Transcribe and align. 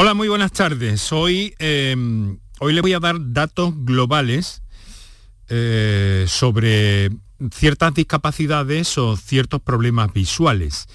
Hola, 0.00 0.14
muy 0.14 0.28
buenas 0.28 0.52
tardes. 0.52 1.10
Hoy, 1.10 1.56
em, 1.58 2.38
hoy 2.60 2.72
le 2.72 2.82
voy 2.82 2.92
a 2.92 3.00
dar 3.00 3.16
datos 3.32 3.74
globales 3.78 4.62
eh, 5.48 6.24
sobre 6.28 7.10
ciertas 7.50 7.94
discapacidades 7.94 8.96
o 8.96 9.16
ciertos 9.16 9.60
problemas 9.60 10.12
visuales. 10.12 10.86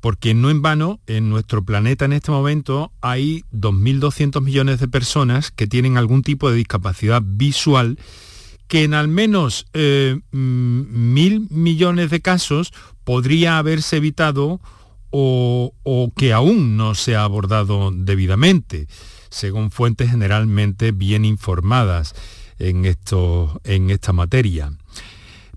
Porque 0.00 0.34
no 0.34 0.50
en 0.50 0.60
vano, 0.60 1.00
en 1.06 1.30
nuestro 1.30 1.64
planeta 1.64 2.04
en 2.04 2.12
este 2.12 2.30
momento 2.30 2.92
hay 3.00 3.44
2.200 3.50 4.42
millones 4.42 4.78
de 4.78 4.88
personas 4.88 5.50
que 5.50 5.66
tienen 5.66 5.96
algún 5.96 6.20
tipo 6.20 6.50
de 6.50 6.56
discapacidad 6.56 7.22
visual 7.24 7.98
que 8.68 8.84
en 8.84 8.92
al 8.92 9.08
menos 9.08 9.64
eh, 9.72 10.20
mil 10.32 11.46
millones 11.48 12.10
de 12.10 12.20
casos 12.20 12.74
podría 13.04 13.56
haberse 13.56 13.96
evitado 13.96 14.60
o, 15.12 16.12
que 16.16 16.32
aún 16.32 16.76
no 16.76 16.94
se 16.94 17.14
ha 17.14 17.22
abordado 17.22 17.90
debidamente, 17.92 18.88
según 19.30 19.70
fuentes 19.70 20.10
generalmente 20.10 20.90
bien 20.92 21.24
informadas 21.24 22.14
en, 22.58 22.84
esto, 22.84 23.60
en 23.64 23.90
esta 23.90 24.12
materia. 24.12 24.72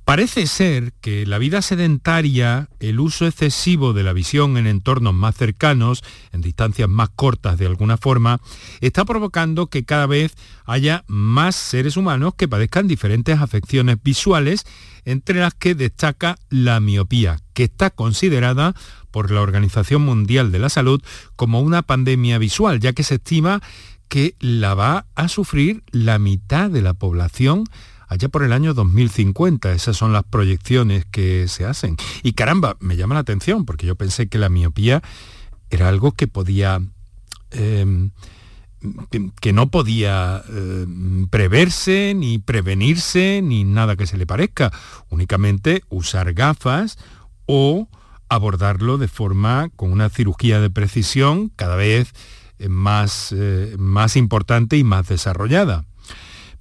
Parece 0.05 0.45
ser 0.45 0.93
que 1.01 1.25
la 1.25 1.39
vida 1.39 1.63
sedentaria, 1.63 2.69
el 2.79 2.99
uso 2.99 3.25
excesivo 3.25 3.91
de 3.91 4.03
la 4.03 4.13
visión 4.13 4.55
en 4.55 4.67
entornos 4.67 5.15
más 5.15 5.35
cercanos, 5.35 6.03
en 6.31 6.41
distancias 6.41 6.87
más 6.87 7.09
cortas 7.09 7.57
de 7.57 7.65
alguna 7.65 7.97
forma, 7.97 8.39
está 8.81 9.03
provocando 9.03 9.65
que 9.65 9.83
cada 9.83 10.05
vez 10.05 10.35
haya 10.65 11.03
más 11.07 11.55
seres 11.55 11.97
humanos 11.97 12.35
que 12.35 12.47
padezcan 12.47 12.87
diferentes 12.87 13.39
afecciones 13.39 13.97
visuales, 14.03 14.67
entre 15.05 15.39
las 15.39 15.55
que 15.55 15.73
destaca 15.73 16.37
la 16.49 16.79
miopía, 16.79 17.39
que 17.53 17.63
está 17.63 17.89
considerada 17.89 18.75
por 19.09 19.31
la 19.31 19.41
Organización 19.41 20.03
Mundial 20.03 20.51
de 20.51 20.59
la 20.59 20.69
Salud 20.69 21.01
como 21.35 21.61
una 21.61 21.81
pandemia 21.81 22.37
visual, 22.37 22.79
ya 22.79 22.93
que 22.93 23.03
se 23.03 23.15
estima 23.15 23.59
que 24.07 24.35
la 24.39 24.75
va 24.75 25.07
a 25.15 25.29
sufrir 25.29 25.83
la 25.89 26.19
mitad 26.19 26.69
de 26.69 26.83
la 26.83 26.93
población 26.93 27.63
allá 28.07 28.29
por 28.29 28.43
el 28.43 28.53
año 28.53 28.73
2050. 28.73 29.71
Esas 29.73 29.97
son 29.97 30.13
las 30.13 30.23
proyecciones 30.23 31.05
que 31.05 31.47
se 31.47 31.65
hacen. 31.65 31.97
Y 32.23 32.33
caramba, 32.33 32.77
me 32.79 32.97
llama 32.97 33.15
la 33.15 33.21
atención 33.21 33.65
porque 33.65 33.85
yo 33.85 33.95
pensé 33.95 34.27
que 34.27 34.37
la 34.37 34.49
miopía 34.49 35.01
era 35.69 35.89
algo 35.89 36.11
que 36.11 36.27
podía... 36.27 36.81
Em, 37.51 38.11
que, 39.39 39.51
no 39.51 39.71
podía 39.71 40.43
em, 40.47 41.27
preverse, 41.27 42.13
ni 42.15 42.37
prevenirse, 42.37 43.41
ni 43.43 43.63
nada 43.63 43.95
que 43.95 44.05
se 44.05 44.17
le 44.17 44.27
parezca. 44.27 44.71
Únicamente 45.09 45.83
usar 45.89 46.33
gafas 46.33 46.99
o 47.47 47.87
abordarlo 48.29 48.97
de 48.97 49.07
forma 49.07 49.69
con 49.75 49.91
una 49.91 50.09
cirugía 50.09 50.59
de 50.59 50.69
precisión 50.69 51.51
cada 51.55 51.75
vez 51.75 52.13
eh, 52.59 52.69
más, 52.69 53.33
eh, 53.35 53.75
más 53.77 54.15
importante 54.15 54.77
y 54.77 54.83
más 54.83 55.07
desarrollada. 55.07 55.85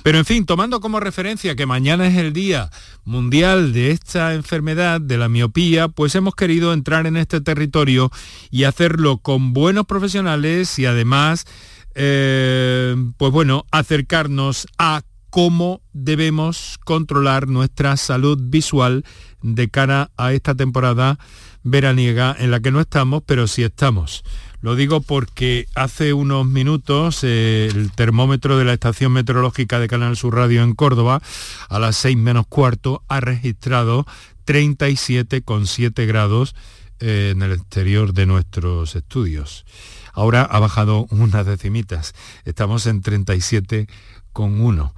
Pero 0.05 0.19
en 0.19 0.27
fin, 0.27 0.45
tomando 0.45 0.81
como 0.81 1.01
referencia 1.01 1.57
que 1.57 1.65
mañana 1.65 2.07
es 2.07 2.19
el 2.19 2.35
Día 2.35 2.69
Mundial 3.05 3.73
de 3.73 3.91
esta 3.91 4.35
enfermedad, 4.35 5.01
de 5.01 5.17
la 5.17 5.31
miopía, 5.31 5.89
pues 5.89 6.15
hemos 6.15 6.35
querido 6.35 6.75
entrar 6.75 7.07
en 7.07 7.17
este 7.17 7.41
territorio 7.41 8.11
y 8.51 8.65
hacerlo 8.65 9.17
con 9.17 9.55
buenos 9.55 9.87
profesionales 9.87 10.79
y 10.79 10.85
además, 10.85 11.47
eh, 11.95 12.95
pues 13.17 13.33
bueno, 13.33 13.65
acercarnos 13.71 14.67
a 14.77 15.01
cómo 15.31 15.81
debemos 15.95 16.79
controlar 16.85 17.49
nuestra 17.49 17.97
salud 17.97 18.39
visual 18.39 19.07
de 19.41 19.71
cara 19.71 20.11
a 20.19 20.35
esta 20.35 20.55
temporada 20.55 21.19
veraniega 21.63 22.37
en 22.39 22.51
la 22.51 22.61
que 22.61 22.71
no 22.71 22.81
estamos, 22.81 23.23
pero 23.25 23.47
sí 23.47 23.63
estamos. 23.63 24.23
Lo 24.65 24.77
digo 24.77 25.03
porque 25.03 25.69
hace 25.75 26.15
unos 26.15 26.47
minutos 26.47 27.23
eh, 27.23 27.69
el 27.71 27.93
termómetro 27.93 28.57
de 28.57 28.65
la 28.65 28.73
estación 28.73 29.13
meteorológica 29.13 29.79
de 29.79 29.89
Canal 29.89 30.17
Sur 30.17 30.37
Radio 30.37 30.63
en 30.63 30.75
Córdoba, 30.75 31.21
a 31.69 31.79
las 31.79 31.97
6 31.97 32.17
menos 32.17 32.47
cuarto, 32.47 33.03
ha 33.09 33.21
registrado 33.21 34.07
37,7 34.47 36.07
grados 36.07 36.57
eh, 36.99 37.33
en 37.35 37.43
el 37.43 37.53
exterior 37.53 38.15
de 38.15 38.25
nuestros 38.25 38.97
estudios. 38.97 39.67
Ahora 40.15 40.41
ha 40.41 40.59
bajado 40.61 41.09
unas 41.11 41.45
decimitas, 41.45 42.15
estamos 42.47 42.87
en 42.87 43.03
37,1. 43.03 44.93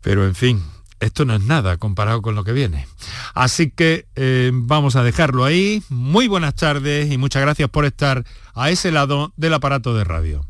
Pero 0.00 0.24
en 0.24 0.36
fin, 0.36 0.62
esto 1.02 1.24
no 1.24 1.34
es 1.34 1.42
nada 1.42 1.76
comparado 1.78 2.22
con 2.22 2.34
lo 2.34 2.44
que 2.44 2.52
viene. 2.52 2.86
Así 3.34 3.70
que 3.70 4.06
eh, 4.14 4.50
vamos 4.54 4.94
a 4.94 5.02
dejarlo 5.02 5.44
ahí. 5.44 5.82
Muy 5.88 6.28
buenas 6.28 6.54
tardes 6.54 7.10
y 7.10 7.18
muchas 7.18 7.42
gracias 7.42 7.68
por 7.68 7.84
estar 7.84 8.24
a 8.54 8.70
ese 8.70 8.92
lado 8.92 9.32
del 9.36 9.54
aparato 9.54 9.94
de 9.94 10.04
radio. 10.04 10.46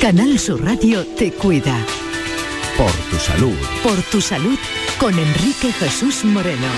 Canal 0.00 0.38
Sur 0.38 0.62
Radio 0.62 1.04
te 1.16 1.32
cuida. 1.32 1.76
Por 2.76 2.92
tu 2.92 3.16
salud. 3.16 3.56
Por 3.82 4.00
tu 4.02 4.20
salud 4.20 4.58
con 5.00 5.18
Enrique 5.18 5.72
Jesús 5.72 6.24
Moreno. 6.24 6.68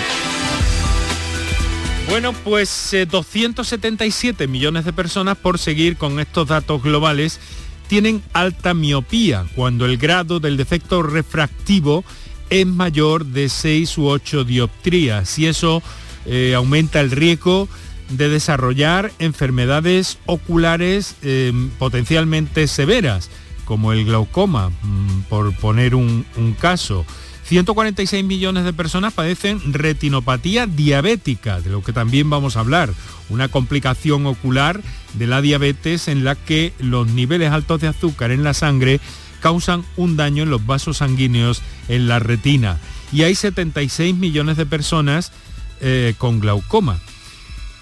Bueno, 2.09 2.33
pues 2.33 2.97
277 3.09 4.45
eh, 4.45 4.49
millones 4.49 4.85
de 4.85 4.93
personas 4.93 5.37
por 5.37 5.59
seguir 5.59 5.97
con 5.97 6.19
estos 6.19 6.49
datos 6.49 6.83
globales 6.83 7.41
tienen 7.91 8.23
alta 8.35 8.73
miopía, 8.73 9.47
cuando 9.57 9.85
el 9.85 9.97
grado 9.97 10.39
del 10.39 10.57
defecto 10.57 11.03
refractivo 11.03 12.05
es 12.49 12.65
mayor 12.65 13.27
de 13.27 13.49
6 13.49 13.99
u 13.99 14.07
8 14.07 14.45
dioptrías 14.45 15.37
y 15.41 15.49
eso 15.49 15.83
eh, 16.25 16.55
aumenta 16.55 17.01
el 17.01 17.11
riesgo 17.11 17.69
de 18.11 18.29
desarrollar 18.29 19.11
enfermedades 19.19 20.19
oculares 20.27 21.17
eh, 21.23 21.53
potencialmente 21.81 22.69
severas, 22.69 23.29
como 23.65 23.93
el 23.93 24.05
glaucoma, 24.05 24.69
mm, 24.69 25.23
por 25.29 25.53
poner 25.57 25.97
un 25.97 26.25
caso. 26.61 27.05
146 27.51 28.25
millones 28.25 28.65
de 28.65 28.73
personas 28.73 29.13
padecen 29.13 29.73
retinopatía 29.73 30.69
diabética, 30.69 31.61
de 31.61 31.71
lo 31.71 31.83
que 31.83 31.93
también 31.93 32.31
vamos 32.31 32.57
a 32.57 32.61
hablar, 32.61 32.91
una 33.29 33.49
complicación 33.49 34.25
ocular 34.27 34.81
de 35.15 35.27
la 35.27 35.43
diabetes 35.43 36.07
en 36.07 36.23
la 36.23 36.37
que 36.37 36.73
los 36.79 37.09
niveles 37.09 37.51
altos 37.51 37.81
de 37.81 37.89
azúcar 37.89 38.31
en 38.31 38.45
la 38.45 38.55
sangre 38.55 39.01
causan 39.41 39.85
un 39.97 40.17
daño 40.17 40.45
en 40.45 40.51
los 40.51 40.65
vasos 40.65 40.99
sanguíneos 40.99 41.61
en 41.89 42.07
la 42.07 42.21
retina. 42.21 42.79
Y 43.13 43.25
hay 43.25 43.35
76 43.35 44.15
millones 44.15 44.57
de 44.57 44.67
personas 44.67 45.33
eh, 45.81 46.15
con 46.19 46.39
glaucoma. 46.39 47.01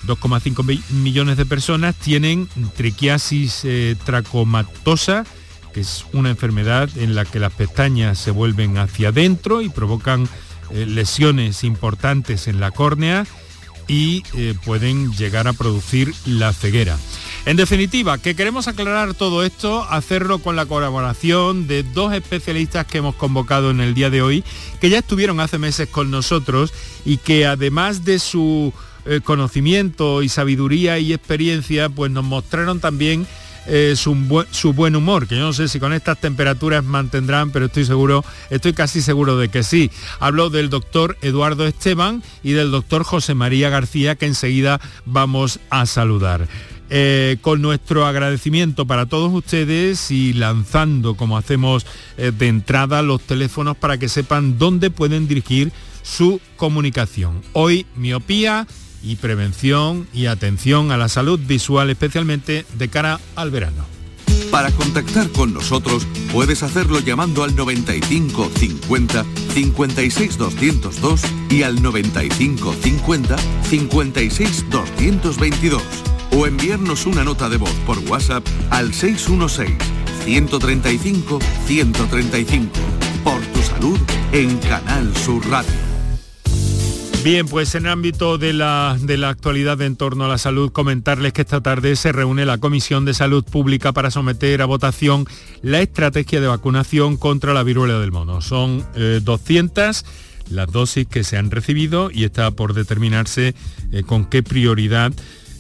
2,5 0.07 0.83
millones 0.93 1.37
de 1.37 1.45
personas 1.45 1.95
tienen 1.95 2.49
triquiasis 2.75 3.61
eh, 3.65 3.97
tracomatosa, 4.03 5.27
es 5.79 6.05
una 6.13 6.31
enfermedad 6.31 6.89
en 6.97 7.15
la 7.15 7.25
que 7.25 7.39
las 7.39 7.53
pestañas 7.53 8.19
se 8.19 8.31
vuelven 8.31 8.79
hacia 8.79 9.09
adentro 9.09 9.63
y 9.63 9.69
provocan 9.69 10.29
eh, 10.71 10.87
lesiones 10.87 11.65
importantes 11.65 12.49
en 12.49 12.61
la 12.61 12.71
córnea 12.71 13.27
y 13.87 14.23
eh, 14.35 14.55
pueden 14.65 15.13
llegar 15.13 15.49
a 15.49 15.55
producir 15.55 16.13
la 16.27 16.53
ceguera. 16.53 16.99
En 17.47 17.57
definitiva, 17.57 18.19
que 18.19 18.37
queremos 18.37 18.69
aclarar 18.69 19.15
todo 19.15 19.43
esto, 19.43 19.83
hacerlo 19.85 20.41
con 20.41 20.57
la 20.57 20.67
colaboración 20.67 21.67
de 21.67 21.83
dos 21.83 22.13
especialistas 22.13 22.87
que 22.87 22.99
hemos 22.99 23.15
convocado 23.15 23.71
en 23.71 23.81
el 23.81 23.95
día 23.95 24.11
de 24.11 24.21
hoy, 24.21 24.45
que 24.81 24.91
ya 24.91 24.99
estuvieron 24.99 25.41
hace 25.41 25.57
meses 25.57 25.89
con 25.89 26.11
nosotros 26.11 26.75
y 27.07 27.17
que 27.17 27.47
además 27.47 28.05
de 28.05 28.19
su 28.19 28.75
eh, 29.07 29.21
conocimiento 29.25 30.23
y 30.23 30.29
sabiduría 30.29 30.99
y 30.99 31.15
experiencia, 31.15 31.89
pues 31.89 32.11
nos 32.11 32.25
mostraron 32.25 32.81
también 32.81 33.27
su, 33.97 34.73
buen 34.73 34.97
humor, 34.97 35.27
que 35.27 35.37
yo 35.37 35.43
no 35.43 35.53
sé 35.53 35.69
si 35.69 35.79
con 35.79 35.93
estas 35.93 36.21
temperaturas 36.21 36.85
mantendrán, 36.85 37.51
pero 37.51 37.67
estoy 37.67 37.85
seguro, 37.85 38.25
estoy 38.51 38.73
casi 38.73 39.03
seguro 39.03 39.37
de 39.37 39.49
que 39.49 39.63
sí. 39.63 39.91
Hablo 40.21 40.51
del 40.51 40.71
doctor 40.71 41.17
Eduardo 41.23 41.67
Esteban 41.67 42.23
y 42.43 42.53
del 42.53 42.71
doctor 42.71 43.05
José 43.05 43.35
María 43.35 43.69
García, 43.71 44.17
que 44.17 44.27
enseguida 44.27 44.81
vamos 45.05 45.61
a 45.71 45.87
saludar. 45.87 46.49
Eh, 46.91 47.37
con 47.43 47.61
nuestro 47.61 48.07
agradecimiento 48.07 48.87
para 48.87 49.05
todos 49.05 49.31
ustedes 49.35 50.11
y 50.11 50.33
lanzando, 50.33 51.17
como 51.17 51.37
hacemos 51.37 51.85
eh, 52.17 52.33
de 52.37 52.49
entrada, 52.49 53.03
los 53.03 53.21
teléfonos 53.21 53.77
para 53.77 53.99
que 53.99 54.09
sepan 54.09 54.57
dónde 54.57 54.91
pueden 54.91 55.29
dirigir 55.29 55.71
su 56.03 56.41
comunicación. 56.57 57.43
Hoy, 57.53 57.85
miopía 57.95 58.67
y 59.03 59.17
prevención 59.17 60.07
y 60.13 60.27
atención 60.27 60.93
a 60.93 60.97
la 60.97 61.09
salud 61.09 61.41
visual, 61.41 61.91
especialmente 61.91 62.65
de 62.75 62.89
cara 62.89 63.21
al 63.37 63.51
verano. 63.51 63.87
Para 64.51 64.71
contactar 64.71 65.29
con 65.31 65.53
nosotros 65.53 66.07
puedes 66.33 66.63
hacerlo 66.63 67.01
llamando 67.01 67.45
al 67.45 67.55
95 67.55 68.51
50 68.57 69.25
56 69.53 70.39
202 70.39 71.21
y 71.51 71.63
al 71.63 71.83
95 71.83 72.75
50 72.83 73.37
56 73.69 74.71
222 74.71 75.83
o 76.33 76.47
enviarnos 76.47 77.07
una 77.07 77.25
nota 77.25 77.49
de 77.49 77.59
voz 77.59 77.75
por 77.87 77.99
WhatsApp 78.11 78.47
al 78.71 78.95
616 78.95 79.77
135 80.25 81.39
135 81.67 82.73
por 83.25 83.41
tu 83.41 83.63
salud 83.63 83.99
en 84.33 84.57
Canal 84.59 85.15
Sur 85.17 85.47
Radio. 85.49 85.88
Bien, 87.31 87.47
pues 87.47 87.75
en 87.75 87.85
el 87.85 87.93
ámbito 87.93 88.39
de 88.39 88.55
la, 88.55 88.97
de 88.99 89.19
la 89.19 89.29
actualidad 89.29 89.83
en 89.83 89.97
torno 89.97 90.25
a 90.25 90.29
la 90.29 90.39
salud, 90.39 90.73
comentarles 90.73 91.35
que 91.35 91.43
esta 91.43 91.61
tarde 91.61 91.95
se 91.95 92.11
reúne 92.11 92.47
la 92.47 92.57
Comisión 92.57 93.05
de 93.05 93.13
Salud 93.13 93.45
Pública 93.45 93.93
para 93.93 94.11
someter 94.11 94.63
a 94.63 94.65
votación 94.65 95.27
la 95.61 95.83
estrategia 95.83 96.41
de 96.41 96.47
vacunación 96.47 97.19
contra 97.19 97.53
la 97.53 97.65
viruela 97.65 97.99
del 97.99 98.13
mono. 98.13 98.41
Son 98.41 98.83
200 98.95 100.01
eh, 100.01 100.07
las 100.49 100.73
dosis 100.73 101.07
que 101.07 101.23
se 101.23 101.37
han 101.37 101.51
recibido 101.51 102.11
y 102.11 102.25
está 102.25 102.51
por 102.51 102.73
determinarse 102.73 103.55
eh, 103.93 104.05
con 104.05 104.25
qué 104.25 104.43
prioridad 104.43 105.13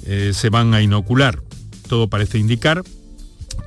eh, 0.06 0.30
se 0.32 0.48
van 0.48 0.72
a 0.72 0.80
inocular. 0.80 1.42
Todo 1.86 2.08
parece 2.08 2.38
indicar 2.38 2.82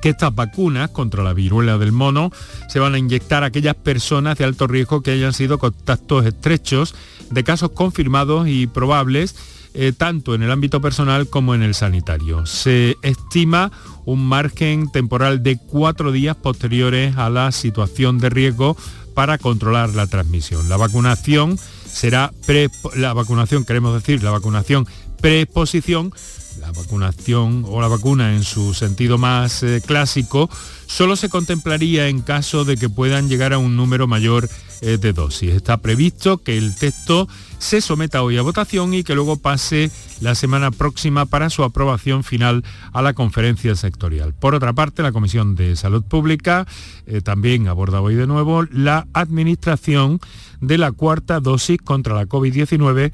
que 0.00 0.10
estas 0.10 0.34
vacunas 0.34 0.90
contra 0.90 1.22
la 1.22 1.32
viruela 1.32 1.78
del 1.78 1.92
mono 1.92 2.30
se 2.68 2.78
van 2.78 2.94
a 2.94 2.98
inyectar 2.98 3.42
a 3.42 3.46
aquellas 3.46 3.74
personas 3.74 4.38
de 4.38 4.44
alto 4.44 4.66
riesgo 4.66 5.02
que 5.02 5.12
hayan 5.12 5.32
sido 5.32 5.58
contactos 5.58 6.26
estrechos 6.26 6.94
de 7.30 7.44
casos 7.44 7.70
confirmados 7.70 8.48
y 8.48 8.66
probables 8.66 9.34
eh, 9.74 9.92
tanto 9.96 10.34
en 10.34 10.42
el 10.42 10.50
ámbito 10.50 10.82
personal 10.82 11.28
como 11.28 11.54
en 11.54 11.62
el 11.62 11.74
sanitario. 11.74 12.44
Se 12.44 12.96
estima 13.02 13.72
un 14.04 14.26
margen 14.26 14.90
temporal 14.92 15.42
de 15.42 15.56
cuatro 15.56 16.12
días 16.12 16.36
posteriores 16.36 17.16
a 17.16 17.30
la 17.30 17.50
situación 17.52 18.18
de 18.18 18.28
riesgo 18.28 18.76
para 19.14 19.38
controlar 19.38 19.94
la 19.94 20.06
transmisión. 20.06 20.68
La 20.68 20.76
vacunación 20.76 21.58
será 21.90 22.32
pre, 22.46 22.68
la 22.96 23.14
vacunación, 23.14 23.64
queremos 23.64 23.94
decir, 23.94 24.22
la 24.22 24.30
vacunación 24.30 24.86
preexposición, 25.22 26.12
la 26.60 26.72
vacunación 26.72 27.64
o 27.66 27.80
la 27.80 27.88
vacuna 27.88 28.34
en 28.34 28.44
su 28.44 28.74
sentido 28.74 29.18
más 29.18 29.62
eh, 29.62 29.82
clásico, 29.84 30.50
solo 30.86 31.16
se 31.16 31.28
contemplaría 31.28 32.08
en 32.08 32.20
caso 32.20 32.64
de 32.64 32.76
que 32.76 32.88
puedan 32.88 33.28
llegar 33.28 33.52
a 33.52 33.58
un 33.58 33.76
número 33.76 34.06
mayor 34.06 34.48
eh, 34.84 34.98
de 34.98 35.12
dosis. 35.12 35.54
Está 35.54 35.76
previsto 35.76 36.38
que 36.38 36.58
el 36.58 36.74
texto 36.74 37.28
se 37.58 37.80
someta 37.80 38.24
hoy 38.24 38.36
a 38.36 38.42
votación 38.42 38.94
y 38.94 39.04
que 39.04 39.14
luego 39.14 39.36
pase 39.36 39.92
la 40.20 40.34
semana 40.34 40.72
próxima 40.72 41.24
para 41.24 41.50
su 41.50 41.62
aprobación 41.62 42.24
final 42.24 42.64
a 42.92 43.00
la 43.00 43.14
conferencia 43.14 43.76
sectorial. 43.76 44.34
Por 44.34 44.56
otra 44.56 44.72
parte, 44.72 45.04
la 45.04 45.12
Comisión 45.12 45.54
de 45.54 45.76
Salud 45.76 46.02
Pública 46.02 46.66
eh, 47.06 47.20
también 47.20 47.68
aborda 47.68 48.00
hoy 48.00 48.16
de 48.16 48.26
nuevo 48.26 48.64
la 48.72 49.06
administración 49.12 50.18
de 50.60 50.78
la 50.78 50.90
cuarta 50.90 51.38
dosis 51.38 51.78
contra 51.78 52.16
la 52.16 52.26
COVID-19 52.26 53.12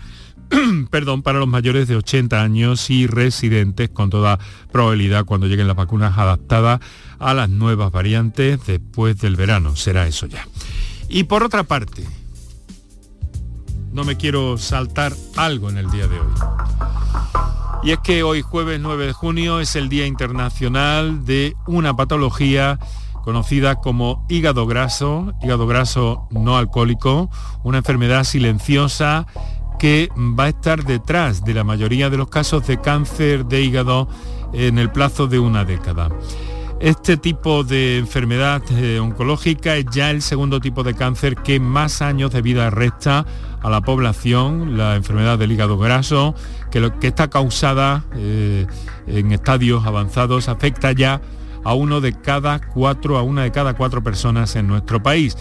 perdón, 0.91 1.23
para 1.23 1.39
los 1.39 1.49
mayores 1.49 1.89
de 1.89 1.97
80 1.97 2.41
años 2.41 2.91
y 2.91 3.07
residentes 3.07 3.91
con 3.91 4.11
toda 4.11 4.39
probabilidad 4.73 5.25
cuando 5.25 5.47
lleguen 5.47 5.67
las 5.67 5.77
vacunas 5.77 6.17
adaptadas 6.17 6.81
a 7.19 7.35
las 7.35 7.49
nuevas 7.49 7.93
variantes 7.93 8.65
después 8.67 9.19
del 9.19 9.37
verano. 9.37 9.77
Será 9.77 10.07
eso 10.07 10.27
ya. 10.27 10.47
Y 11.09 11.25
por 11.25 11.43
otra 11.43 11.65
parte, 11.65 12.05
no 13.93 14.05
me 14.05 14.17
quiero 14.17 14.59
saltar 14.59 15.15
algo 15.37 15.71
en 15.71 15.79
el 15.79 15.91
día 15.91 16.07
de 16.07 16.21
hoy. 16.21 16.33
Y 17.83 17.93
es 17.93 17.99
que 18.01 18.23
hoy 18.23 18.43
jueves 18.43 18.81
9 18.81 19.07
de 19.07 19.13
junio 19.13 19.61
es 19.61 19.77
el 19.77 19.89
Día 19.89 20.07
Internacional 20.07 21.25
de 21.25 21.55
una 21.67 21.95
patología 21.95 22.79
conocida 23.23 23.77
como 23.77 24.27
hígado 24.29 24.67
graso, 24.67 25.33
hígado 25.43 25.67
graso 25.67 26.27
no 26.31 26.57
alcohólico, 26.57 27.31
una 27.63 27.79
enfermedad 27.79 28.25
silenciosa 28.25 29.27
que 29.79 30.11
va 30.17 30.45
a 30.45 30.49
estar 30.49 30.85
detrás 30.85 31.45
de 31.45 31.55
la 31.55 31.65
mayoría 31.65 32.11
de 32.11 32.17
los 32.17 32.29
casos 32.29 32.67
de 32.67 32.81
cáncer 32.81 33.47
de 33.47 33.63
hígado 33.63 34.09
en 34.53 34.79
el 34.79 34.91
plazo 34.91 35.27
de 35.27 35.39
una 35.39 35.65
década. 35.65 36.09
Este 36.81 37.17
tipo 37.17 37.65
de 37.65 37.99
enfermedad 37.99 38.63
eh, 38.71 39.01
oncológica 39.01 39.77
es 39.77 39.87
ya 39.91 40.11
el 40.11 40.23
segundo 40.23 40.61
tipo 40.61 40.85
de 40.85 40.95
cáncer 40.95 41.37
que 41.37 41.59
más 41.59 42.03
años 42.03 42.31
de 42.31 42.41
vida 42.41 42.71
resta 42.71 43.27
a 43.61 43.69
la 43.69 43.81
población, 43.81 44.79
la 44.79 44.95
enfermedad 44.95 45.39
del 45.39 45.51
hígado 45.51 45.77
graso, 45.77 46.37
que, 46.71 46.79
lo, 46.79 46.97
que 47.01 47.09
está 47.09 47.29
causada 47.29 48.05
eh, 48.15 48.67
en 49.09 49.33
estadios 49.33 49.87
avanzados, 49.87 50.49
afecta 50.49 50.93
ya 50.93 51.21
a 51.65 51.75
uno 51.75 52.01
de 52.01 52.13
cada 52.13 52.61
cuatro, 52.61 53.19
a 53.19 53.23
una 53.23 53.43
de 53.43 53.51
cada 53.51 53.75
cuatro 53.75 54.03
personas 54.03 54.55
en 54.55 54.69
nuestro 54.69 55.03
país. 55.03 55.37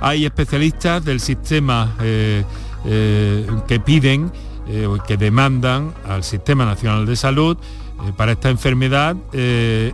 Hay 0.00 0.24
especialistas 0.24 1.04
del 1.04 1.20
sistema 1.20 1.94
eh, 2.00 2.44
eh, 2.84 3.46
que 3.66 3.80
piden 3.80 4.30
eh, 4.68 4.86
o 4.86 5.02
que 5.02 5.16
demandan 5.16 5.94
al 6.06 6.24
Sistema 6.24 6.64
Nacional 6.64 7.06
de 7.06 7.16
Salud 7.16 7.56
eh, 7.56 8.12
para 8.16 8.32
esta 8.32 8.50
enfermedad 8.50 9.16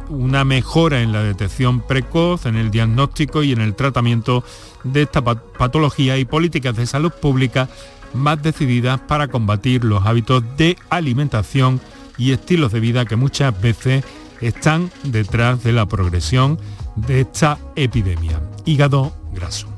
una 0.09 0.45
mejora 0.45 1.01
en 1.01 1.13
la 1.13 1.23
detección 1.23 1.81
precoz, 1.81 2.47
en 2.47 2.57
el 2.57 2.71
diagnóstico 2.71 3.43
y 3.43 3.53
en 3.53 3.61
el 3.61 3.75
tratamiento 3.75 4.45
de 4.83 5.03
esta 5.03 5.23
patología 5.23 6.19
y 6.19 6.25
políticas 6.25 6.77
de 6.77 6.87
salud 6.87 7.13
pública 7.13 7.69
más 8.13 8.43
decididas 8.43 9.01
para 9.01 9.29
combatir 9.29 9.85
los 9.85 10.05
hábitos 10.07 10.43
de 10.57 10.77
alimentación 10.89 11.81
y 12.17 12.33
estilos 12.33 12.73
de 12.73 12.81
vida 12.81 13.05
que 13.05 13.17
muchas 13.17 13.61
veces 13.61 14.05
están 14.41 14.91
detrás 15.03 15.63
de 15.65 15.73
la 15.73 15.87
progresión 15.87 16.59
de 16.97 17.23
esta 17.23 17.59
epidemia. 17.77 18.41
Hígado 18.65 19.13
graso. 19.33 19.74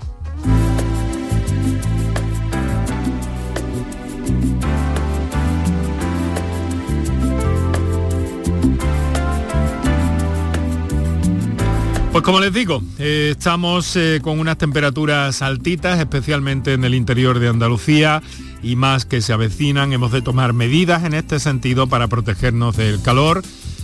Pues 12.16 12.24
como 12.24 12.40
les 12.40 12.50
digo, 12.50 12.82
eh, 12.98 13.34
estamos 13.36 13.94
eh, 13.94 14.20
con 14.22 14.40
unas 14.40 14.56
temperaturas 14.56 15.42
altitas, 15.42 16.00
especialmente 16.00 16.72
en 16.72 16.82
el 16.84 16.94
interior 16.94 17.38
de 17.40 17.48
Andalucía 17.48 18.22
y 18.62 18.74
más 18.74 19.04
que 19.04 19.20
se 19.20 19.34
avecinan. 19.34 19.92
Hemos 19.92 20.12
de 20.12 20.22
tomar 20.22 20.54
medidas 20.54 21.04
en 21.04 21.12
este 21.12 21.38
sentido 21.38 21.88
para 21.88 22.08
protegernos 22.08 22.74
del 22.74 23.02
calor, 23.02 23.42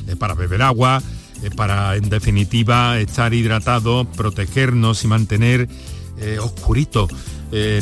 eh, 0.08 0.16
para 0.16 0.32
beber 0.32 0.62
agua, 0.62 1.02
para 1.56 1.94
en 1.96 2.08
definitiva 2.08 2.98
estar 3.00 3.34
hidratados, 3.34 4.06
protegernos 4.16 5.04
y 5.04 5.08
mantener 5.08 5.68
oscurito 6.40 7.08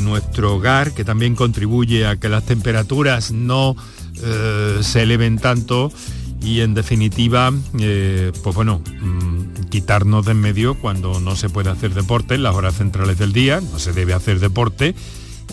nuestro 0.00 0.56
hogar, 0.56 0.94
que 0.94 1.05
también 1.05 1.37
contribuye 1.37 2.06
a 2.06 2.17
que 2.17 2.29
las 2.29 2.44
temperaturas 2.44 3.31
no 3.31 3.76
se 4.14 5.02
eleven 5.02 5.38
tanto 5.38 5.93
y 6.42 6.60
en 6.60 6.75
definitiva, 6.75 7.52
pues 7.72 8.56
bueno, 8.56 8.81
mm, 9.00 9.69
quitarnos 9.69 10.25
de 10.25 10.32
en 10.32 10.40
medio 10.40 10.75
cuando 10.75 11.20
no 11.20 11.37
se 11.37 11.50
puede 11.50 11.70
hacer 11.70 11.92
deporte 11.92 12.34
en 12.34 12.42
las 12.42 12.54
horas 12.54 12.76
centrales 12.76 13.19
del 13.19 13.32
día, 13.32 13.60
no 13.60 13.78
se 13.78 13.92
debe 13.92 14.14
hacer 14.14 14.40
deporte 14.40 14.94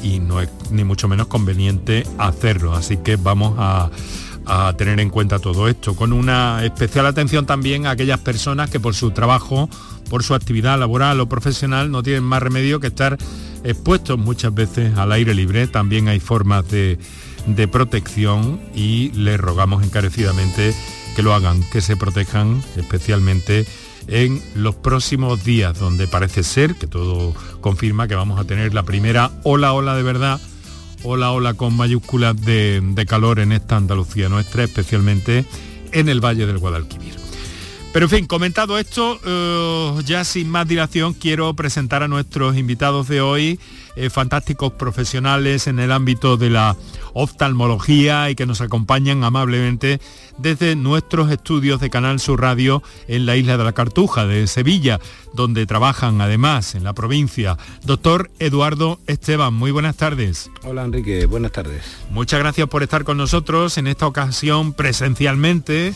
y 0.01 0.19
no 0.19 0.41
es 0.41 0.49
ni 0.71 0.83
mucho 0.83 1.07
menos 1.07 1.27
conveniente 1.27 2.05
hacerlo. 2.17 2.73
Así 2.73 2.97
que 2.97 3.15
vamos 3.15 3.55
a, 3.57 3.89
tener 4.77 5.01
en 5.01 5.09
cuenta 5.09 5.39
todo 5.39 5.67
esto, 5.67 5.93
con 5.93 6.13
una 6.13 6.63
especial 6.63 7.05
atención 7.05 7.45
también 7.45 7.85
a 7.85 7.91
aquellas 7.91 8.21
personas 8.21 8.69
que 8.69 8.79
por 8.79 8.95
su 8.95 9.11
trabajo, 9.11 9.69
por 10.09 10.23
su 10.23 10.33
actividad 10.33 10.79
laboral 10.79 11.19
o 11.19 11.27
profesional 11.27 11.91
no 11.91 12.01
tienen 12.01 12.23
más 12.23 12.41
remedio 12.41 12.79
que 12.79 12.87
estar 12.87 13.17
expuestos 13.65 14.17
muchas 14.17 14.53
veces 14.53 14.97
al 14.97 15.11
aire 15.11 15.33
libre. 15.33 15.67
También 15.67 16.07
hay 16.07 16.21
formas 16.21 16.65
de, 16.69 16.97
de 17.47 17.67
protección 17.67 18.59
y 18.75 19.11
les 19.11 19.39
rogamos 19.39 19.83
encarecidamente 19.83 20.75
que 21.15 21.23
lo 21.23 21.33
hagan, 21.33 21.63
que 21.71 21.81
se 21.81 21.97
protejan 21.97 22.61
especialmente 22.75 23.65
en 24.07 24.41
los 24.55 24.75
próximos 24.75 25.43
días, 25.43 25.79
donde 25.79 26.07
parece 26.07 26.43
ser 26.43 26.75
que 26.75 26.87
todo 26.87 27.33
confirma 27.61 28.07
que 28.07 28.15
vamos 28.15 28.39
a 28.39 28.43
tener 28.43 28.73
la 28.73 28.83
primera 28.83 29.31
ola, 29.43 29.73
ola 29.73 29.95
de 29.95 30.03
verdad, 30.03 30.39
ola, 31.03 31.31
ola 31.31 31.53
con 31.55 31.75
mayúsculas 31.75 32.39
de, 32.41 33.05
calor 33.07 33.39
en 33.39 33.51
esta 33.51 33.77
Andalucía 33.77 34.29
nuestra, 34.29 34.63
especialmente 34.63 35.45
en 35.91 36.09
el 36.09 36.23
Valle 36.23 36.45
del 36.45 36.57
Guadalquivir. 36.57 37.15
Pero 37.93 38.05
en 38.05 38.09
fin, 38.09 38.25
comentado 38.27 38.77
esto, 38.77 39.19
eh, 39.25 40.01
ya 40.05 40.23
sin 40.23 40.49
más 40.49 40.67
dilación, 40.67 41.13
quiero 41.13 41.53
presentar 41.55 42.03
a 42.03 42.07
nuestros 42.07 42.57
invitados 42.57 43.07
de 43.07 43.21
hoy, 43.21 43.59
eh, 43.97 44.11
fantásticos 44.11 44.73
profesionales 44.73 45.65
en 45.65 45.79
el 45.79 45.91
ámbito 45.91 46.37
de 46.37 46.51
la 46.51 46.75
oftalmología 47.13 48.29
y 48.29 48.35
que 48.35 48.45
nos 48.45 48.61
acompañan 48.61 49.23
amablemente 49.23 49.99
desde 50.37 50.75
nuestros 50.75 51.31
estudios 51.31 51.79
de 51.79 51.89
Canal 51.89 52.19
Sur 52.19 52.41
Radio 52.41 52.83
en 53.07 53.25
la 53.25 53.35
isla 53.35 53.57
de 53.57 53.63
la 53.63 53.73
Cartuja 53.73 54.27
de 54.27 54.45
Sevilla, 54.45 54.99
donde 55.33 55.65
trabajan 55.65 56.21
además 56.21 56.75
en 56.75 56.83
la 56.83 56.93
provincia. 56.93 57.57
Doctor 57.85 58.29
Eduardo 58.37 58.99
Esteban, 59.07 59.55
muy 59.55 59.71
buenas 59.71 59.95
tardes. 59.95 60.51
Hola 60.63 60.83
Enrique, 60.83 61.25
buenas 61.25 61.51
tardes. 61.51 61.83
Muchas 62.11 62.39
gracias 62.39 62.67
por 62.67 62.83
estar 62.83 63.03
con 63.03 63.17
nosotros 63.17 63.79
en 63.79 63.87
esta 63.87 64.05
ocasión 64.05 64.73
presencialmente, 64.73 65.95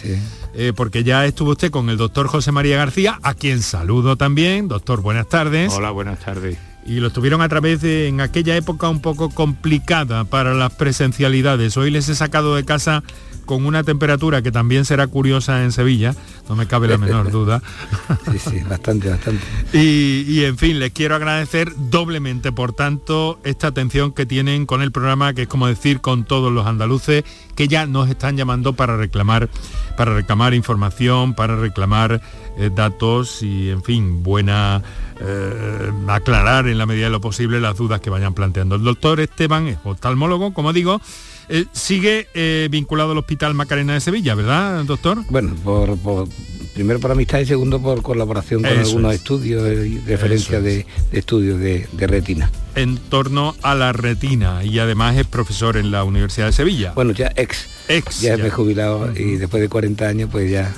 eh, 0.56 0.74
porque 0.76 1.04
ya 1.04 1.28
estuvo 1.28 1.52
usted 1.52 1.70
con 1.70 1.90
el 1.92 1.98
doctor 1.98 2.28
José 2.28 2.52
María 2.52 2.78
García, 2.78 3.20
a 3.22 3.36
quien 3.36 3.62
saludo 3.62 4.16
también. 4.16 4.68
Doctor, 4.68 5.02
buenas 5.02 5.30
tardes. 5.30 5.72
Hola, 5.72 5.92
buenas 5.92 6.20
tardes 6.20 6.71
y 6.86 7.00
lo 7.00 7.08
estuvieron 7.08 7.42
a 7.42 7.50
través 7.50 7.82
de, 7.82 8.08
en 8.08 8.22
aquella 8.22 8.56
época 8.56 8.90
un 8.90 9.02
poco 9.02 9.30
complicada 9.30 10.24
para 10.24 10.54
las 10.54 10.74
presencialidades. 10.74 11.78
Hoy 11.78 11.92
les 11.92 12.10
he 12.10 12.16
sacado 12.16 12.56
de 12.56 12.66
casa 12.66 13.04
con 13.46 13.66
una 13.66 13.84
temperatura 13.84 14.42
que 14.42 14.52
también 14.52 14.86
será 14.86 15.08
curiosa 15.08 15.64
en 15.64 15.72
Sevilla, 15.72 16.16
no 16.50 16.56
me 16.56 16.68
cabe 16.68 16.88
la 16.88 16.98
menor 16.98 17.32
duda. 17.32 17.62
Sí, 18.32 18.40
sí, 18.40 18.60
bastante, 18.68 19.10
bastante. 19.10 19.44
Y, 19.74 20.26
y, 20.28 20.46
en 20.46 20.58
fin, 20.58 20.80
les 20.80 20.92
quiero 20.92 21.16
agradecer 21.16 21.74
doblemente, 21.90 22.52
por 22.52 22.74
tanto, 22.74 23.40
esta 23.44 23.68
atención 23.68 24.12
que 24.12 24.26
tienen 24.26 24.66
con 24.66 24.82
el 24.82 24.92
programa, 24.92 25.34
que 25.34 25.44
es 25.44 25.48
como 25.48 25.68
decir 25.68 26.02
con 26.02 26.24
todos 26.26 26.52
los 26.52 26.66
andaluces 26.66 27.24
que 27.56 27.68
ya 27.68 27.86
nos 27.86 28.10
están 28.10 28.38
llamando 28.38 28.74
para 28.74 28.98
reclamar, 28.98 29.50
para 29.98 30.14
reclamar 30.14 30.54
información, 30.54 31.34
para 31.34 31.56
reclamar 31.56 32.22
eh, 32.58 32.70
datos 32.74 33.44
y, 33.44 33.70
en 33.70 33.84
fin, 33.84 34.24
buena 34.24 34.82
eh, 35.20 35.92
aclarar 36.08 36.68
en 36.68 36.78
la 36.78 36.86
medida 36.86 37.06
de 37.06 37.12
lo 37.12 37.22
posible 37.22 37.62
las 37.62 37.78
dudas 37.78 38.02
que 38.02 38.10
vayan 38.10 38.34
planteando. 38.34 38.76
El 38.76 38.84
doctor 38.84 39.20
Esteban 39.20 39.68
es 39.68 39.78
oftalmólogo, 39.84 40.54
como 40.54 40.74
digo, 40.74 41.00
eh, 41.50 41.66
sigue 41.72 42.28
eh, 42.34 42.68
vinculado 42.72 43.12
al 43.12 43.18
Hospital 43.18 43.54
Macarena 43.54 43.94
de 43.94 44.00
Sevilla, 44.02 44.36
¿verdad, 44.36 44.84
doctor? 44.86 45.24
Bueno, 45.30 45.54
por, 45.64 45.98
por, 45.98 46.28
primero 46.74 47.00
por 47.00 47.12
amistad 47.12 47.40
y 47.40 47.46
segundo 47.46 47.82
por 47.82 48.02
colaboración 48.02 48.62
con 48.62 48.72
Eso 48.72 48.82
algunos 48.92 49.14
es. 49.14 49.18
estudios 49.20 49.68
y 49.88 50.00
referencia 50.00 50.58
Eso 50.58 50.66
de, 50.66 50.80
es. 50.80 50.86
de 51.12 51.20
estudios 51.20 51.60
de, 51.60 51.88
de 51.92 52.08
retina. 52.08 52.50
En 52.76 52.98
torno 52.98 53.56
a 53.64 53.76
la 53.76 53.92
retina 53.94 54.64
y 54.64 54.80
además 54.80 55.18
es 55.18 55.26
profesor 55.28 55.76
en 55.78 55.92
la 55.92 56.04
Universidad 56.04 56.46
de 56.48 56.54
Sevilla. 56.54 56.94
Bueno, 56.94 57.12
ya 57.12 57.32
ex, 57.36 57.68
Ex, 57.90 58.22
ya, 58.22 58.36
ya. 58.38 58.44
me 58.44 58.48
he 58.48 58.52
jubilado 58.52 59.12
y 59.16 59.36
después 59.36 59.62
de 59.62 59.68
40 59.68 60.08
años 60.08 60.30
pues 60.32 60.50
ya, 60.50 60.74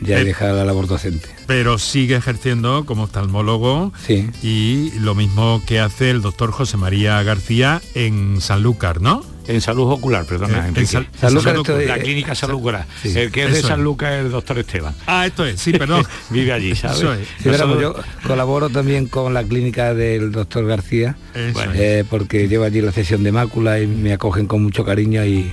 ya 0.00 0.18
Eh, 0.18 0.20
he 0.20 0.24
dejado 0.24 0.56
la 0.58 0.64
labor 0.64 0.86
docente. 0.86 1.28
pero 1.48 1.78
sigue 1.78 2.14
ejerciendo 2.14 2.84
como 2.86 3.04
oftalmólogo 3.04 3.92
Sí. 4.06 4.28
y 4.42 4.92
lo 5.00 5.14
mismo 5.16 5.60
que 5.66 5.80
hace 5.80 6.10
el 6.10 6.22
doctor 6.22 6.52
José 6.52 6.76
María 6.76 7.20
García 7.24 7.80
en 7.94 8.40
Sanlúcar, 8.40 9.00
¿no? 9.00 9.24
En 9.48 9.60
salud 9.60 9.90
ocular, 9.90 10.24
perdona, 10.24 10.68
en 10.68 10.86
sal- 10.86 11.08
Salud- 11.20 11.86
la 11.86 11.98
clínica 11.98 12.34
Salúcar. 12.34 12.86
sí. 13.02 13.12
El 13.16 13.30
que 13.30 13.44
es 13.44 13.52
de. 13.52 13.62
San 13.62 13.82
Lucas 13.84 14.12
es 14.14 14.24
el 14.26 14.30
doctor 14.32 14.58
Esteban. 14.58 14.94
Ah, 15.06 15.26
esto 15.26 15.44
es, 15.46 15.60
sí, 15.60 15.72
perdón. 15.72 16.04
Vive 16.30 16.52
allí, 16.52 16.74
¿sabes? 16.74 16.98
Eso 16.98 17.12
es. 17.14 17.20
Sí, 17.28 17.34
pero 17.44 17.66
Nosotros- 17.66 18.04
yo 18.22 18.28
colaboro 18.28 18.68
también 18.70 19.06
con 19.06 19.32
la 19.34 19.44
clínica 19.44 19.94
del 19.94 20.32
doctor 20.32 20.66
García, 20.66 21.16
eh, 21.34 22.04
porque 22.10 22.48
llevo 22.48 22.64
allí 22.64 22.80
la 22.80 22.92
sesión 22.92 23.22
de 23.22 23.32
mácula 23.32 23.80
y 23.80 23.86
me 23.86 24.12
acogen 24.12 24.46
con 24.46 24.62
mucho 24.62 24.84
cariño 24.84 25.24
y, 25.24 25.52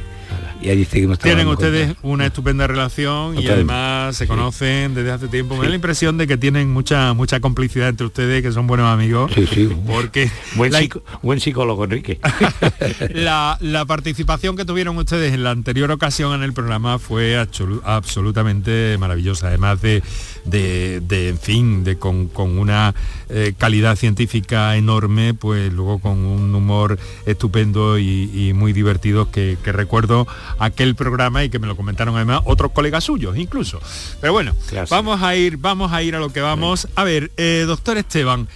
y 0.63 0.69
allí 0.69 0.85
seguimos 0.85 1.19
Tienen 1.19 1.47
ustedes 1.47 1.87
juntos. 1.87 2.03
una 2.03 2.25
estupenda 2.25 2.65
relación 2.67 3.37
y 3.39 3.47
además 3.47 4.15
se 4.15 4.27
conocen 4.27 4.95
desde 4.95 5.11
hace 5.11 5.27
tiempo. 5.27 5.55
Me 5.57 5.63
da 5.63 5.69
la 5.69 5.75
impresión 5.75 6.17
de 6.17 6.25
que 6.27 6.37
tienen 6.37 6.71
mucha 6.71 7.13
mucha 7.13 7.39
complicidad 7.39 7.89
entre 7.89 8.05
ustedes, 8.07 8.41
que 8.41 8.51
son 8.51 8.65
buenos 8.67 8.87
amigos. 8.87 9.31
Sí, 9.35 9.45
sí. 9.51 9.69
Porque 9.85 10.31
Buen, 10.55 10.71
la, 10.71 10.79
psico- 10.81 11.03
buen 11.21 11.39
psicólogo, 11.39 11.83
Enrique. 11.83 12.19
la- 13.13 13.57
la 13.59 13.85
participación 13.85 14.55
que 14.55 14.65
tuvieron 14.65 14.97
ustedes 14.97 15.33
en 15.33 15.43
la 15.43 15.51
anterior 15.51 15.91
ocasión 15.91 16.33
en 16.33 16.43
el 16.43 16.53
programa 16.53 16.99
fue 16.99 17.37
absolu- 17.37 17.81
absolutamente 17.83 18.97
maravillosa. 18.99 19.47
Además 19.47 19.81
de, 19.81 20.01
de, 20.45 20.99
de, 21.01 21.29
en 21.29 21.37
fin, 21.39 21.83
de 21.83 21.97
con, 21.97 22.27
con 22.27 22.57
una 22.57 22.93
eh, 23.29 23.53
calidad 23.57 23.95
científica 23.95 24.75
enorme, 24.75 25.33
pues 25.33 25.71
luego 25.71 25.99
con 25.99 26.17
un 26.25 26.53
humor 26.53 26.99
estupendo 27.25 27.97
y, 27.97 28.29
y 28.33 28.53
muy 28.53 28.73
divertido 28.73 29.31
que, 29.31 29.57
que 29.63 29.71
recuerdo 29.71 30.27
aquel 30.59 30.95
programa 30.95 31.43
y 31.43 31.49
que 31.49 31.59
me 31.59 31.67
lo 31.67 31.75
comentaron 31.75 32.15
además 32.15 32.41
otros 32.45 32.71
colegas 32.71 33.03
suyos 33.03 33.37
incluso. 33.37 33.79
Pero 34.21 34.33
bueno, 34.33 34.53
Claro. 34.69 34.87
vamos 34.89 35.21
a 35.21 35.35
ir, 35.35 35.57
vamos 35.57 35.91
a 35.91 36.01
ir 36.03 36.15
a 36.15 36.19
lo 36.19 36.31
que 36.31 36.41
vamos. 36.41 36.87
A 36.95 37.03
ver, 37.03 37.31
eh, 37.37 37.63
doctor 37.67 37.97
Esteban, 37.97 38.47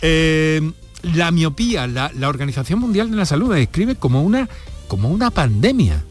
eh, 0.00 0.72
la 1.02 1.30
miopía, 1.30 1.86
la, 1.86 2.10
la 2.14 2.28
Organización 2.28 2.78
Mundial 2.78 3.10
de 3.10 3.16
la 3.16 3.26
Salud 3.26 3.50
la 3.50 3.56
describe 3.56 3.96
como 3.96 4.22
una, 4.22 4.48
como 4.88 5.08
una 5.08 5.30
pandemia. 5.30 6.04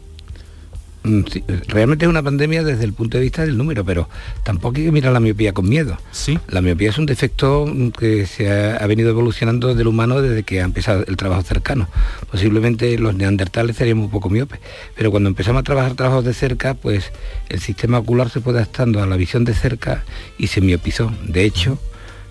Mm, 1.04 1.22
sí, 1.30 1.44
realmente 1.68 2.04
es 2.04 2.08
una 2.08 2.22
pandemia 2.22 2.62
desde 2.62 2.84
el 2.84 2.92
punto 2.92 3.18
de 3.18 3.24
vista 3.24 3.42
del 3.42 3.56
número, 3.56 3.84
pero 3.84 4.08
tampoco 4.44 4.76
hay 4.76 4.84
que 4.84 4.92
mirar 4.92 5.12
la 5.12 5.20
miopía 5.20 5.52
con 5.52 5.68
miedo. 5.68 5.98
Sí. 6.12 6.38
La 6.48 6.60
miopía 6.60 6.90
es 6.90 6.98
un 6.98 7.06
defecto 7.06 7.66
que 7.98 8.26
se 8.26 8.50
ha, 8.50 8.76
ha 8.76 8.86
venido 8.86 9.10
evolucionando 9.10 9.74
del 9.74 9.86
humano 9.86 10.20
desde 10.20 10.42
que 10.44 10.60
ha 10.60 10.64
empezado 10.64 11.04
el 11.06 11.16
trabajo 11.16 11.42
cercano. 11.42 11.88
Posiblemente 12.30 12.98
los 12.98 13.14
neandertales 13.14 13.76
seríamos 13.76 14.06
un 14.06 14.10
poco 14.10 14.30
miopes, 14.30 14.60
pero 14.94 15.10
cuando 15.10 15.28
empezamos 15.28 15.60
a 15.60 15.64
trabajar 15.64 15.94
trabajos 15.94 16.24
de 16.24 16.34
cerca, 16.34 16.74
pues 16.74 17.12
el 17.48 17.60
sistema 17.60 17.98
ocular 17.98 18.30
se 18.30 18.40
fue 18.40 18.52
adaptando 18.52 19.02
a 19.02 19.06
la 19.06 19.16
visión 19.16 19.44
de 19.44 19.54
cerca 19.54 20.04
y 20.38 20.46
se 20.48 20.60
miopizó. 20.60 21.12
De 21.26 21.44
hecho, 21.44 21.78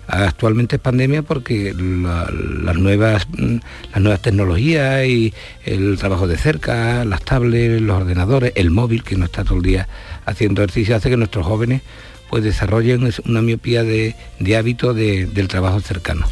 actualmente 0.08 0.76
es 0.76 0.82
pandemia 0.82 1.22
porque 1.22 1.72
la- 1.74 2.30
las 2.30 2.76
nuevas 2.76 3.26
mm, 3.36 3.56
las 3.92 4.00
nuevas 4.02 4.22
tecnologías 4.22 5.06
y 5.06 5.32
el 5.64 5.96
trabajo 5.98 6.26
de 6.26 6.36
cerca, 6.36 7.04
las 7.04 7.22
tablets, 7.22 7.80
los 7.80 7.96
ordenadores, 7.96 8.52
el 8.56 8.70
móvil 8.70 9.02
que 9.04 9.16
no 9.16 9.24
está 9.26 9.44
todo 9.44 9.56
el 9.58 9.62
día 9.62 9.88
haciendo 10.26 10.62
ejercicio 10.62 10.96
hace 10.96 11.10
que 11.10 11.16
nuestros 11.16 11.46
jóvenes 11.46 11.82
pues 12.30 12.42
desarrollen 12.42 13.06
es- 13.06 13.20
una 13.20 13.42
miopía 13.42 13.82
de, 13.84 14.14
de 14.38 14.56
hábito 14.56 14.94
de- 14.94 15.26
del 15.26 15.48
trabajo 15.48 15.80
cercano. 15.80 16.26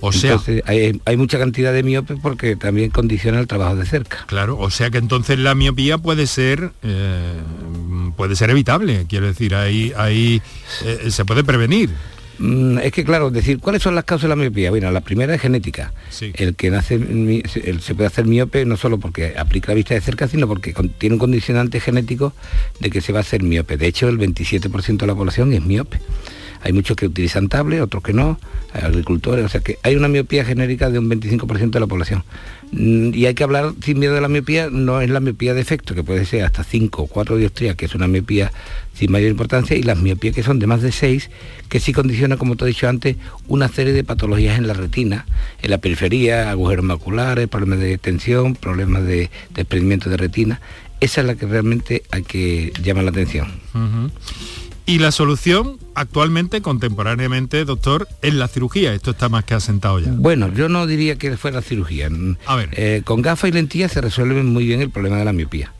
O 0.00 0.12
sea, 0.12 0.32
Entonces, 0.32 0.62
hay, 0.66 1.00
hay 1.06 1.16
mucha 1.16 1.38
cantidad 1.38 1.72
de 1.72 1.82
miopes 1.82 2.18
porque 2.22 2.54
también 2.54 2.90
condiciona 2.90 3.40
el 3.40 3.46
trabajo 3.46 3.76
de 3.76 3.86
cerca. 3.86 4.24
claro, 4.26 4.58
o 4.58 4.68
sea 4.70 4.90
que 4.90 4.98
entonces 4.98 5.38
la 5.38 5.54
miopía 5.54 5.96
puede 5.96 6.26
ser 6.26 6.70
eh, 6.82 7.32
puede 8.16 8.36
ser 8.36 8.50
evitable, 8.50 9.06
quiero 9.08 9.26
decir, 9.26 9.54
ahí, 9.54 9.92
ahí 9.96 10.42
eh, 10.84 11.10
se 11.10 11.24
puede 11.24 11.42
prevenir. 11.44 11.90
Mm, 12.38 12.78
Es 12.78 12.92
que 12.92 13.04
claro, 13.04 13.30
decir, 13.30 13.58
¿cuáles 13.58 13.82
son 13.82 13.94
las 13.94 14.04
causas 14.04 14.24
de 14.24 14.28
la 14.28 14.36
miopía? 14.36 14.70
Bueno, 14.70 14.90
la 14.90 15.00
primera 15.00 15.34
es 15.34 15.40
genética. 15.40 15.92
Sí. 16.10 16.32
El 16.34 16.54
que 16.54 16.70
nace, 16.70 16.94
el- 16.96 17.80
se 17.80 17.94
puede 17.94 18.06
hacer 18.08 18.26
miope 18.26 18.64
no 18.64 18.76
solo 18.76 18.98
porque 18.98 19.34
aplica 19.38 19.68
la 19.68 19.74
vista 19.76 19.94
de 19.94 20.00
cerca, 20.00 20.28
sino 20.28 20.46
porque 20.46 20.72
con- 20.74 20.90
tiene 20.90 21.14
un 21.14 21.18
condicionante 21.18 21.80
genético 21.80 22.32
de 22.80 22.90
que 22.90 23.00
se 23.00 23.12
va 23.12 23.20
a 23.20 23.22
hacer 23.22 23.42
miope. 23.42 23.76
De 23.76 23.86
hecho, 23.86 24.08
el 24.08 24.18
27% 24.18 24.98
de 24.98 25.06
la 25.06 25.14
población 25.14 25.52
es 25.52 25.62
miope. 25.64 25.98
Hay 26.62 26.72
muchos 26.72 26.96
que 26.96 27.06
utilizan 27.06 27.48
tablet, 27.48 27.80
otros 27.80 28.02
que 28.02 28.12
no, 28.12 28.40
agricultores, 28.72 29.44
o 29.44 29.48
sea 29.48 29.60
que 29.60 29.78
hay 29.82 29.94
una 29.94 30.08
miopía 30.08 30.44
genérica 30.44 30.90
de 30.90 30.98
un 30.98 31.08
25% 31.08 31.70
de 31.70 31.80
la 31.80 31.86
población. 31.86 32.24
Mm, 32.72 33.14
Y 33.14 33.26
hay 33.26 33.34
que 33.34 33.44
hablar 33.44 33.72
sin 33.82 33.98
miedo 33.98 34.14
de 34.14 34.20
la 34.20 34.28
miopía, 34.28 34.68
no 34.70 35.00
es 35.00 35.08
la 35.10 35.20
miopía 35.20 35.54
de 35.54 35.60
efecto, 35.60 35.94
que 35.94 36.02
puede 36.02 36.24
ser 36.26 36.44
hasta 36.44 36.64
5 36.64 37.02
o 37.02 37.06
4 37.06 37.36
dioptrías, 37.36 37.76
que 37.76 37.86
es 37.86 37.94
una 37.94 38.08
miopía 38.08 38.52
sin 38.94 39.12
mayor 39.12 39.30
importancia, 39.30 39.76
y 39.76 39.82
las 39.82 39.98
miopías 39.98 40.34
que 40.34 40.42
son 40.42 40.58
de 40.58 40.66
más 40.66 40.82
de 40.82 40.90
6, 40.92 41.30
que 41.68 41.80
sí 41.80 41.92
condiciona, 41.92 42.36
como 42.36 42.56
te 42.56 42.64
he 42.64 42.68
dicho 42.68 42.88
antes, 42.88 43.16
una 43.46 43.68
serie 43.68 43.92
de 43.92 44.04
patologías 44.04 44.58
en 44.58 44.66
la 44.66 44.74
retina, 44.74 45.26
en 45.62 45.70
la 45.70 45.78
periferia, 45.78 46.50
agujeros 46.50 46.84
maculares, 46.84 47.48
problemas 47.48 47.78
de 47.78 47.98
tensión, 47.98 48.54
problemas 48.54 49.04
de 49.04 49.30
desprendimiento 49.54 50.10
de 50.10 50.16
retina. 50.16 50.60
Esa 51.00 51.20
es 51.20 51.26
la 51.26 51.34
que 51.34 51.46
realmente 51.46 52.02
hay 52.10 52.22
que 52.22 52.72
llamar 52.82 53.04
la 53.04 53.10
atención. 53.10 53.48
Y 54.88 55.00
la 55.00 55.10
solución 55.10 55.78
actualmente, 55.96 56.62
contemporáneamente, 56.62 57.64
doctor, 57.64 58.06
es 58.22 58.34
la 58.34 58.46
cirugía. 58.46 58.94
Esto 58.94 59.10
está 59.10 59.28
más 59.28 59.44
que 59.44 59.54
asentado 59.54 59.98
ya. 59.98 60.10
Bueno, 60.12 60.52
yo 60.52 60.68
no 60.68 60.86
diría 60.86 61.16
que 61.16 61.36
fuera 61.36 61.60
cirugía. 61.60 62.08
A 62.46 62.54
ver. 62.56 62.68
Eh, 62.72 63.02
con 63.04 63.20
gafas 63.20 63.50
y 63.50 63.52
lentillas 63.52 63.90
se 63.92 64.00
resuelve 64.00 64.42
muy 64.44 64.64
bien 64.64 64.80
el 64.80 64.90
problema 64.90 65.16
de 65.18 65.24
la 65.24 65.32
miopía. 65.32 65.72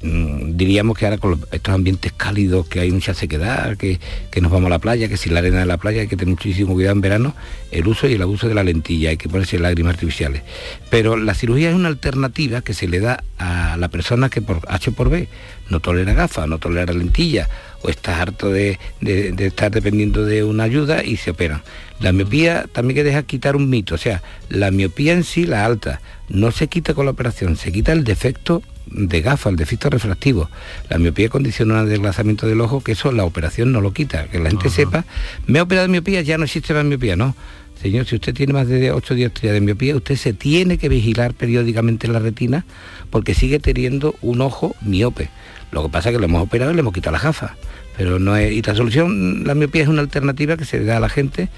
Mm, 0.00 0.56
diríamos 0.56 0.96
que 0.98 1.04
ahora 1.04 1.18
con 1.18 1.32
los- 1.32 1.40
estos 1.52 1.74
ambientes 1.74 2.10
cálidos, 2.16 2.66
que 2.66 2.80
hay 2.80 2.90
mucha 2.90 3.14
sequedad, 3.14 3.76
que, 3.76 4.00
que 4.30 4.40
nos 4.40 4.50
vamos 4.50 4.66
a 4.66 4.70
la 4.70 4.78
playa, 4.78 5.08
que 5.08 5.16
sin 5.16 5.34
la 5.34 5.40
arena 5.40 5.60
de 5.60 5.66
la 5.66 5.76
playa 5.76 6.00
hay 6.00 6.08
que 6.08 6.16
tener 6.16 6.34
muchísimo 6.34 6.72
cuidado 6.72 6.94
en 6.96 7.00
verano, 7.02 7.36
el 7.70 7.86
uso 7.86 8.08
y 8.08 8.14
el 8.14 8.22
abuso 8.22 8.48
de 8.48 8.54
la 8.54 8.64
lentilla, 8.64 9.10
hay 9.10 9.18
que 9.18 9.28
ponerse 9.28 9.58
lágrimas 9.58 9.94
artificiales. 9.94 10.42
Pero 10.90 11.16
la 11.16 11.34
cirugía 11.34 11.68
es 11.70 11.76
una 11.76 11.88
alternativa 11.88 12.62
que 12.62 12.74
se 12.74 12.88
le 12.88 12.98
da 13.00 13.22
a 13.38 13.76
la 13.76 13.88
persona 13.88 14.30
que 14.30 14.40
por 14.42 14.60
H 14.68 14.90
por 14.90 15.10
B 15.10 15.28
no 15.68 15.80
tolera 15.80 16.14
gafas, 16.14 16.48
no 16.48 16.58
tolera 16.58 16.92
lentilla, 16.92 17.48
o 17.82 17.88
está 17.88 18.20
harto 18.22 18.50
de, 18.50 18.78
de- 19.00 19.32
de 19.32 19.46
estar 19.46 19.70
dependiendo 19.70 20.24
de 20.24 20.44
una 20.44 20.64
ayuda 20.64 21.04
y 21.04 21.16
se 21.16 21.30
operan. 21.30 21.62
La 22.00 22.12
miopía 22.12 22.66
también 22.72 22.96
que 22.96 23.04
deja 23.04 23.22
quitar 23.22 23.54
un 23.56 23.68
mito, 23.70 23.94
o 23.94 23.98
sea, 23.98 24.22
la 24.48 24.70
miopía 24.70 25.12
en 25.12 25.24
sí, 25.24 25.46
la 25.46 25.64
alta, 25.64 26.00
no 26.28 26.50
se 26.50 26.66
quita 26.68 26.94
con 26.94 27.04
la 27.04 27.12
operación, 27.12 27.56
se 27.56 27.70
quita 27.72 27.92
el 27.92 28.02
defecto 28.04 28.62
de 28.86 29.20
gafa, 29.22 29.48
el 29.50 29.56
defecto 29.56 29.88
refractivo. 29.90 30.50
La 30.90 30.98
miopía 30.98 31.28
condiciona 31.28 31.80
un 31.82 31.88
desglazamiento 31.88 32.46
del 32.46 32.60
ojo, 32.60 32.82
que 32.82 32.92
eso 32.92 33.12
la 33.12 33.24
operación 33.24 33.70
no 33.72 33.80
lo 33.80 33.92
quita. 33.92 34.26
Que 34.26 34.38
la 34.38 34.50
gente 34.50 34.68
sepa, 34.70 35.04
me 35.46 35.58
he 35.60 35.62
operado 35.62 35.86
de 35.86 35.92
miopía, 35.92 36.20
ya 36.22 36.36
no 36.38 36.44
existe 36.44 36.74
más 36.74 36.84
miopía, 36.84 37.14
no. 37.16 37.36
Señor, 37.80 38.06
si 38.06 38.14
usted 38.16 38.32
tiene 38.34 38.52
más 38.52 38.68
de 38.68 38.92
8 38.92 39.14
dioptrías 39.14 39.54
de 39.54 39.60
miopía, 39.60 39.96
usted 39.96 40.16
se 40.16 40.32
tiene 40.32 40.78
que 40.78 40.88
vigilar 40.88 41.34
periódicamente 41.34 42.06
la 42.08 42.18
retina 42.20 42.64
porque 43.10 43.34
sigue 43.34 43.58
teniendo 43.60 44.14
un 44.22 44.40
ojo 44.40 44.74
miope. 44.82 45.30
Lo 45.72 45.82
que 45.82 45.88
pasa 45.88 46.10
es 46.10 46.14
que 46.14 46.20
lo 46.20 46.26
hemos 46.26 46.42
operado 46.42 46.70
y 46.70 46.74
le 46.74 46.80
hemos 46.80 46.92
quitado 46.92 47.12
las 47.12 47.22
gafas. 47.22 47.52
Pero 47.96 48.18
no 48.18 48.40
y 48.40 48.62
la 48.62 48.74
solución, 48.74 49.44
la 49.44 49.54
miopía 49.54 49.82
es 49.82 49.88
una 49.88 50.00
alternativa 50.00 50.56
que 50.56 50.64
se 50.64 50.78
le 50.78 50.84
da 50.84 50.98
a 50.98 51.00
la 51.00 51.08
gente, 51.08 51.48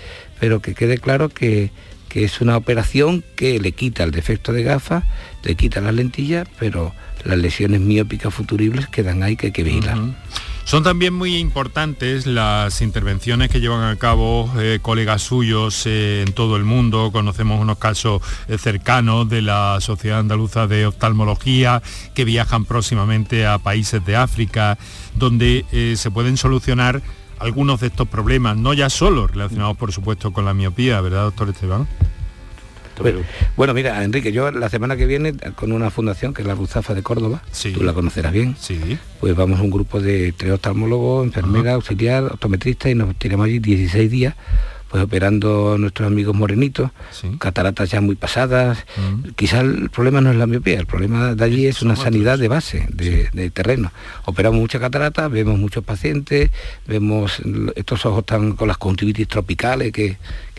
pero 0.40 0.60
que 0.60 0.74
quede 0.74 0.98
claro 0.98 1.28
que, 1.28 1.70
que 2.08 2.24
es 2.24 2.40
una 2.40 2.56
operación 2.56 3.22
que 3.36 3.60
le 3.60 3.72
quita 3.72 4.04
el 4.04 4.10
defecto 4.10 4.52
de 4.52 4.62
gafas, 4.62 5.04
le 5.42 5.54
quita 5.54 5.80
las 5.80 5.94
lentillas, 5.94 6.48
pero 6.58 6.94
las 7.24 7.38
lesiones 7.38 7.80
miópicas 7.80 8.32
futuribles 8.32 8.88
quedan 8.88 9.22
ahí 9.22 9.36
que 9.36 9.46
hay 9.46 9.52
que 9.52 9.62
vigilar. 9.62 9.98
Son 10.64 10.82
también 10.82 11.12
muy 11.12 11.36
importantes 11.36 12.26
las 12.26 12.80
intervenciones 12.80 13.50
que 13.50 13.60
llevan 13.60 13.84
a 13.84 13.96
cabo 13.96 14.50
eh, 14.58 14.78
colegas 14.80 15.20
suyos 15.20 15.84
eh, 15.84 16.24
en 16.26 16.32
todo 16.32 16.56
el 16.56 16.64
mundo. 16.64 17.10
Conocemos 17.12 17.60
unos 17.60 17.76
casos 17.76 18.22
eh, 18.48 18.56
cercanos 18.56 19.28
de 19.28 19.42
la 19.42 19.76
Sociedad 19.80 20.20
Andaluza 20.20 20.66
de 20.66 20.86
Oftalmología 20.86 21.82
que 22.14 22.24
viajan 22.24 22.64
próximamente 22.64 23.46
a 23.46 23.58
países 23.58 24.04
de 24.06 24.16
África 24.16 24.78
donde 25.16 25.64
se 25.96 26.10
pueden 26.10 26.36
solucionar 26.36 27.02
algunos 27.38 27.80
de 27.80 27.88
estos 27.88 28.08
problemas, 28.08 28.56
no 28.56 28.72
ya 28.72 28.88
solo 28.90 29.26
relacionados 29.26 29.76
por 29.76 29.92
supuesto 29.92 30.32
con 30.32 30.44
la 30.44 30.54
miopía, 30.54 31.00
¿verdad, 31.00 31.24
doctor 31.24 31.50
Esteban? 31.50 31.86
Bueno, 33.02 33.20
bueno, 33.56 33.74
mira, 33.74 34.02
Enrique, 34.04 34.32
yo 34.32 34.50
la 34.50 34.68
semana 34.68 34.96
que 34.96 35.06
viene 35.06 35.34
con 35.56 35.72
una 35.72 35.90
fundación 35.90 36.34
que 36.34 36.42
es 36.42 36.48
la 36.48 36.54
Ruzafa 36.54 36.94
de 36.94 37.02
Córdoba, 37.02 37.42
tú 37.74 37.82
la 37.82 37.92
conocerás 37.92 38.32
bien, 38.32 38.56
sí. 38.58 38.98
pues 39.20 39.34
vamos 39.34 39.60
un 39.60 39.70
grupo 39.70 40.00
de 40.00 40.32
tres 40.32 40.52
oftalmólogos, 40.52 41.26
enfermera, 41.26 41.74
auxiliar, 41.74 42.24
optometrista 42.24 42.90
y 42.90 42.94
nos 42.94 43.14
tiramos 43.16 43.46
allí 43.46 43.58
16 43.58 44.10
días 44.10 44.34
pues 44.94 45.02
operando 45.02 45.72
a 45.72 45.78
nuestros 45.78 46.06
amigos 46.06 46.36
morenitos, 46.36 46.92
cataratas 47.40 47.90
ya 47.90 48.00
muy 48.00 48.14
pasadas. 48.14 48.86
Mm. 48.96 49.30
Quizás 49.34 49.64
el 49.64 49.90
problema 49.90 50.20
no 50.20 50.30
es 50.30 50.36
la 50.36 50.46
miopía, 50.46 50.78
el 50.78 50.86
problema 50.86 51.34
de 51.34 51.44
allí 51.44 51.66
es 51.66 51.82
una 51.82 51.96
sanidad 51.96 52.38
de 52.38 52.46
base, 52.46 52.86
de, 52.92 53.50
terreno. 53.50 53.90
Operamos 54.24 54.60
muchas 54.60 54.80
cataratas, 54.80 55.28
vemos 55.32 55.58
muchos 55.58 55.82
pacientes, 55.82 56.52
vemos 56.86 57.42
estos 57.74 58.06
ojos 58.06 58.20
están 58.20 58.52
con 58.52 58.68
las 58.68 58.78
conjuntivitis 58.78 59.26
tropicales 59.26 59.90
que, 59.90 60.16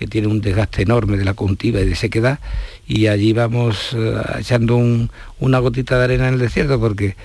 tienen 0.09 0.29
un 0.29 0.41
desgaste 0.41 0.81
enorme 0.81 1.15
de 1.15 1.23
la 1.23 1.33
conjuntiva 1.33 1.79
y 1.79 1.85
de 1.85 1.95
sequedad, 1.95 2.39
y 2.85 3.07
allí 3.07 3.31
vamos 3.31 3.93
eh, 3.93 4.21
echando 4.37 4.75
una 5.39 5.59
gotita 5.59 5.97
de 5.97 6.03
arena 6.03 6.27
en 6.27 6.33
el 6.33 6.41
desierto 6.41 6.77
porque 6.77 7.15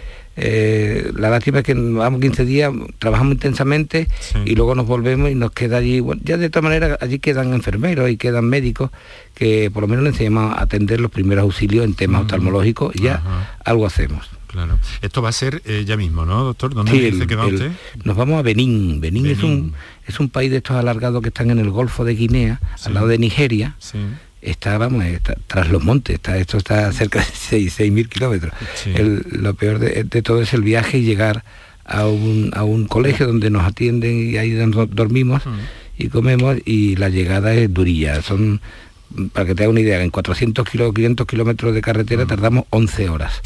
eh, 0.42 1.12
la 1.16 1.28
lástima 1.28 1.58
es 1.58 1.64
que 1.64 1.74
vamos 1.74 2.18
15 2.18 2.46
días, 2.46 2.72
trabajamos 2.98 3.34
intensamente 3.34 4.08
y 4.46 4.54
luego 4.54 4.74
nos 4.74 4.86
volvemos 4.86 5.30
y 5.30 5.34
nos 5.34 5.50
queda 5.50 5.76
allí, 5.76 6.02
ya 6.22 6.38
de 6.38 6.48
todas 6.48 6.64
maneras 6.64 6.96
allí 7.02 7.18
quedan 7.18 7.52
enfermeros 7.52 8.08
y 8.08 8.16
quedan 8.16 8.46
médicos 8.46 8.90
que 9.34 9.70
por 9.70 9.82
lo 9.82 9.88
menos 9.88 10.02
le 10.02 10.10
enseñamos 10.10 10.56
a 10.56 10.62
atender 10.62 10.98
los 10.98 11.10
primeros 11.10 11.42
auxilios 11.42 11.84
en 11.84 11.92
temas 11.92 12.22
oftalmológicos 12.22 12.96
y 12.96 13.02
ya 13.02 13.22
algo 13.64 13.84
hacemos. 13.84 14.30
Claro. 14.46 14.78
Esto 15.02 15.20
va 15.20 15.28
a 15.28 15.32
ser 15.32 15.60
eh, 15.66 15.84
ya 15.86 15.98
mismo, 15.98 16.24
¿no, 16.24 16.42
doctor? 16.42 16.74
¿Dónde 16.74 16.92
dice 16.92 17.26
que 17.26 17.36
va 17.36 17.46
usted? 17.46 17.70
Nos 18.04 18.16
vamos 18.16 18.38
a 18.38 18.42
Benín. 18.42 19.00
Benín. 19.00 19.26
Es, 19.26 19.42
un, 19.42 19.74
es 20.08 20.18
un 20.18 20.30
país 20.30 20.50
de 20.50 20.56
estos 20.56 20.76
alargados 20.76 21.22
que 21.22 21.28
están 21.28 21.50
en 21.50 21.58
el 21.58 21.70
Golfo 21.70 22.04
de 22.04 22.14
Guinea, 22.14 22.60
al 22.84 22.94
lado 22.94 23.06
de 23.08 23.18
Nigeria 23.18 23.76
está, 24.42 24.78
vamos, 24.78 25.04
tras 25.46 25.70
los 25.70 25.82
montes, 25.82 26.14
está, 26.14 26.36
esto 26.38 26.56
está 26.56 26.92
cerca 26.92 27.20
de 27.20 27.26
6.000 27.26 28.08
kilómetros. 28.08 28.52
Lo 29.30 29.54
peor 29.54 29.78
de, 29.78 30.04
todo 30.22 30.42
es 30.42 30.52
el 30.54 30.62
viaje 30.62 30.98
y 30.98 31.02
llegar 31.02 31.44
a 31.84 32.06
un, 32.06 32.50
a 32.54 32.64
un 32.64 32.86
colegio 32.86 33.26
donde 33.26 33.50
nos 33.50 33.64
atienden 33.64 34.30
y 34.30 34.36
ahí 34.36 34.52
dormimos 34.52 35.42
y 35.98 36.08
comemos 36.08 36.56
y 36.64 36.96
la 36.96 37.08
llegada 37.08 37.52
es 37.54 37.72
durilla. 37.72 38.22
Son, 38.22 38.60
para 39.32 39.46
que 39.46 39.54
te 39.54 39.64
haga 39.64 39.70
una 39.70 39.80
idea, 39.80 40.02
en 40.02 40.10
400 40.10 40.68
kilo, 40.68 40.92
500 40.92 41.26
kilómetros 41.26 41.74
de 41.74 41.80
carretera 41.82 42.26
tardamos 42.26 42.64
11 42.70 43.08
horas. 43.08 43.40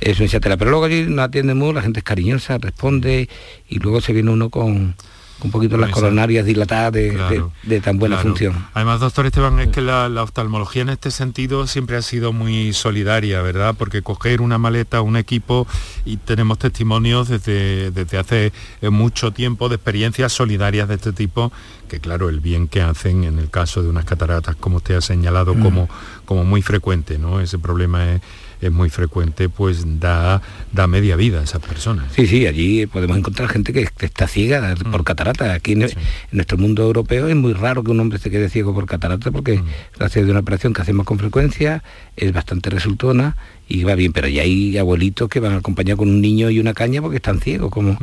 Eso 0.00 0.22
es 0.22 0.32
Pero 0.40 0.70
luego 0.70 0.84
allí 0.84 1.02
nos 1.02 1.24
atienden 1.24 1.58
muy, 1.58 1.72
la 1.72 1.82
gente 1.82 2.00
es 2.00 2.04
cariñosa, 2.04 2.58
responde 2.58 3.28
y 3.68 3.78
luego 3.80 4.00
se 4.00 4.12
viene 4.12 4.30
uno 4.30 4.48
con 4.48 4.94
un 5.42 5.50
poquito 5.50 5.76
las 5.76 5.90
coronarias 5.90 6.44
dilatadas 6.44 6.92
de, 6.92 7.80
tan 7.82 7.98
buena 7.98 8.18
función. 8.18 8.66
Además, 8.74 9.00
doctor 9.00 9.26
Esteban, 9.26 9.58
es 9.60 9.68
que 9.68 9.80
la, 9.80 10.08
oftalmología 10.22 10.82
en 10.82 10.88
este 10.88 11.10
sentido 11.10 11.66
siempre 11.66 11.96
ha 11.96 12.02
sido 12.02 12.32
muy 12.32 12.72
solidaria, 12.72 13.40
¿verdad? 13.42 13.74
Porque 13.78 14.02
coger 14.02 14.40
una 14.40 14.58
maleta, 14.58 15.00
un 15.00 15.16
equipo, 15.16 15.66
y 16.04 16.16
tenemos 16.16 16.58
testimonios 16.58 17.28
desde, 17.28 17.90
desde 17.90 18.18
hace 18.18 18.52
eh, 18.80 18.90
mucho 18.90 19.32
tiempo 19.32 19.68
de 19.68 19.76
experiencias 19.76 20.32
solidarias 20.32 20.88
de 20.88 20.96
este 20.96 21.12
tipo, 21.12 21.52
que 21.88 22.00
claro, 22.00 22.28
el 22.28 22.40
bien 22.40 22.68
que 22.68 22.82
hacen 22.82 23.24
en 23.24 23.38
el 23.38 23.50
caso 23.50 23.82
de 23.82 23.88
unas 23.88 24.04
cataratas, 24.04 24.56
como 24.56 24.78
usted 24.78 24.96
ha 24.96 25.00
señalado, 25.00 25.54
mm. 25.54 25.62
como, 25.62 25.88
como 26.24 26.44
muy 26.44 26.62
frecuente, 26.62 27.18
¿no? 27.18 27.40
Ese 27.40 27.58
problema 27.58 28.12
es 28.12 28.20
es 28.60 28.72
muy 28.72 28.90
frecuente, 28.90 29.48
pues 29.48 30.00
da, 30.00 30.42
da 30.72 30.86
media 30.86 31.16
vida 31.16 31.40
a 31.40 31.44
esas 31.44 31.60
personas. 31.60 32.12
Sí, 32.14 32.26
sí, 32.26 32.46
allí 32.46 32.86
podemos 32.86 33.16
encontrar 33.16 33.48
gente 33.48 33.72
que, 33.72 33.88
está 34.00 34.26
ciega 34.26 34.74
por 34.90 35.02
mm. 35.02 35.04
catarata. 35.04 35.52
Aquí 35.52 35.72
en, 35.72 35.86
nuestro 36.32 36.58
mundo 36.58 36.82
europeo 36.82 37.28
es 37.28 37.36
muy 37.36 37.52
raro 37.52 37.84
que 37.84 37.90
un 37.90 38.00
hombre 38.00 38.18
se 38.18 38.30
quede 38.30 38.48
ciego 38.48 38.74
por 38.74 38.86
catarata 38.86 39.30
porque 39.30 39.58
mm. 39.58 39.64
gracias 39.98 40.26
a 40.26 40.30
una 40.30 40.40
operación 40.40 40.72
que 40.72 40.82
hacemos 40.82 41.06
con 41.06 41.18
frecuencia 41.18 41.82
es 42.16 42.32
bastante 42.32 42.70
resultona 42.70 43.36
y 43.68 43.84
va 43.84 43.94
bien, 43.94 44.12
pero 44.12 44.28
ya 44.28 44.42
hay 44.42 44.78
abuelitos 44.78 45.28
que 45.28 45.40
van 45.40 45.54
acompañados 45.54 45.98
con 45.98 46.08
un 46.08 46.20
niño 46.20 46.50
y 46.50 46.58
una 46.58 46.74
caña 46.74 47.02
porque 47.02 47.16
están 47.16 47.40
ciegos, 47.40 47.70
como, 47.70 47.98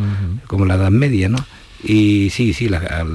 como 0.48 0.66
la 0.66 0.76
edad 0.76 0.92
media, 0.92 1.28
¿no? 1.28 1.38
Y 1.84 2.30
sí, 2.32 2.54
sí, 2.54 2.70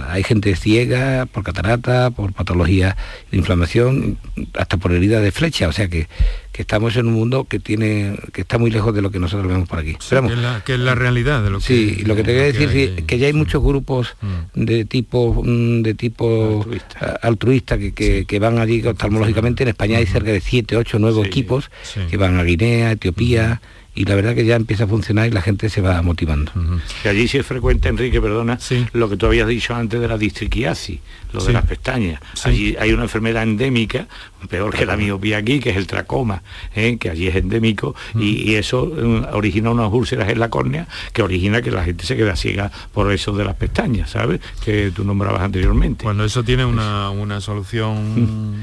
hay 0.09 0.23
gente 0.23 0.55
ciega 0.55 1.27
por 1.27 1.43
catarata, 1.43 2.11
por 2.11 2.33
patología 2.33 2.97
de 3.31 3.39
inflamación, 3.39 4.19
hasta 4.55 4.77
por 4.77 4.93
herida 4.93 5.21
de 5.21 5.33
flecha, 5.33 5.67
o 5.67 5.73
sea 5.73 5.89
que, 5.89 6.07
estamos 6.61 6.97
en 6.97 7.07
un 7.07 7.15
mundo 7.15 7.45
que 7.45 7.59
tiene 7.59 8.19
que 8.33 8.43
está 8.43 8.59
muy 8.59 8.71
lejos 8.71 8.95
de 8.95 9.03
lo 9.03 9.11
que 9.11 9.19
nosotros 9.19 9.49
vemos 9.49 9.69
por 9.69 9.79
aquí. 9.79 9.97
que, 10.65 10.75
es 10.75 10.81
la, 10.81 10.95
realidad 10.95 11.43
de 11.43 11.51
lo 11.51 11.59
que 11.59 11.65
Sí, 11.65 11.97
y 12.01 12.05
lo 12.05 12.17
que 12.17 12.23
te 12.23 12.33
quiero 12.33 12.47
decir 12.47 12.97
es 12.99 13.05
que 13.05 13.19
ya 13.19 13.27
hay 13.27 13.33
muchos 13.33 13.63
grupos 13.63 14.17
mm. 14.21 14.65
de 14.65 14.85
tipo 14.85 15.43
mm, 15.45 15.83
de 15.83 15.95
tipo 15.95 16.67
altruista, 17.23 17.79
que, 17.79 18.39
van 18.41 18.59
allí 18.59 18.87
oftalmológicamente. 18.87 19.63
En 19.63 19.69
España 19.71 19.99
hay 19.99 20.07
cerca 20.07 20.31
de 20.33 20.41
7, 20.41 20.77
8, 20.77 20.99
nuevos 20.99 21.27
equipos 21.27 21.71
que 22.09 22.17
van 22.17 22.39
a 22.39 22.43
Guinea, 22.43 22.93
Etiopía 22.93 23.61
y 23.95 24.05
la 24.05 24.15
verdad 24.15 24.35
que 24.35 24.45
ya 24.45 24.57
empieza 24.57 24.85
a 24.85 24.87
funcionar 24.87 25.27
y 25.27 25.31
la 25.31 25.43
gente 25.43 25.69
se 25.69 25.81
va 25.81 26.01
motivando. 26.03 26.53
Y 27.05 27.09
allí 27.09 27.27
sí 27.27 27.39
es 27.39 27.47
frecuente, 27.47 27.89
Enrique, 27.89 28.21
perdona, 28.21 28.59
lo 28.93 29.11
que 29.11 29.17
tú 29.17 29.27
habías 29.27 29.49
dicho 29.49 29.75
antes 29.75 30.01
de 30.01 30.07
la 30.07 30.17
distriquiasis, 30.17 31.01
lo 31.33 31.45
de 31.45 31.53
las 31.53 31.67
pestañas. 31.67 32.21
Allí 32.45 32.77
hay 32.79 32.93
una 32.93 33.03
enfermedad 33.03 33.43
endémica, 33.43 34.07
peor 34.49 34.75
que 34.75 34.87
la 34.87 34.97
miopía 34.97 35.39
aquí, 35.39 35.59
que 35.59 35.71
es 35.71 35.77
el 35.77 35.87
tracoma, 35.87 36.43
¿eh? 36.75 36.97
que 36.99 37.11
allí 37.11 37.29
es 37.29 37.37
endémico, 37.37 37.95
y, 38.15 38.55
eso 38.55 38.91
eh, 38.97 39.27
origina 39.33 39.71
unas 39.71 39.93
úlceras 39.93 40.29
en 40.29 40.41
la 40.41 40.51
córnea 40.51 40.89
que 41.13 41.23
origina 41.23 41.63
que 41.63 41.71
la 41.71 41.85
gente 41.85 42.05
se 42.05 42.17
queda 42.17 42.37
ciega 42.37 42.71
por 42.93 43.13
eso 43.13 43.33
de 43.33 43.45
las 43.45 43.55
pestañas, 43.55 44.11
¿sabes? 44.11 44.41
Que 44.65 44.91
tú 44.91 45.05
nombrabas 45.05 45.43
anteriormente. 45.43 46.05
Cuando 46.05 46.25
eso 46.25 46.43
tiene 46.43 46.65
una, 46.65 47.11
una 47.11 47.41
solución 47.41 48.57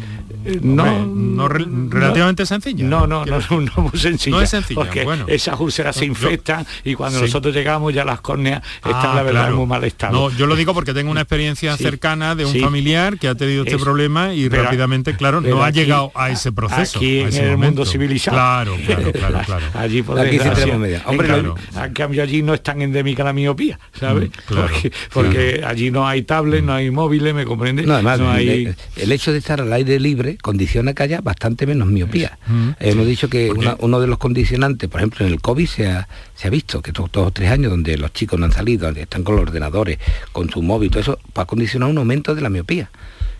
eh, 0.45 0.59
no, 0.61 1.05
no, 1.05 1.47
relativamente 1.47 2.45
sencilla. 2.45 2.85
No, 2.85 3.07
no, 3.07 3.25
no, 3.25 3.39
no, 3.49 3.71
muy 3.77 3.99
sencilla. 3.99 4.37
No 4.37 4.41
es 4.41 4.49
sencilla, 4.49 4.87
esas 5.27 5.59
úlceras 5.59 5.95
se 5.95 6.05
infectan 6.05 6.65
y 6.83 6.95
cuando 6.95 7.21
nosotros 7.21 7.53
llegamos 7.53 7.93
ya 7.93 8.05
las 8.05 8.21
córneas 8.21 8.63
están 8.75 9.15
la 9.15 9.23
verdad 9.23 9.51
muy 9.51 9.65
mal 9.65 9.83
estado. 9.83 10.13
No, 10.13 10.35
yo 10.35 10.47
lo 10.47 10.55
digo 10.55 10.73
porque 10.73 10.93
tengo 10.93 11.11
una 11.11 11.21
experiencia 11.21 11.75
cercana 11.77 12.35
de 12.35 12.45
un 12.45 12.55
familiar 12.59 13.17
que 13.17 13.27
ha 13.27 13.35
tenido 13.35 13.63
este 13.63 13.77
problema 13.77 14.33
y 14.33 14.49
rápidamente, 14.49 15.15
claro, 15.15 15.41
no 15.41 15.63
ha 15.63 15.69
llegado 15.69 16.11
a 16.15 16.29
ese 16.29 16.51
proceso. 16.51 16.99
Aquí 16.99 17.19
en 17.19 17.35
el 17.35 17.57
mundo 17.67 17.85
civilizado. 17.85 18.37
Claro, 18.37 18.75
claro, 18.85 19.11
claro, 19.11 19.39
claro. 19.45 19.65
allí 19.73 20.01
por 20.01 20.19
aquí 20.19 20.37
media. 20.77 21.03
Hombre, 21.05 21.29
en 21.29 21.93
cambio 21.93 22.23
allí 22.23 22.41
no 22.41 22.53
es 22.53 22.61
tan 22.61 22.81
endémica 22.81 23.23
la 23.23 23.33
miopía, 23.33 23.79
¿sabes? 23.99 24.29
Mm, 24.29 24.53
porque, 24.53 24.91
porque 25.13 25.63
allí 25.65 25.91
no 25.91 26.07
hay 26.07 26.23
tablet, 26.23 26.63
no 26.63 26.73
hay 26.73 26.91
móviles, 26.91 27.33
¿me 27.33 27.45
comprende? 27.45 27.83
No, 27.83 27.95
además, 27.95 28.19
el, 28.39 29.11
hecho 29.11 29.31
de 29.31 29.39
estar 29.39 29.61
al 29.61 29.71
aire 29.73 29.99
libre 29.99 30.37
condiciona 30.37 30.93
que 30.93 31.03
haya 31.03 31.21
bastante 31.21 31.65
menos 31.65 31.87
miopía. 31.87 32.37
Mm, 32.47 32.69
Hemos 32.79 33.07
dicho 33.07 33.29
que 33.29 33.51
uno 33.79 33.99
de 33.99 34.07
los 34.07 34.17
condicionantes, 34.17 34.89
por 34.89 35.01
ejemplo, 35.01 35.25
en 35.25 35.33
el 35.33 35.41
COVID 35.41 35.67
se 35.67 35.87
ha, 35.87 36.07
visto 36.49 36.81
que 36.81 36.91
todos 36.91 37.11
dos 37.11 37.27
o 37.27 37.31
tres 37.31 37.51
años 37.51 37.71
donde 37.71 37.97
los 37.97 38.13
chicos 38.13 38.39
no 38.39 38.45
han 38.45 38.51
salido, 38.51 38.89
están 38.89 39.23
con 39.23 39.35
los 39.35 39.43
ordenadores, 39.43 39.99
con 40.31 40.49
su 40.49 40.61
móvil, 40.61 40.89
todo 40.89 41.01
eso, 41.01 41.19
va 41.37 41.43
a 41.43 41.45
condicionar 41.45 41.89
un 41.89 41.97
aumento 41.97 42.35
de 42.35 42.41
la 42.41 42.49
miopía. 42.49 42.89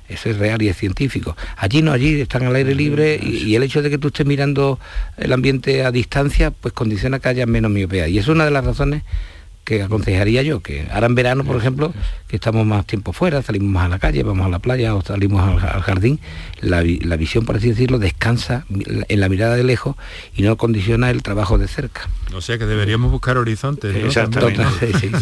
Eso 0.09 0.29
es 0.29 0.37
real 0.37 0.61
y 0.61 0.69
es 0.69 0.77
científico. 0.77 1.35
Allí 1.57 1.81
no, 1.81 1.91
allí 1.91 2.21
están 2.21 2.43
al 2.43 2.55
aire 2.55 2.73
libre 2.73 3.19
y, 3.21 3.55
el 3.55 3.63
hecho 3.63 3.81
de 3.81 3.89
que 3.89 3.97
tú 3.97 4.07
estés 4.07 4.25
mirando 4.25 4.79
el 5.17 5.33
ambiente 5.33 5.83
a 5.83 5.91
distancia, 5.91 6.51
pues 6.51 6.73
condiciona 6.73 7.19
que 7.19 7.29
haya 7.29 7.45
menos 7.45 7.71
miopía. 7.71 8.07
Y 8.07 8.17
es 8.17 8.27
una 8.27 8.45
de 8.45 8.51
las 8.51 8.63
razones 8.63 9.03
que 9.67 9.83
aconsejaría 9.83 10.43
yo, 10.43 10.61
que 10.61 10.87
ahora 10.93 11.07
en 11.07 11.15
verano, 11.15 11.43
por 11.43 11.57
ejemplo, 11.57 11.91
que 12.29 12.37
estamos 12.37 12.65
más 12.65 12.85
tiempo 12.85 13.11
fuera, 13.11 13.41
salimos 13.41 13.69
más 13.69 13.87
a 13.87 13.89
la 13.89 13.99
calle, 13.99 14.23
vamos 14.23 14.45
a 14.45 14.49
la 14.49 14.59
playa 14.59 14.95
o 14.95 15.01
salimos 15.01 15.41
al, 15.41 15.81
jardín, 15.81 16.21
la, 16.61 16.81
visión, 17.17 17.45
por 17.45 17.57
así 17.57 17.67
decirlo, 17.67 17.99
descansa 17.99 18.63
en 18.69 19.19
la 19.19 19.27
mirada 19.27 19.57
de 19.57 19.65
lejos 19.65 19.97
y 20.37 20.43
no 20.43 20.55
condiciona 20.55 21.09
el 21.09 21.21
trabajo 21.21 21.57
de 21.57 21.67
cerca. 21.67 22.07
O 22.33 22.39
sea 22.39 22.57
que 22.57 22.65
deberíamos 22.65 23.11
buscar 23.11 23.37
horizontes. 23.37 23.93
Exactamente. 23.93 24.63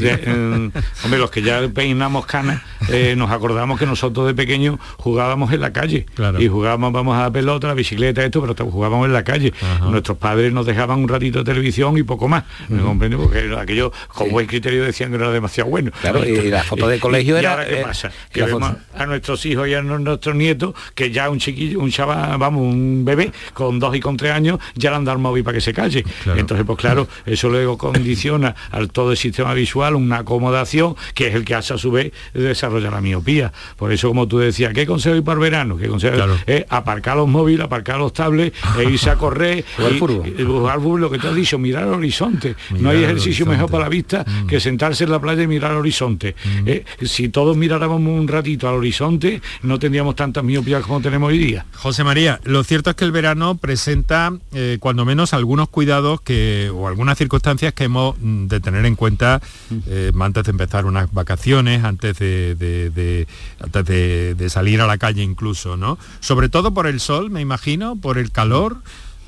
Eh, 0.07 0.71
hombre, 1.03 1.19
los 1.19 1.31
que 1.31 1.41
ya 1.41 1.67
peinamos 1.69 2.25
canas, 2.25 2.61
eh, 2.89 3.15
nos 3.17 3.31
acordamos 3.31 3.79
que 3.79 3.85
nosotros 3.85 4.27
de 4.27 4.33
pequeños 4.33 4.77
jugábamos 4.97 5.51
en 5.51 5.61
la 5.61 5.73
calle. 5.73 6.05
Y 6.37 6.47
jugábamos, 6.47 6.91
vamos 6.93 7.17
a 7.17 7.23
la 7.23 7.31
pelota, 7.31 7.67
la 7.67 7.73
bicicleta, 7.73 8.23
esto, 8.23 8.41
pero 8.41 8.69
jugábamos 8.69 9.07
en 9.07 9.13
la 9.13 9.23
calle. 9.23 9.53
Nuestros 9.81 10.17
padres 10.17 10.53
nos 10.53 10.65
dejaban 10.65 10.99
un 10.99 11.07
ratito 11.07 11.39
de 11.39 11.45
televisión 11.45 11.97
y 11.97 12.03
poco 12.03 12.27
más. 12.27 12.43
¿Me 12.69 12.81
comprende? 12.81 13.17
Porque 13.17 13.55
aquello, 13.57 13.91
como 14.09 14.34
buen 14.35 14.47
criterio 14.47 14.83
decían 14.83 15.11
que 15.11 15.17
no 15.17 15.23
era 15.23 15.33
demasiado 15.33 15.69
bueno. 15.69 15.91
Claro, 16.01 16.25
y 16.25 16.49
la 16.49 16.61
foto 16.61 16.89
de 16.89 16.99
colegio 16.99 17.37
era... 17.37 17.51
ahora 17.51 17.65
qué 17.65 17.77
pasa? 17.77 18.11
Que 18.33 18.43
vemos 18.43 18.69
a 18.93 19.05
nuestros 19.05 19.45
hijos 19.45 19.65
y 19.69 19.73
a 19.73 19.81
nuestros 19.81 20.35
nietos 20.35 20.75
que 20.93 21.09
ya 21.09 21.29
un 21.29 21.39
chiquillo, 21.39 21.79
un 21.79 21.89
chaval, 21.89 22.37
vamos, 22.37 22.61
un 22.63 23.05
bebé 23.05 23.31
con 23.53 23.79
dos 23.79 23.95
y 23.95 24.01
con 24.01 24.17
tres 24.17 24.33
años 24.33 24.59
ya 24.75 24.89
le 24.89 24.97
han 24.97 25.05
dado 25.05 25.15
el 25.15 25.21
móvil 25.21 25.45
para 25.45 25.55
que 25.55 25.61
se 25.61 25.73
calle. 25.73 26.03
Entonces, 26.35 26.65
pues 26.65 26.77
claro, 26.77 27.07
eso 27.25 27.49
luego 27.49 27.77
condiciona 27.77 28.53
al 28.71 28.89
todo 28.89 29.11
el 29.11 29.17
sistema 29.17 29.53
visual 29.53 29.95
una 29.95 30.17
acomodación 30.17 30.97
que 31.13 31.27
es 31.27 31.35
el 31.35 31.45
que 31.45 31.55
hace 31.55 31.73
a 31.73 31.77
su 31.77 31.91
vez 31.91 32.11
desarrollar 32.33 32.91
la 32.91 32.99
miopía. 32.99 33.53
Por 33.77 33.93
eso, 33.93 34.09
como 34.09 34.27
tú 34.27 34.39
decías, 34.39 34.73
¿qué 34.73 34.85
consejo 34.85 35.15
hay 35.15 35.21
para 35.21 35.35
el 35.35 35.39
verano? 35.39 35.77
¿Qué 35.77 35.87
consejo 35.87 36.17
es 36.45 36.65
aparcar 36.69 37.15
los 37.15 37.29
móviles, 37.29 37.65
aparcar 37.65 37.99
los 37.99 38.11
tablets, 38.11 38.57
e 38.77 38.83
irse 38.91 39.09
a 39.09 39.15
correr, 39.15 39.63
y, 39.79 40.41
lo 40.41 41.09
que 41.09 41.19
te 41.19 41.27
has 41.27 41.35
dicho, 41.35 41.57
mirar 41.57 41.83
al 41.83 41.93
horizonte. 41.93 42.55
no 42.71 42.89
hay 42.89 43.03
ejercicio 43.03 43.45
mejor 43.45 43.69
para 43.69 43.85
la 43.85 43.89
vista 43.89 44.24
mm. 44.25 44.47
que 44.47 44.59
sentarse 44.59 45.03
en 45.03 45.11
la 45.11 45.19
playa 45.19 45.43
y 45.43 45.47
mirar 45.47 45.71
al 45.71 45.77
horizonte. 45.77 46.35
Mm. 46.43 46.67
Eh, 46.67 46.85
si 47.03 47.29
todos 47.29 47.55
miráramos 47.57 47.99
un 47.99 48.27
ratito 48.27 48.67
al 48.67 48.75
horizonte, 48.75 49.41
no 49.63 49.79
tendríamos 49.79 50.15
tantas 50.15 50.43
miopías 50.43 50.83
como 50.83 51.01
tenemos 51.01 51.29
hoy 51.29 51.37
día. 51.37 51.65
José 51.73 52.03
María, 52.03 52.39
lo 52.43 52.63
cierto 52.63 52.89
es 52.89 52.95
que 52.95 53.05
el 53.05 53.11
verano 53.11 53.55
presenta, 53.55 54.33
eh, 54.53 54.77
cuando 54.79 55.05
menos, 55.05 55.33
algunos 55.33 55.69
cuidados 55.69 56.21
que, 56.21 56.71
o 56.73 56.87
algunas 56.87 57.17
circunstancias 57.17 57.73
que 57.73 57.85
hemos 57.85 58.15
mm, 58.19 58.47
de 58.47 58.59
tener 58.59 58.85
en 58.85 58.95
cuenta 58.95 59.41
eh, 59.87 60.11
antes 60.19 60.43
de 60.43 60.51
empezar 60.51 60.85
unas 60.85 61.13
vacaciones, 61.13 61.83
antes 61.83 62.17
de, 62.17 63.27
antes 63.59 63.85
de, 63.85 64.49
salir 64.49 64.81
a 64.81 64.87
la 64.87 64.97
calle 64.97 65.23
incluso, 65.23 65.77
¿no? 65.77 65.97
Sobre 66.19 66.49
todo 66.49 66.73
por 66.73 66.87
el 66.87 66.99
sol, 66.99 67.29
me 67.29 67.41
imagino, 67.41 67.95
por 67.95 68.17
el 68.17 68.31
calor. 68.31 68.77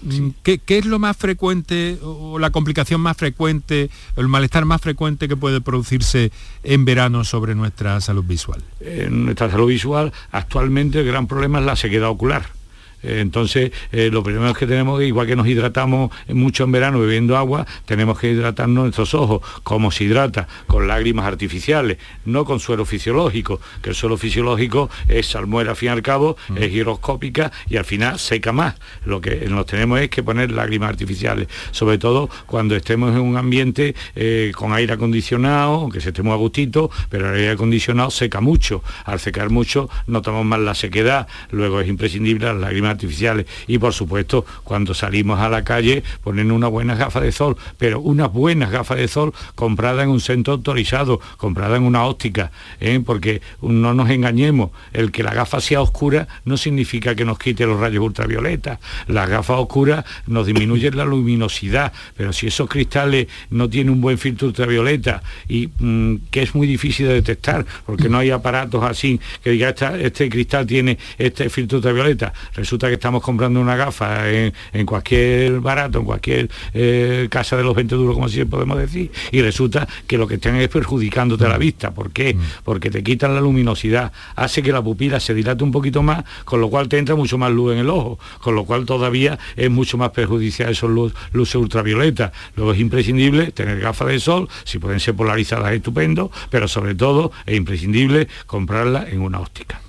Mm, 0.02 0.30
¿Qué, 0.44 0.62
es 0.68 0.86
lo 0.86 1.00
más 1.00 1.18
frecuente 1.18 1.98
o 2.04 2.38
la 2.40 2.52
complicación 2.52 3.02
más 3.02 3.18
frecuente, 3.18 3.90
el 4.16 4.28
malestar 4.28 4.66
más 4.66 4.82
frecuente 4.82 5.28
que 5.28 5.36
puede 5.36 5.62
producirse 5.62 6.32
en 6.64 6.86
verano 6.86 7.24
sobre 7.24 7.56
nuestra 7.56 8.00
salud 8.02 8.24
visual? 8.24 8.64
En 8.80 9.26
nuestra 9.26 9.50
salud 9.50 9.68
visual 9.68 10.14
actualmente 10.32 11.00
el 11.00 11.08
gran 11.08 11.28
problema 11.28 11.60
es 11.60 11.66
la 11.66 11.76
sequedad 11.76 12.10
ocular 12.10 12.57
entonces, 13.04 13.72
eh, 13.92 14.10
lo 14.12 14.24
primero 14.24 14.54
que 14.54 14.66
tenemos, 14.66 15.02
igual 15.04 15.28
que 15.28 15.36
nos 15.36 15.48
hidratamos 15.48 16.12
mucho 16.30 16.64
en 16.64 16.72
verano 16.72 17.00
bebiendo 17.00 17.38
agua, 17.38 17.66
tenemos 17.86 18.20
que 18.20 18.32
hidratarnos 18.32 18.84
nuestros 18.84 19.14
ojos, 19.14 19.42
como 19.64 19.92
se 19.92 20.06
hidrata, 20.06 20.48
con 20.66 20.88
lágrimas 20.88 21.26
artificiales, 21.26 21.98
no 22.26 22.46
con 22.46 22.60
suelo 22.60 22.86
fisiológico, 22.86 23.60
que 23.82 23.90
el 23.90 23.96
suelo 23.96 24.18
fisiológico 24.18 24.90
es 25.08 25.28
salmuera 25.28 25.72
al 25.72 25.76
fin 25.76 25.90
y 25.90 25.92
al 25.92 26.02
cabo, 26.02 26.38
mm. 26.50 26.58
es 26.58 26.72
giroscópica 26.72 27.52
y 27.70 27.78
al 27.78 27.86
final 27.86 28.20
seca 28.20 28.52
más. 28.52 28.76
Lo 29.06 29.22
que 29.22 29.48
nos 29.50 29.66
tenemos 29.66 30.00
es 30.00 30.10
que 30.10 30.24
poner 30.24 30.52
lágrimas 30.52 30.90
artificiales, 30.90 31.48
sobre 31.72 31.98
todo 31.98 32.30
cuando 32.46 32.76
estemos 32.76 33.16
en 33.16 33.22
un 33.22 33.38
ambiente 33.38 33.96
eh, 34.16 34.52
con 34.56 34.74
aire 34.74 34.94
acondicionado, 34.94 35.76
aunque 35.76 36.02
se 36.02 36.10
estemos 36.10 36.34
a 36.34 36.38
gustito, 36.38 36.90
pero 37.10 37.30
el 37.30 37.36
aire 37.36 37.52
acondicionado 37.52 38.10
seca 38.10 38.42
mucho. 38.42 38.84
Al 39.06 39.20
secar 39.20 39.50
mucho 39.50 39.90
notamos 40.08 40.46
más 40.46 40.60
la 40.60 40.76
sequedad, 40.76 41.28
luego 41.52 41.80
es 41.80 41.88
imprescindible 41.88 42.48
las 42.48 42.58
lágrimas 42.58 42.97
artificiales 42.98 43.46
y 43.68 43.78
por 43.78 43.94
supuesto 43.94 44.46
cuando 44.64 44.94
salimos 44.94 45.40
a 45.40 45.50
la 45.50 45.64
calle 45.64 46.04
ponen 46.24 46.52
una 46.52 46.68
buena 46.68 46.96
gafa 46.96 47.22
de 47.22 47.32
sol, 47.32 47.56
pero 47.78 48.02
unas 48.02 48.32
buenas 48.32 48.72
gafas 48.72 48.98
de 48.98 49.08
sol 49.08 49.34
compradas 49.56 50.04
en 50.04 50.10
un 50.10 50.20
centro 50.20 50.54
autorizado, 50.54 51.22
compradas 51.38 51.78
en 51.78 51.84
una 51.84 52.06
óptica, 52.06 52.52
¿eh? 52.80 53.00
porque 53.06 53.42
no 53.62 53.94
nos 53.94 54.10
engañemos, 54.10 54.72
el 54.94 55.12
que 55.12 55.24
la 55.24 55.34
gafa 55.34 55.62
sea 55.62 55.82
oscura 55.82 56.28
no 56.46 56.58
significa 56.58 57.16
que 57.16 57.26
nos 57.26 57.40
quite 57.40 57.66
los 57.66 57.80
rayos 57.80 58.04
ultravioleta, 58.04 58.80
las 59.08 59.30
gafas 59.30 59.58
oscuras 59.60 60.06
nos 60.26 60.46
disminuyen 60.46 60.98
la 60.98 61.06
luminosidad, 61.06 61.94
pero 62.16 62.34
si 62.34 62.48
esos 62.48 62.70
cristales 62.70 63.28
no 63.50 63.70
tienen 63.70 63.94
un 63.94 64.02
buen 64.02 64.18
filtro 64.18 64.48
ultravioleta 64.48 65.22
y 65.48 65.70
mm, 65.80 66.28
que 66.32 66.44
es 66.44 66.56
muy 66.56 66.68
difícil 66.68 67.08
de 67.08 67.14
detectar, 67.14 67.66
porque 67.86 68.10
no 68.10 68.18
hay 68.18 68.32
aparatos 68.32 68.84
así 68.84 69.20
que 69.44 69.52
diga 69.52 69.70
este 69.70 70.30
cristal 70.30 70.66
tiene 70.66 70.98
este 71.18 71.50
filtro 71.50 71.78
ultravioleta, 71.78 72.34
resulta 72.54 72.77
que 72.86 72.94
estamos 72.94 73.24
comprando 73.24 73.60
una 73.60 73.76
gafa 73.76 74.30
en, 74.30 74.54
cualquier 74.86 75.60
barato, 75.60 76.00
en 76.00 76.06
cualquier 76.06 76.50
eh, 76.74 77.28
casa 77.32 77.58
de 77.58 77.64
los 77.64 77.76
20 77.76 77.96
duros, 77.96 78.14
como 78.14 78.28
así 78.28 78.46
podemos 78.46 78.78
decir, 78.78 79.12
y 79.32 79.42
resulta 79.42 79.88
que 80.06 80.18
lo 80.18 80.28
que 80.28 80.36
están 80.36 80.56
es 80.58 80.70
perjudicándote 80.70 81.48
la 81.48 81.58
mm. 81.58 81.60
vista. 81.60 81.92
¿Por 81.92 82.12
qué? 82.12 82.36
Mm. 82.36 82.40
Porque 82.64 82.92
te 82.92 83.04
quitan 83.04 83.34
la 83.34 83.42
luminosidad, 83.42 84.12
hace 84.36 84.62
que 84.62 84.72
la 84.72 84.84
pupila 84.84 85.20
se 85.20 85.34
dilate 85.34 85.64
un 85.64 85.72
poquito 85.72 86.04
más, 86.04 86.24
con 86.46 86.62
lo 86.62 86.70
cual 86.70 86.88
te 86.88 87.00
entra 87.00 87.16
mucho 87.16 87.38
más 87.38 87.52
luz 87.52 87.74
en 87.74 87.80
el 87.80 87.90
ojo, 87.90 88.20
con 88.42 88.54
lo 88.54 88.66
cual 88.66 88.86
todavía 88.86 89.40
es 89.56 89.70
mucho 89.72 89.98
más 89.98 90.12
perjudicial 90.12 90.72
esos 90.72 90.92
luces 91.32 91.56
ultravioletas. 91.56 92.32
Luego 92.56 92.74
es 92.74 92.80
imprescindible 92.80 93.52
tener 93.52 93.80
gafas 93.80 94.10
de 94.10 94.20
sol, 94.20 94.48
si 94.64 94.78
pueden 94.78 95.00
ser 95.00 95.16
polarizadas 95.16 95.74
estupendo, 95.74 96.32
pero 96.50 96.68
sobre 96.68 96.96
todo 96.96 97.32
es 97.46 97.56
imprescindible 97.56 98.28
comprarlas 98.46 99.10
en 99.10 99.22
una 99.22 99.40
óptica. 99.40 99.82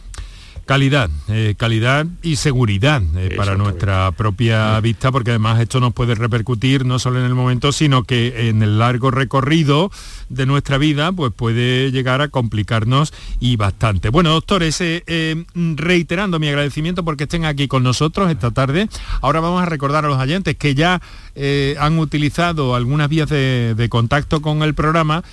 Calidad, 0.69 1.09
eh, 1.29 1.55
calidad 1.57 2.07
y 2.21 2.37
seguridad 2.37 3.03
eh, 3.17 3.33
para 3.35 3.57
nuestra 3.57 4.13
propia 4.13 4.79
vista, 4.81 5.11
porque 5.11 5.31
además 5.31 5.59
esto 5.61 5.81
nos 5.81 5.95
puede 5.95 6.15
repercutir 6.15 6.85
no 6.85 6.99
solo 6.99 7.21
en 7.21 7.25
el 7.25 7.35
momento, 7.35 7.73
sino 7.73 8.05
que 8.05 8.51
en 8.51 8.63
el 8.63 8.79
largo 8.79 9.11
recorrido 9.11 9.91
de 10.29 10.45
nuestra 10.45 10.77
vida, 10.77 11.11
pues 11.11 11.33
puede 11.33 11.91
llegar 11.91 12.21
a 12.21 12.29
complicarnos 12.29 13.15
y 13.41 13.57
bastante. 13.57 14.11
Bueno, 14.11 14.29
doctores, 14.29 14.77
eh, 14.83 15.47
reiterando 15.55 16.39
mi 16.39 16.49
agradecimiento 16.49 17.03
porque 17.03 17.25
estén 17.25 17.47
aquí 17.47 17.67
con 17.67 17.83
nosotros 17.83 18.31
esta 18.31 18.51
tarde. 18.51 18.91
Ahora 19.23 19.41
vamos 19.41 19.63
a 19.63 19.67
recordar 19.67 20.05
a 20.05 20.09
los 20.09 20.19
oyentes 20.19 20.55
que 20.57 20.75
ya 20.75 21.01
han 21.81 21.99
utilizado 21.99 22.75
algunas 22.75 23.09
vías 23.09 23.31
de 23.31 23.87
contacto 23.89 24.43
con 24.43 24.63
el 24.63 24.75
programa 24.75 25.25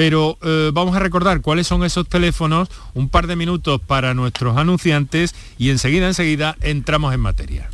pero 0.00 0.38
eh, 0.40 0.70
vamos 0.72 0.96
a 0.96 0.98
recordar 0.98 1.42
cuáles 1.42 1.66
son 1.66 1.84
esos 1.84 2.08
teléfonos, 2.08 2.70
un 2.94 3.10
par 3.10 3.26
de 3.26 3.36
minutos 3.36 3.82
para 3.86 4.14
nuestros 4.14 4.56
anunciantes 4.56 5.34
y 5.58 5.68
enseguida, 5.68 6.08
enseguida 6.08 6.56
entramos 6.62 7.12
en 7.12 7.20
materia. 7.20 7.68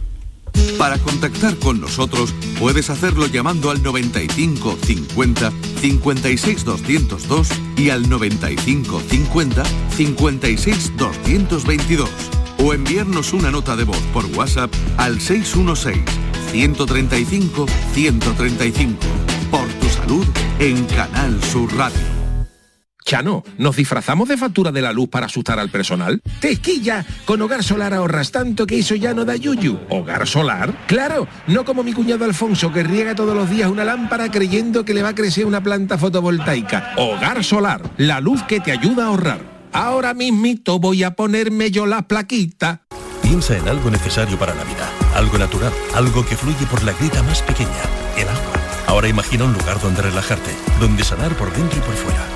Para 0.77 0.99
contactar 0.99 1.55
con 1.55 1.81
nosotros 1.81 2.35
puedes 2.59 2.91
hacerlo 2.91 3.29
llamando 3.29 3.71
al 3.71 3.81
95 3.81 4.77
50 4.83 5.53
56 5.81 6.65
202 6.65 7.49
y 7.77 7.91
al 7.91 8.11
95 8.11 9.03
50 9.09 9.62
56 9.97 10.97
222 10.97 12.11
o 12.59 12.75
enviarnos 12.75 13.35
una 13.35 13.53
nota 13.53 13.77
de 13.77 13.85
voz 13.85 14.03
por 14.12 14.25
WhatsApp 14.37 14.75
al 14.97 15.21
616 15.21 16.03
135 16.51 17.67
135 17.95 18.99
por 19.53 19.69
tu 19.75 19.89
salud 19.91 20.27
en 20.59 20.85
Canal 20.87 21.41
Sur 21.45 21.73
Radio. 21.77 22.16
Chano, 23.07 23.45
¿nos 23.57 23.77
disfrazamos 23.77 24.29
de 24.29 24.37
factura 24.37 24.73
de 24.73 24.83
la 24.83 24.92
luz 24.92 25.09
para 25.09 25.27
asustar 25.27 25.61
al 25.61 25.71
personal? 25.71 26.21
¡Tequilla! 26.40 27.07
Con 27.25 27.40
Hogar 27.40 27.62
Solar 27.62 27.95
ahorras 27.95 28.33
tanto 28.33 28.66
que 28.66 28.81
eso 28.81 28.97
ya 28.97 29.14
no 29.14 29.25
da 29.25 29.37
yuyu. 29.37 29.79
¿Hogar 29.90 30.27
Solar? 30.27 30.77
Claro, 30.88 31.29
no 31.47 31.64
como 31.64 31.85
mi 31.85 31.92
cuñado 31.92 32.25
Alfonso 32.25 32.73
que 32.73 32.83
riega 32.83 33.14
todos 33.14 33.37
los 33.37 33.49
días 33.49 33.71
una 33.71 33.85
lámpara 33.85 34.29
creyendo 34.29 34.85
que 34.85 34.92
le 34.92 35.05
va 35.05 35.11
a 35.11 35.14
crecer 35.14 35.47
una 35.47 35.62
planta 35.62 35.99
fotovoltaica. 35.99 36.95
Hogar 36.97 37.45
Solar, 37.45 37.81
la 37.97 38.19
luz 38.19 38.42
que 38.42 38.59
te 38.59 38.73
ayuda 38.73 39.05
a 39.05 39.07
ahorrar. 39.07 39.40
Ahora 39.73 40.12
mismito 40.12 40.81
voy 40.81 41.05
a 41.05 41.12
ponerme 41.12 41.71
yo 41.71 41.87
la 41.87 42.09
plaquita. 42.09 42.83
Piensa 43.23 43.57
en 43.57 43.69
algo 43.69 43.88
necesario 43.88 44.37
para 44.37 44.53
la 44.53 44.64
vida, 44.64 44.90
algo 45.14 45.38
natural, 45.38 45.73
algo 45.95 46.27
que 46.27 46.37
fluye 46.37 46.66
por 46.66 46.83
la 46.83 46.92
grita 46.92 47.23
más 47.23 47.40
pequeña, 47.42 47.71
el 48.16 48.29
agua. 48.29 48.53
Ahora 48.88 49.07
imagina 49.07 49.45
un 49.45 49.53
lugar 49.53 49.81
donde 49.81 50.03
relajarte, 50.03 50.51
donde 50.81 51.05
sanar 51.05 51.37
por 51.37 51.53
dentro 51.53 51.79
y 51.79 51.83
por 51.83 51.95
fuera 51.95 52.36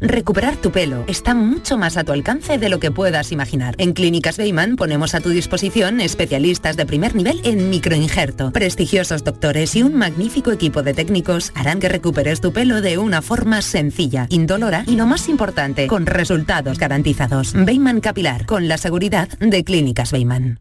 Recuperar 0.00 0.56
tu 0.56 0.72
pelo 0.72 1.04
está 1.06 1.34
mucho 1.34 1.78
más 1.78 1.96
a 1.96 2.02
tu 2.02 2.10
alcance 2.10 2.58
de 2.58 2.68
lo 2.68 2.80
que 2.80 2.90
puedas 2.90 3.30
imaginar. 3.30 3.76
En 3.78 3.92
Clínicas 3.92 4.36
Beyman 4.36 4.74
ponemos 4.74 5.14
a 5.14 5.20
tu 5.20 5.30
disposición 5.30 6.00
especialistas 6.00 6.76
de 6.76 6.84
primer 6.84 7.14
nivel 7.14 7.40
en 7.44 7.70
microinjerto. 7.70 8.50
Prestigiosos 8.50 9.22
doctores 9.22 9.76
y 9.76 9.84
un 9.84 9.94
magnífico 9.94 10.50
equipo 10.50 10.82
de 10.82 10.94
técnicos 10.94 11.52
harán 11.54 11.78
que 11.78 11.88
recuperes 11.88 12.40
tu 12.40 12.52
pelo 12.52 12.80
de 12.80 12.98
una 12.98 13.22
forma 13.22 13.62
sencilla, 13.62 14.26
indolora 14.30 14.82
y 14.86 14.96
lo 14.96 15.06
más 15.06 15.28
importante, 15.28 15.86
con 15.86 16.06
resultados 16.06 16.78
garantizados. 16.78 17.52
Beyman 17.54 18.00
Capilar, 18.00 18.46
con 18.46 18.66
la 18.66 18.78
seguridad 18.78 19.28
de 19.38 19.62
Clínicas 19.62 20.10
Beyman. 20.10 20.58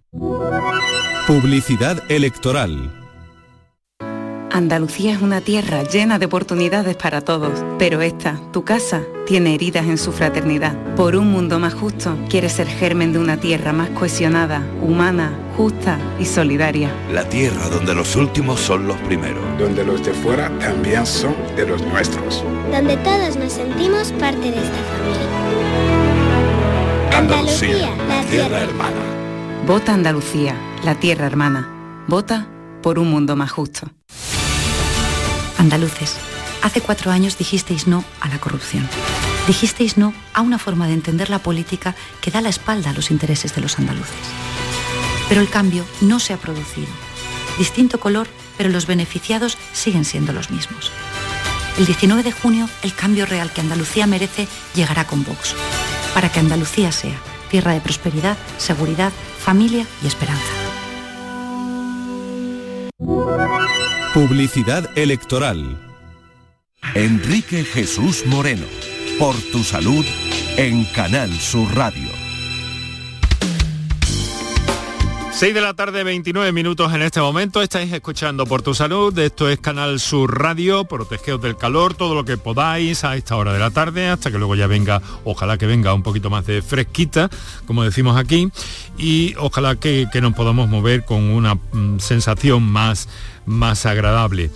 Publicidad 1.26 2.04
electoral. 2.10 3.03
Andalucía 4.54 5.14
es 5.14 5.22
una 5.24 5.42
tierra 5.42 5.82
llena 5.82 6.20
de 6.20 6.28
oportunidades 6.28 6.96
para 6.96 7.22
todos, 7.22 7.66
pero 7.80 8.02
esta, 8.02 8.40
tu 8.52 8.64
casa, 8.64 9.02
tiene 9.26 9.56
heridas 9.56 9.88
en 9.88 9.98
su 9.98 10.12
fraternidad. 10.12 10.78
Por 10.96 11.16
un 11.16 11.32
mundo 11.32 11.58
más 11.58 11.74
justo, 11.74 12.16
quiere 12.30 12.50
ser 12.50 12.68
germen 12.68 13.14
de 13.14 13.18
una 13.18 13.38
tierra 13.38 13.74
más 13.74 13.90
cohesionada, 13.90 14.62
humana, 14.80 15.34
justa 15.58 15.98
y 16.20 16.26
solidaria. 16.26 16.92
La 17.12 17.28
tierra 17.28 17.68
donde 17.68 17.96
los 17.96 18.16
últimos 18.16 18.60
son 18.60 18.88
los 18.88 18.96
primeros. 18.98 19.42
Donde 19.58 19.84
los 19.84 20.06
de 20.06 20.14
fuera 20.14 20.56
también 20.60 21.04
son 21.08 21.34
de 21.56 21.66
los 21.66 21.82
nuestros. 21.88 22.46
Donde 22.72 22.96
todos 22.98 23.36
nos 23.36 23.54
sentimos 23.54 24.12
parte 24.12 24.52
de 24.52 24.58
esta 24.58 24.84
familia. 24.94 25.30
Andalucía, 27.18 27.90
la 28.08 28.22
tierra 28.30 28.62
hermana. 28.62 29.02
Vota 29.66 29.96
Andalucía, 29.96 30.56
la 30.86 30.94
tierra 30.94 31.26
hermana. 31.26 32.06
Vota 32.08 32.48
por 32.84 33.00
un 33.00 33.10
mundo 33.10 33.36
más 33.36 33.52
justo. 33.52 33.88
Andaluces, 35.64 36.18
hace 36.62 36.82
cuatro 36.82 37.10
años 37.10 37.38
dijisteis 37.38 37.88
no 37.88 38.04
a 38.20 38.28
la 38.28 38.38
corrupción. 38.38 38.86
Dijisteis 39.48 39.98
no 39.98 40.14
a 40.34 40.42
una 40.42 40.60
forma 40.60 40.88
de 40.88 40.94
entender 40.94 41.30
la 41.30 41.40
política 41.40 41.96
que 42.20 42.32
da 42.32 42.42
la 42.42 42.50
espalda 42.50 42.90
a 42.90 42.94
los 42.94 43.12
intereses 43.12 43.56
de 43.56 43.62
los 43.62 43.80
andaluces. 43.80 44.14
Pero 45.30 45.40
el 45.40 45.50
cambio 45.50 45.86
no 46.02 46.20
se 46.20 46.34
ha 46.34 46.38
producido. 46.38 46.90
Distinto 47.58 47.98
color, 47.98 48.28
pero 48.58 48.70
los 48.70 48.88
beneficiados 48.88 49.58
siguen 49.72 50.04
siendo 50.04 50.34
los 50.34 50.52
mismos. 50.52 50.92
El 51.78 51.86
19 51.86 52.24
de 52.24 52.34
junio, 52.34 52.70
el 52.82 52.94
cambio 52.94 53.26
real 53.26 53.54
que 53.54 53.62
Andalucía 53.62 54.06
merece 54.06 54.50
llegará 54.76 55.08
con 55.08 55.24
Vox, 55.24 55.56
para 56.14 56.30
que 56.30 56.42
Andalucía 56.42 56.92
sea 56.92 57.16
tierra 57.50 57.72
de 57.72 57.80
prosperidad, 57.80 58.38
seguridad, 58.58 59.14
familia 59.40 59.88
y 60.04 60.08
esperanza. 60.08 60.63
Publicidad 64.14 64.96
electoral. 64.96 65.76
Enrique 66.94 67.64
Jesús 67.64 68.28
Moreno, 68.28 68.68
por 69.18 69.36
tu 69.52 69.64
salud 69.64 70.06
en 70.56 70.86
Canal 70.86 71.32
Sur 71.32 71.74
Radio. 71.76 72.10
6 75.32 75.56
de 75.56 75.62
la 75.62 75.74
tarde, 75.74 76.04
29 76.04 76.52
minutos 76.52 76.94
en 76.94 77.02
este 77.02 77.20
momento. 77.20 77.64
Estáis 77.64 77.92
escuchando 77.92 78.46
Por 78.46 78.62
tu 78.62 78.76
Salud. 78.76 79.18
Esto 79.18 79.50
es 79.50 79.60
Canal 79.60 80.00
Sur 80.00 80.40
Radio. 80.40 80.86
Protegeos 80.86 81.42
del 81.42 81.58
calor, 81.58 81.96
todo 81.96 82.14
lo 82.14 82.24
que 82.24 82.38
podáis 82.38 83.04
a 83.04 83.16
esta 83.16 83.36
hora 83.36 83.52
de 83.52 83.58
la 83.58 83.72
tarde, 83.72 84.10
hasta 84.10 84.32
que 84.32 84.38
luego 84.38 84.54
ya 84.54 84.68
venga, 84.68 85.02
ojalá 85.26 85.58
que 85.58 85.66
venga 85.66 85.92
un 85.96 86.04
poquito 86.04 86.30
más 86.30 86.46
de 86.46 86.62
fresquita, 86.62 87.32
como 87.66 87.84
decimos 87.84 88.16
aquí, 88.16 88.52
y 88.98 89.34
ojalá 89.40 89.76
que, 89.76 90.08
nos 90.22 90.34
podamos 90.34 90.70
mover 90.70 91.04
con 91.04 91.24
una 91.24 91.56
mm, 91.56 91.98
sensación 91.98 92.62
más 92.64 93.10
más 93.46 93.86
agradable. 93.86 94.50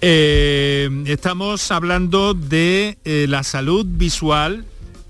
Eh, 0.00 1.04
estamos 1.06 1.70
hablando 1.70 2.34
de 2.34 2.98
eh, 3.04 3.26
la 3.28 3.42
salud 3.42 3.86
visual 3.88 4.64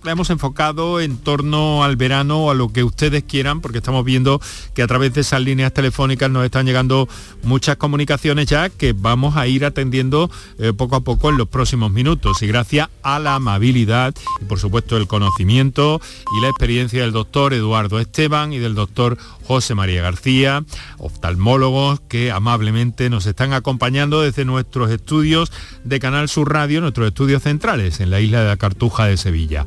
la 0.04 0.12
hemos 0.12 0.28
enfocado 0.30 1.00
en 1.00 1.16
torno 1.16 1.82
al 1.82 1.96
verano 1.96 2.44
o 2.44 2.50
a 2.50 2.54
lo 2.54 2.72
que 2.72 2.84
ustedes 2.84 3.24
quieran, 3.24 3.60
porque 3.60 3.78
estamos 3.78 4.04
viendo 4.04 4.40
que 4.74 4.82
a 4.82 4.86
través 4.86 5.14
de 5.14 5.22
esas 5.22 5.40
líneas 5.40 5.72
telefónicas 5.72 6.30
nos 6.30 6.44
están 6.44 6.66
llegando 6.66 7.08
muchas 7.42 7.76
comunicaciones 7.76 8.46
ya 8.46 8.68
que 8.68 8.92
vamos 8.92 9.36
a 9.36 9.46
ir 9.46 9.64
atendiendo 9.64 10.30
eh, 10.58 10.72
poco 10.74 10.96
a 10.96 11.00
poco 11.00 11.30
en 11.30 11.38
los 11.38 11.48
próximos 11.48 11.90
minutos. 11.90 12.42
Y 12.42 12.46
gracias 12.46 12.88
a 13.02 13.18
la 13.18 13.36
amabilidad 13.36 14.14
y 14.42 14.44
por 14.44 14.60
supuesto 14.60 14.98
el 14.98 15.06
conocimiento 15.06 16.00
y 16.36 16.42
la 16.42 16.48
experiencia 16.48 17.00
del 17.00 17.12
doctor 17.12 17.54
Eduardo 17.54 17.98
Esteban 17.98 18.52
y 18.52 18.58
del 18.58 18.74
doctor 18.74 19.16
José 19.46 19.74
María 19.74 20.02
García, 20.02 20.64
oftalmólogos 20.98 22.00
que 22.00 22.30
amablemente 22.30 23.10
nos 23.10 23.26
están 23.26 23.52
acompañando 23.52 24.22
desde 24.22 24.44
nuestros 24.44 24.90
estudios 24.90 25.52
de 25.84 26.00
Canal 26.00 26.28
Sur 26.28 26.52
Radio, 26.52 26.80
nuestros 26.80 27.08
estudios 27.08 27.42
centrales 27.42 28.00
en 28.00 28.10
la 28.10 28.20
isla 28.20 28.40
de 28.40 28.48
la 28.48 28.56
Cartuja 28.56 29.06
de 29.06 29.16
Sevilla. 29.16 29.66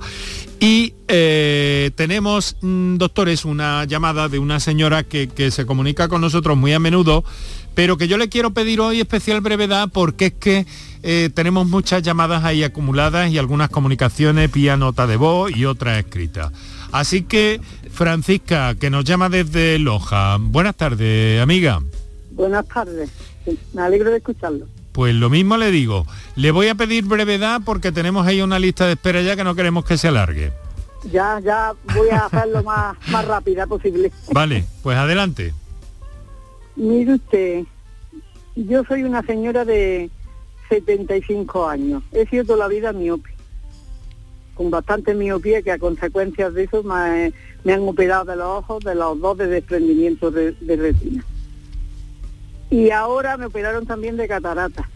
Y 0.60 0.96
eh, 1.08 1.92
tenemos, 1.96 2.58
mm, 2.62 2.98
doctores, 2.98 3.46
una 3.46 3.86
llamada 3.86 4.28
de 4.28 4.40
una 4.40 4.60
señora 4.60 5.04
que, 5.04 5.30
se 5.52 5.66
comunica 5.66 6.08
con 6.08 6.22
nosotros 6.22 6.58
muy 6.58 6.74
a 6.74 6.80
menudo, 6.80 7.24
pero 7.76 7.98
que 7.98 8.08
yo 8.08 8.18
le 8.18 8.30
quiero 8.30 8.52
pedir 8.52 8.82
hoy 8.82 9.00
especial 9.00 9.42
brevedad 9.42 9.90
porque 9.94 10.28
es 10.28 10.34
que 10.34 10.66
eh, 11.04 11.30
tenemos 11.34 11.68
muchas 11.68 12.02
llamadas 12.02 12.44
ahí 12.44 12.64
acumuladas 12.64 13.30
y 13.30 13.38
algunas 13.38 13.70
comunicaciones 13.70 14.52
vía 14.52 14.78
nota 14.78 15.06
de 15.06 15.18
voz 15.18 15.56
y 15.56 15.66
otras 15.66 16.00
escritas. 16.00 16.52
Así 16.92 17.24
que, 17.24 17.62
Francisca, 17.92 18.76
que 18.76 18.90
nos 18.90 19.04
llama 19.04 19.30
desde 19.30 19.80
Loja. 19.80 20.38
Buenas 20.40 20.76
tardes, 20.76 21.42
amiga. 21.42 21.82
Buenas 22.32 22.68
tardes. 22.68 23.10
Me 23.74 23.82
alegro 23.82 24.12
de 24.12 24.18
escucharlo. 24.18 24.68
Pues 24.92 25.14
lo 25.14 25.30
mismo 25.30 25.58
le 25.58 25.72
digo. 25.72 26.06
Le 26.36 26.52
voy 26.52 26.68
a 26.70 26.76
pedir 26.76 27.06
brevedad 27.06 27.62
porque 27.64 27.92
tenemos 27.92 28.26
ahí 28.26 28.42
una 28.42 28.60
lista 28.60 28.86
de 28.86 28.94
espera 28.94 29.22
ya 29.22 29.36
que 29.36 29.44
no 29.44 29.56
queremos 29.56 29.86
que 29.86 29.98
se 29.98 30.08
alargue. 30.08 30.52
Ya, 31.12 31.40
ya 31.40 31.74
voy 31.94 32.10
a 32.10 32.26
hacerlo 32.26 32.64
más, 32.64 32.98
más 33.10 33.26
rápida 33.26 33.68
posible. 33.68 34.12
Vale, 34.32 34.66
pues 34.82 34.98
adelante. 34.98 35.54
Mire 36.76 37.14
usted, 37.14 37.64
yo 38.56 38.84
soy 38.86 39.04
una 39.04 39.22
señora 39.24 39.66
de 39.66 40.10
75 40.70 41.68
años. 41.68 42.04
He 42.12 42.26
sido 42.28 42.46
toda 42.46 42.60
la 42.60 42.68
vida 42.68 42.92
miope. 42.92 43.37
Con 44.58 44.72
bastante 44.72 45.14
miopía 45.14 45.62
que 45.62 45.72
a 45.72 45.78
consecuencia 45.78 46.50
de 46.50 46.64
eso 46.64 46.82
me, 46.82 47.32
me 47.64 47.74
han 47.74 47.88
operado 47.88 48.26
de 48.26 48.36
los 48.36 48.48
ojos, 48.48 48.84
de 48.84 48.96
los 48.96 49.20
dos 49.20 49.38
de 49.38 49.46
desprendimiento 49.46 50.32
de, 50.32 50.56
retina. 50.62 51.24
Y 52.72 52.90
ahora 52.90 53.38
me 53.38 53.46
operaron 53.46 53.86
también 53.86 54.18
de 54.18 54.28
catarata. 54.28 54.90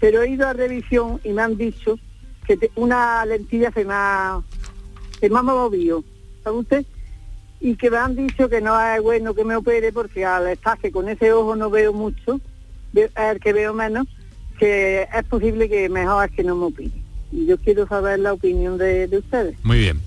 Pero 0.00 0.20
he 0.20 0.30
ido 0.30 0.46
a 0.46 0.52
revisión 0.52 1.18
y 1.24 1.30
me 1.30 1.40
han 1.40 1.56
dicho 1.56 1.98
que 2.46 2.70
una 2.76 3.24
lentilla 3.24 3.70
se 3.72 3.86
me 3.86 3.94
ha, 3.94 4.42
se 5.18 5.30
me 5.30 5.42
movido, 5.42 6.04
¿sabe 6.44 6.56
usted? 6.58 6.86
Y 7.58 7.76
que 7.76 7.90
me 7.90 7.96
han 7.96 8.16
dicho 8.16 8.48
que 8.48 8.60
no 8.60 8.78
es 8.80 9.00
bueno 9.02 9.32
que 9.32 9.44
me 9.44 9.56
opere 9.56 9.92
porque 9.92 10.24
al 10.24 10.48
estar 10.48 10.78
que 10.78 10.92
con 10.92 11.08
ese 11.08 11.32
ojo 11.32 11.56
no 11.56 11.70
veo 11.70 11.94
mucho, 11.94 12.38
es 12.92 13.10
el 13.16 13.40
que 13.40 13.52
veo 13.54 13.72
menos, 13.72 14.06
que 14.58 15.02
es 15.02 15.24
posible 15.24 15.68
que 15.68 15.88
mejor 15.88 16.28
es 16.28 16.34
que 16.34 16.44
no 16.44 16.56
me 16.56 16.66
opere. 16.66 16.99
Yo 17.32 17.58
quiero 17.58 17.86
saber 17.86 18.18
la 18.18 18.32
opinión 18.32 18.78
de, 18.78 19.06
de 19.06 19.18
ustedes. 19.18 19.56
Muy 19.62 19.78
bien. 19.78 20.00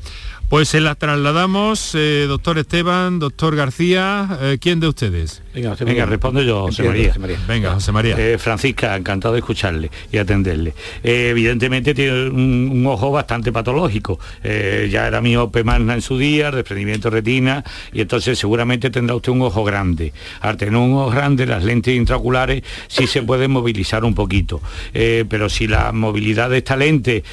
Pues 0.53 0.69
se 0.69 0.81
las 0.81 0.99
trasladamos, 0.99 1.95
eh, 1.95 2.25
doctor 2.27 2.59
Esteban, 2.59 3.17
doctor 3.17 3.55
García, 3.55 4.37
eh, 4.39 4.59
¿quién 4.61 4.79
de 4.79 4.87
ustedes? 4.87 5.41
Venga, 5.51 5.75
Venga, 5.79 6.05
respondo 6.05 6.43
yo, 6.43 6.67
José 6.67 6.83
María. 6.83 7.07
José 7.07 7.19
María. 7.19 7.39
Venga, 7.47 7.73
José 7.73 7.91
María. 7.91 8.15
Eh, 8.19 8.37
Francisca, 8.37 8.95
encantado 8.95 9.33
de 9.33 9.39
escucharle 9.39 9.89
y 10.11 10.17
atenderle. 10.17 10.75
Evidentemente 11.01 11.95
tiene 11.95 12.29
un, 12.29 12.69
un 12.71 12.85
ojo 12.85 13.09
bastante 13.09 13.51
patológico. 13.51 14.19
Ya 14.43 15.07
era 15.07 15.21
miope 15.21 15.63
magna 15.63 15.95
en 15.95 16.03
su 16.03 16.19
día, 16.19 16.51
desprendimiento 16.51 17.09
de 17.09 17.15
retina, 17.15 17.63
y 17.91 18.01
entonces 18.01 18.37
seguramente 18.37 18.91
tendrá 18.91 19.15
usted 19.15 19.31
un 19.31 19.41
ojo 19.41 19.63
grande. 19.63 20.13
Al 20.41 20.57
tener 20.57 20.75
un 20.75 20.93
ojo 20.93 21.09
grande, 21.09 21.47
las 21.47 21.63
lentes 21.63 21.95
intraoculares 21.95 22.61
sí 22.87 23.07
se 23.07 23.23
pueden 23.23 23.49
movilizar 23.49 24.05
un 24.05 24.13
poquito. 24.13 24.61
Pero 24.91 25.49
si 25.49 25.65
la 25.65 25.91
movilidad 25.93 26.51
de 26.51 26.59
esta 26.59 26.75
lente 26.75 27.23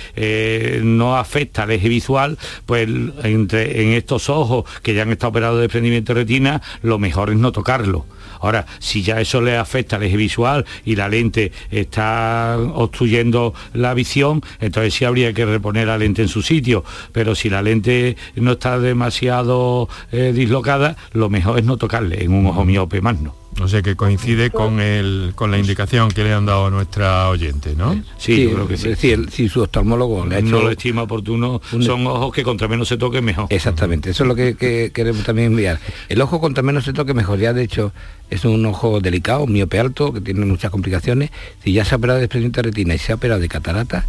no 0.83 1.19
afecta 1.19 1.65
al 1.65 1.71
eje 1.73 1.89
visual, 1.91 2.39
pues 2.65 2.89
entre, 3.23 3.83
en 3.83 3.93
estos 3.93 4.29
ojos 4.29 4.65
que 4.83 4.95
ya 4.95 5.03
han 5.03 5.11
estado 5.11 5.31
operados 5.31 5.57
de 5.57 5.63
desprendimiento 5.63 6.15
de 6.15 6.21
retina, 6.21 6.63
lo 6.83 6.99
mejor 6.99 7.31
es 7.31 7.37
no 7.37 7.53
tocarlo. 7.53 8.07
Ahora, 8.41 8.67
si 8.79 9.03
ya 9.03 9.21
eso 9.21 9.41
le 9.41 9.57
afecta 9.57 9.97
al 9.97 10.03
eje 10.03 10.17
visual 10.17 10.65
y 10.85 10.97
la 10.97 11.09
lente 11.09 11.53
está 11.71 12.59
obstruyendo 12.75 13.55
la 13.75 13.93
visión, 13.95 14.43
entonces 14.61 14.95
sí 14.95 15.05
habría 15.05 15.33
que 15.33 15.45
reponer 15.45 15.87
la 15.87 15.99
lente 15.99 16.23
en 16.23 16.29
su 16.29 16.43
sitio. 16.43 16.85
Pero 17.13 17.35
si 17.35 17.51
la 17.51 17.63
lente 17.63 18.17
no 18.37 18.53
está 18.53 18.79
demasiado 18.79 19.89
eh, 20.11 20.33
dislocada, 20.35 20.97
lo 21.13 21.29
mejor 21.29 21.59
es 21.59 21.65
no 21.65 21.77
tocarle 21.77 22.25
en 22.25 22.33
un 22.33 22.47
ojo 22.47 22.65
miope 22.65 23.01
magno. 23.01 23.40
O 23.61 23.69
sea 23.69 23.83
que 23.83 23.95
coincide 23.97 24.51
con, 24.51 24.81
el, 24.81 25.33
con 25.35 25.51
la 25.51 25.59
indicación 25.59 26.11
que 26.11 26.23
le 26.25 26.33
han 26.33 26.47
dado 26.47 26.67
a 26.67 26.71
nuestra 26.71 27.29
oyente, 27.29 27.75
¿no? 27.77 28.01
Sí, 28.17 28.45
yo 28.45 28.53
creo 28.55 28.69
que 28.69 28.77
sí. 28.79 28.85
es 28.85 28.91
decir, 29.01 29.29
si 29.31 29.49
su 29.49 29.61
oftalmólogo 29.61 30.25
le 30.25 30.37
ha 30.37 30.39
hecho 30.39 30.51
No 30.51 30.61
lo 30.63 30.71
estima 30.71 31.03
oportuno, 31.03 31.61
son 31.69 32.07
ojos 32.07 32.33
que 32.33 32.43
contra 32.43 32.69
menos 32.69 32.89
se 32.89 32.97
toque 32.97 33.21
mejor. 33.21 33.47
Exactamente, 33.51 34.11
eso 34.11 34.23
es 34.25 34.29
lo 34.29 34.35
que, 34.35 34.55
que 34.55 34.93
queremos 34.95 35.25
también 35.25 35.49
enviar. 35.49 35.79
El 36.09 36.23
ojo 36.23 36.41
contra 36.41 36.63
menos 36.63 36.85
se 36.85 36.93
toque 36.95 37.13
mejor, 37.13 37.39
ya 37.39 37.53
de 37.53 37.63
hecho 37.65 37.93
es 38.31 38.45
un 38.47 38.65
ojo 38.65 39.01
delicado, 39.01 39.47
miope 39.47 39.79
alto, 39.79 40.13
que 40.13 40.21
tiene 40.23 40.47
muchas 40.47 40.71
complicaciones. 40.71 41.31
Si 41.63 41.73
ya 41.73 41.85
se 41.85 41.95
ha 41.95 41.99
operado 41.99 42.17
de 42.19 42.23
desprendimiento 42.23 42.63
de 42.63 42.69
retina 42.69 42.95
y 42.95 42.99
se 42.99 43.13
ha 43.13 43.17
operado 43.17 43.41
de 43.41 43.49
catarata, 43.49 44.07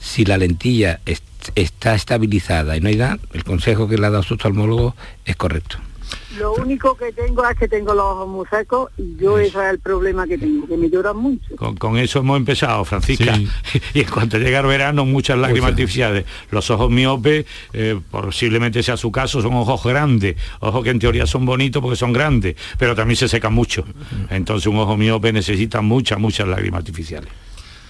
si 0.00 0.24
la 0.24 0.38
lentilla 0.38 1.00
est- 1.04 1.24
está 1.56 1.94
estabilizada 1.94 2.76
y 2.76 2.80
no 2.80 2.88
hay 2.88 2.96
nada, 2.96 3.18
el 3.34 3.44
consejo 3.44 3.86
que 3.88 3.98
le 3.98 4.06
ha 4.06 4.10
dado 4.10 4.22
su 4.22 4.34
oftalmólogo 4.34 4.94
es 5.26 5.36
correcto. 5.36 5.78
Lo 6.38 6.54
único 6.54 6.96
que 6.96 7.12
tengo 7.12 7.48
es 7.48 7.56
que 7.58 7.68
tengo 7.68 7.94
los 7.94 8.04
ojos 8.04 8.28
muy 8.28 8.46
secos 8.48 8.90
y 8.96 9.16
yo 9.16 9.38
ese 9.38 9.58
es 9.58 9.70
el 9.72 9.78
problema 9.78 10.26
que 10.26 10.38
tengo, 10.38 10.66
que 10.66 10.76
me 10.76 10.88
lloran 10.90 11.16
mucho. 11.16 11.54
Con, 11.56 11.76
con 11.76 11.96
eso 11.98 12.18
hemos 12.20 12.36
empezado, 12.36 12.84
Francisca. 12.84 13.36
y 13.94 14.00
en 14.00 14.08
cuanto 14.10 14.38
llega 14.38 14.60
el 14.60 14.66
verano, 14.66 15.04
muchas 15.04 15.38
lágrimas 15.38 15.70
artificiales. 15.70 16.24
Los 16.50 16.70
ojos 16.70 16.90
miopes, 16.90 17.46
eh, 17.72 17.98
posiblemente 18.10 18.82
sea 18.82 18.96
su 18.96 19.12
caso, 19.12 19.40
son 19.42 19.54
ojos 19.54 19.82
grandes. 19.84 20.36
Ojos 20.60 20.82
que 20.84 20.90
en 20.90 20.98
teoría 20.98 21.26
son 21.26 21.44
bonitos 21.46 21.80
porque 21.82 21.96
son 21.96 22.12
grandes, 22.12 22.56
pero 22.78 22.94
también 22.94 23.16
se 23.16 23.28
secan 23.28 23.52
mucho. 23.54 23.84
Entonces 24.30 24.66
un 24.66 24.78
ojo 24.78 24.96
miope 24.96 25.32
necesita 25.32 25.80
muchas, 25.80 26.18
muchas 26.18 26.48
lágrimas 26.48 26.78
artificiales. 26.78 27.30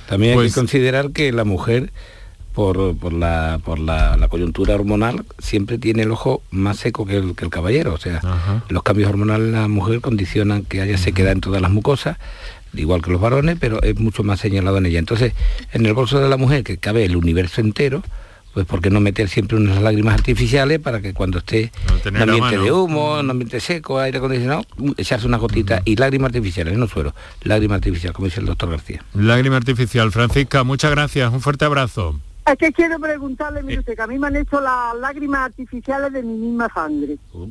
También 0.09 0.33
hay 0.33 0.37
Pues- 0.37 0.52
que 0.54 0.61
considerar 0.61 1.12
que 1.12 1.33
la 1.33 1.44
mujer, 1.44 1.92
por, 2.55 2.97
por 2.97 3.12
la, 3.12 3.61
por 3.64 3.79
la, 3.79 4.17
la 4.17 4.29
coyuntura 4.29 4.75
hormonal, 4.75 5.25
siempre 5.38 5.77
tiene 5.77 6.05
el 6.05 6.12
ojo 6.12 6.40
más 6.51 6.79
seco 6.79 7.05
que 7.05 7.17
el, 7.17 7.35
que 7.35 7.45
el 7.45 7.51
caballero. 7.51 7.93
O 7.93 7.99
sea, 7.99 8.21
los 8.69 8.83
cambios 8.83 9.11
hormonales 9.11 9.49
en 9.49 9.53
la 9.53 9.69
mujer 9.69 10.01
condicionan 10.01 10.64
que 10.64 10.81
haya 10.81 10.97
sequedad 10.97 11.33
en 11.33 11.40
todas 11.40 11.61
las 11.61 11.73
mucosas, 11.73 12.17
igual 12.73 13.03
que 13.03 13.11
los 13.11 13.21
varones, 13.21 13.57
pero 13.61 13.83
es 13.83 13.99
mucho 13.99 14.23
más 14.23 14.38
señalado 14.40 14.79
en 14.79 14.87
ella. 14.87 15.01
Entonces, 15.01 15.33
en 15.73 15.85
el 15.85 15.95
bolso 15.95 16.21
de 16.21 16.29
la 16.29 16.37
mujer, 16.37 16.62
que 16.62 16.79
cabe 16.79 17.05
el 17.05 17.17
universo 17.17 17.61
entero, 17.61 18.05
pues 18.55 18.67
¿por 18.67 18.81
qué 18.81 18.88
no 18.88 19.01
meter 19.01 19.29
siempre 19.29 19.57
unas 19.57 19.83
lágrimas 19.83 20.14
artificiales 20.14 20.79
para 20.79 21.03
que 21.03 21.12
cuando 21.12 21.38
esté 21.38 21.73
en 22.05 22.17
ambiente 22.17 22.57
de 22.57 22.71
humo, 22.71 23.19
en 23.19 23.29
ambiente 23.29 23.59
seco, 23.59 23.99
aire 23.99 24.19
acondicionado, 24.19 24.64
echarse 24.97 25.27
una 25.27 25.38
gotita 25.38 25.83
y 25.85 25.97
lágrimas 25.97 26.29
artificiales, 26.29 26.79
no 26.79 26.87
suero, 26.87 27.17
lágrima 27.43 27.75
artificial, 27.75 28.12
como 28.12 28.27
dice 28.27 28.38
el 28.38 28.47
doctor 28.47 28.71
García. 28.71 29.03
Lágrima 29.12 29.57
artificial. 29.57 30.12
Francisca, 30.12 30.62
muchas 30.62 30.93
gracias, 30.93 31.33
un 31.33 31.40
fuerte 31.40 31.64
abrazo. 31.64 32.21
Es 32.46 32.59
que 32.59 32.72
quiero 32.72 32.98
preguntarle, 32.98 33.62
mire 33.62 33.78
usted, 33.80 33.94
que 33.94 34.02
a 34.02 34.07
mí 34.07 34.18
me 34.18 34.26
han 34.26 34.37
hecho 34.37 34.61
las 34.61 34.94
lágrimas 34.96 35.46
artificiales 35.46 36.12
de 36.12 36.22
mi 36.22 36.35
misma 36.35 36.68
sangre. 36.72 37.16
Uh. 37.33 37.48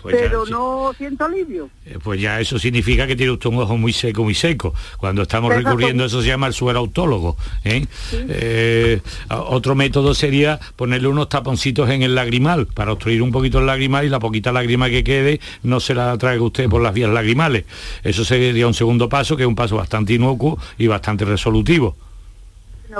Pues 0.00 0.16
pero 0.18 0.44
no 0.46 0.92
siento 0.96 1.24
alivio. 1.24 1.70
Eh, 1.86 1.98
pues 2.02 2.20
ya 2.20 2.40
eso 2.40 2.58
significa 2.58 3.06
que 3.06 3.16
tiene 3.16 3.32
usted 3.32 3.48
un 3.48 3.58
ojo 3.58 3.76
muy 3.76 3.92
seco, 3.92 4.22
muy 4.22 4.34
seco. 4.34 4.74
Cuando 4.98 5.22
estamos 5.22 5.54
recurriendo, 5.54 6.04
eso 6.04 6.20
se 6.20 6.28
llama 6.28 6.46
el 6.46 6.52
suero 6.52 6.80
autólogo. 6.80 7.36
¿eh? 7.64 7.86
Eh, 8.12 9.00
otro 9.30 9.74
método 9.74 10.14
sería 10.14 10.60
ponerle 10.76 11.08
unos 11.08 11.28
taponcitos 11.28 11.88
en 11.90 12.02
el 12.02 12.14
lagrimal 12.14 12.66
para 12.66 12.92
obstruir 12.92 13.22
un 13.22 13.32
poquito 13.32 13.60
el 13.60 13.66
lagrimal 13.66 14.04
y 14.04 14.08
la 14.08 14.20
poquita 14.20 14.52
lágrima 14.52 14.90
que 14.90 15.02
quede 15.04 15.40
no 15.62 15.80
se 15.80 15.94
la 15.94 16.16
traiga 16.18 16.42
usted 16.42 16.68
por 16.68 16.82
las 16.82 16.92
vías 16.92 17.10
lagrimales. 17.10 17.64
Eso 18.02 18.24
sería 18.24 18.66
un 18.66 18.74
segundo 18.74 19.08
paso, 19.08 19.36
que 19.36 19.44
es 19.44 19.48
un 19.48 19.56
paso 19.56 19.76
bastante 19.76 20.12
inocuo 20.12 20.58
y 20.76 20.86
bastante 20.86 21.24
resolutivo 21.24 21.96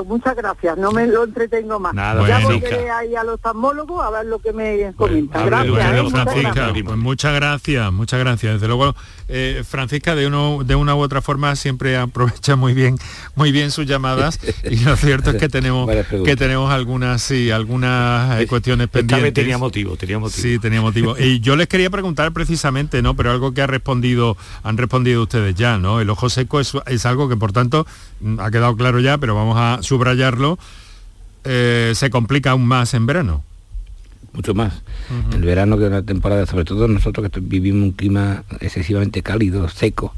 muchas 0.07 0.37
gracias, 0.37 0.79
no 0.79 0.93
me 0.93 1.07
lo 1.07 1.25
entretengo 1.25 1.79
más. 1.79 1.95
Nada, 1.95 2.27
ya 2.27 2.41
volveré 2.41 2.91
ahí 2.91 3.15
a 3.15 3.25
los 3.25 3.35
oftalmólogos 3.35 4.05
a 4.05 4.11
ver 4.11 4.27
lo 4.27 4.39
que 4.39 4.53
me 4.53 4.93
comentan. 4.97 5.47
gracias, 5.47 6.85
Pues 6.85 6.99
muchas 6.99 7.35
gracias, 7.35 7.93
muchas 7.93 8.21
gracias. 8.21 8.55
Desde 8.55 8.69
luego, 8.69 8.95
eh, 9.29 9.63
Francisca, 9.67 10.15
de, 10.15 10.27
uno, 10.27 10.61
de 10.65 10.75
una 10.75 10.95
u 10.95 11.01
otra 11.01 11.23
forma 11.23 11.55
siempre 11.57 11.97
aprovecha 11.97 12.57
muy 12.57 12.75
bien, 12.75 12.99
muy 13.35 13.53
bien 13.53 13.71
sus 13.71 13.87
llamadas 13.87 14.39
y 14.65 14.77
lo 14.77 14.97
cierto 14.97 15.31
es 15.31 15.37
que 15.37 15.49
tenemos 15.49 15.89
que 16.25 16.37
tenemos 16.37 16.73
algunas 16.73 17.23
sí, 17.23 17.51
algunas 17.51 18.41
eh, 18.41 18.47
cuestiones 18.47 18.89
pendientes. 18.89 19.35
tenía 19.35 19.59
motivo, 19.59 19.97
tenía 19.97 20.19
motivo. 20.19 20.43
Sí, 20.43 20.59
tenía 20.59 20.81
motivo. 20.81 21.17
y 21.19 21.41
yo 21.41 21.57
les 21.57 21.69
quería 21.69 21.91
preguntar 21.91 22.33
precisamente, 22.33 23.03
¿no? 23.03 23.15
Pero 23.15 23.31
algo 23.31 23.53
que 23.53 23.63
ha 23.63 23.67
respondido, 23.67 24.37
han 24.63 24.77
respondido 24.77 25.23
ustedes 25.23 25.55
ya, 25.55 25.79
¿no? 25.79 26.01
El 26.01 26.11
ojo 26.11 26.29
seco 26.31 26.61
es, 26.61 26.73
es 26.87 27.07
algo 27.07 27.29
que 27.29 27.37
por 27.37 27.53
tanto 27.53 27.87
ha 28.39 28.51
quedado 28.51 28.77
claro 28.77 29.01
ya, 29.01 29.19
pero 29.19 29.35
vamos 29.35 29.57
a 29.59 29.83
subrayarlo, 29.83 30.59
eh, 31.45 31.93
se 31.95 32.11
complica 32.11 32.53
aún 32.53 32.67
más 32.67 32.95
en 32.95 33.07
verano. 33.07 33.45
Mucho 34.33 34.55
más. 34.55 34.83
El 35.35 35.43
verano 35.43 35.77
que 35.77 35.85
una 35.85 36.03
temporada, 36.03 36.47
sobre 36.47 36.65
todo 36.65 36.89
nosotros 36.89 37.29
que 37.31 37.41
vivimos 37.41 37.83
un 37.83 37.93
clima 37.93 38.45
excesivamente 38.61 39.23
cálido, 39.23 39.69
seco, 39.69 40.15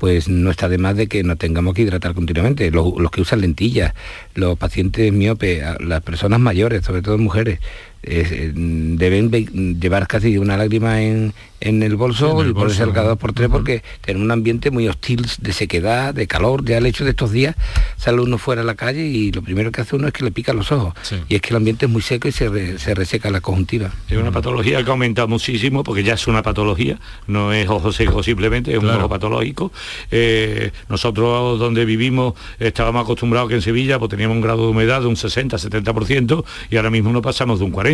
pues 0.00 0.28
no 0.28 0.50
está 0.50 0.68
de 0.68 0.78
más 0.78 0.96
de 0.96 1.06
que 1.06 1.22
nos 1.22 1.38
tengamos 1.38 1.74
que 1.74 1.82
hidratar 1.82 2.12
continuamente. 2.12 2.72
Los, 2.72 2.92
los 2.98 3.12
que 3.12 3.20
usan 3.20 3.40
lentillas, 3.40 3.94
los 4.34 4.58
pacientes 4.58 5.12
miopes, 5.12 5.62
las 5.78 6.02
personas 6.02 6.40
mayores, 6.40 6.84
sobre 6.84 7.02
todo 7.02 7.18
mujeres, 7.18 7.60
eh, 8.02 8.52
deben 8.54 9.30
llevar 9.80 10.06
casi 10.08 10.38
una 10.38 10.56
lágrima 10.56 11.02
en, 11.02 11.32
en 11.62 11.82
el 11.82 11.94
bolso 11.96 12.44
y 12.44 12.52
ponerse 12.52 12.82
el 12.82 12.92
cada 12.92 13.14
por 13.14 13.32
tres 13.32 13.48
porque 13.48 13.82
tiene 14.00 14.20
un 14.20 14.30
ambiente 14.30 14.70
muy 14.70 14.88
hostil 14.88 15.24
de 15.38 15.52
sequedad, 15.52 16.12
de 16.12 16.26
calor. 16.26 16.64
Ya 16.64 16.78
el 16.78 16.86
hecho 16.86 17.04
de 17.04 17.10
estos 17.10 17.30
días 17.30 17.54
sale 17.96 18.20
uno 18.20 18.38
fuera 18.38 18.62
a 18.62 18.64
la 18.64 18.74
calle 18.74 19.06
y 19.06 19.30
lo 19.30 19.42
primero 19.42 19.70
que 19.70 19.80
hace 19.80 19.94
uno 19.94 20.08
es 20.08 20.12
que 20.12 20.24
le 20.24 20.32
pica 20.32 20.52
los 20.52 20.72
ojos. 20.72 20.94
Y 21.28 21.36
es 21.36 21.40
que 21.40 21.50
el 21.50 21.56
ambiente 21.56 21.86
es 21.86 21.92
muy 21.92 22.02
seco 22.02 22.26
y 22.26 22.32
se, 22.32 22.48
reseca 22.94 23.30
la 23.30 23.40
conjuntiva. 23.40 23.92
Es 24.08 24.18
una 24.18 24.32
patología 24.32 24.82
que 24.82 24.90
ha 24.90 24.92
aumentado 24.92 25.28
muchísimo 25.28 25.84
porque 25.84 26.02
ya 26.02 26.14
es 26.14 26.26
una 26.26 26.42
patología, 26.42 26.98
no 27.28 27.52
es 27.52 27.68
ojo 27.68 27.92
seco 27.92 28.22
simplemente, 28.22 28.72
es 28.72 28.78
un 28.78 28.90
ojo 28.90 29.08
patológico. 29.08 29.70
Eh, 30.10 30.72
nosotros 30.88 31.60
donde 31.60 31.84
vivimos 31.84 32.34
estábamos 32.58 33.04
acostumbrados 33.04 33.48
que 33.48 33.54
en 33.54 33.62
Sevilla 33.62 33.98
pues, 34.00 34.10
teníamos 34.10 34.34
un 34.34 34.42
grado 34.42 34.62
de 34.64 34.68
humedad 34.68 35.00
de 35.00 35.06
un 35.06 35.16
60-70% 35.16 36.44
y 36.70 36.76
ahora 36.76 36.90
mismo 36.90 37.12
no 37.12 37.22
pasamos 37.22 37.60
de 37.60 37.66
un 37.66 37.72
40%. 37.72 37.91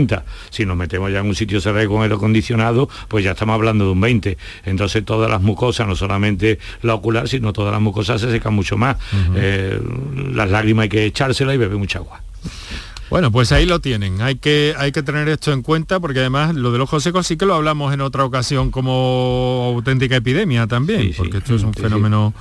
Si 0.50 0.66
nos 0.66 0.76
metemos 0.76 1.11
ya 1.11 1.20
en 1.20 1.26
un 1.26 1.34
sitio 1.34 1.61
cerrado 1.61 1.88
con 1.88 2.02
aire 2.02 2.14
acondicionado, 2.14 2.88
pues 3.08 3.24
ya 3.24 3.32
estamos 3.32 3.54
hablando 3.54 3.87
de 3.87 3.92
un 3.92 4.00
20. 4.00 4.38
Entonces 4.66 5.04
todas 5.04 5.30
las 5.30 5.42
mucosas, 5.42 5.87
no 5.87 5.96
solamente 5.96 6.58
la 6.82 6.94
ocular, 6.94 7.28
sino 7.28 7.52
todas 7.52 7.72
las 7.72 7.80
mucosas 7.80 8.20
se 8.20 8.30
secan 8.30 8.54
mucho 8.54 8.76
más. 8.76 8.96
Eh, 9.34 9.80
las 10.32 10.50
lágrimas 10.50 10.84
hay 10.84 10.88
que 10.88 11.04
echárselas 11.04 11.54
y 11.54 11.58
beber 11.58 11.78
mucha 11.78 11.98
agua. 11.98 12.22
Bueno, 13.11 13.32
pues 13.32 13.52
ahí 13.52 13.64
lo 13.64 13.80
tienen. 13.80 14.20
Hay 14.20 14.37
que, 14.37 14.74
hay 14.76 14.92
que 14.92 15.02
tener 15.02 15.28
esto 15.28 15.52
en 15.52 15.62
cuenta 15.62 15.98
porque 15.98 16.20
además 16.20 16.54
lo 16.54 16.72
del 16.72 16.82
ojo 16.82 17.00
seco 17.00 17.22
sí 17.22 17.37
que 17.37 17.46
lo 17.46 17.54
hablamos 17.54 17.94
en 17.94 18.02
otra 18.02 18.24
ocasión 18.24 18.70
como 18.70 19.72
auténtica 19.74 20.16
epidemia 20.16 20.66
también, 20.66 21.12
porque 21.16 21.38
esto 21.38 21.54
es 21.54 21.62
un 21.62 21.72
fenómeno 21.72 22.34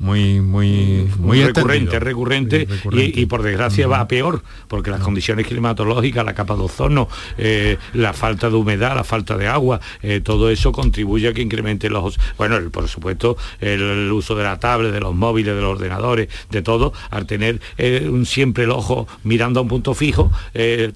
muy 0.00 0.40
muy 0.40 1.08
muy 1.18 1.44
recurrente, 1.44 2.00
recurrente, 2.00 2.66
Y, 2.92 3.26
por 3.26 3.42
desgracia 3.42 3.86
va 3.86 4.00
a 4.00 4.08
peor, 4.08 4.42
porque 4.66 4.90
las 4.90 5.00
condiciones 5.00 5.46
climatológicas, 5.46 6.24
la 6.24 6.34
capa 6.34 6.56
de 6.56 6.62
ozono, 6.62 7.08
eh, 7.38 7.76
la 7.92 8.12
falta 8.12 8.48
de 8.48 8.56
humedad, 8.56 8.96
la 8.96 9.04
falta 9.04 9.36
de 9.36 9.46
agua, 9.46 9.80
eh, 10.02 10.20
todo 10.20 10.50
eso 10.50 10.72
contribuye 10.72 11.28
a 11.28 11.32
que 11.32 11.42
incremente 11.42 11.90
los, 11.90 12.18
bueno, 12.38 12.58
por 12.70 12.88
supuesto, 12.88 13.36
el, 13.60 14.10
uso 14.10 14.34
de 14.34 14.44
la 14.44 14.58
tablet, 14.58 14.92
de 14.92 15.00
los 15.00 15.14
móviles, 15.14 15.54
de 15.54 15.60
los 15.60 15.72
ordenadores, 15.72 16.28
de 16.50 16.62
todo, 16.62 16.92
al 17.10 17.26
tener 17.26 17.60
eh, 17.76 18.08
un, 18.10 18.24
siempre 18.24 18.64
el 18.64 18.70
ojo 18.70 19.06
mirando 19.22 19.60
a 19.60 19.62
un 19.62 19.68
punto 19.68 19.94
fijo, 19.94 20.30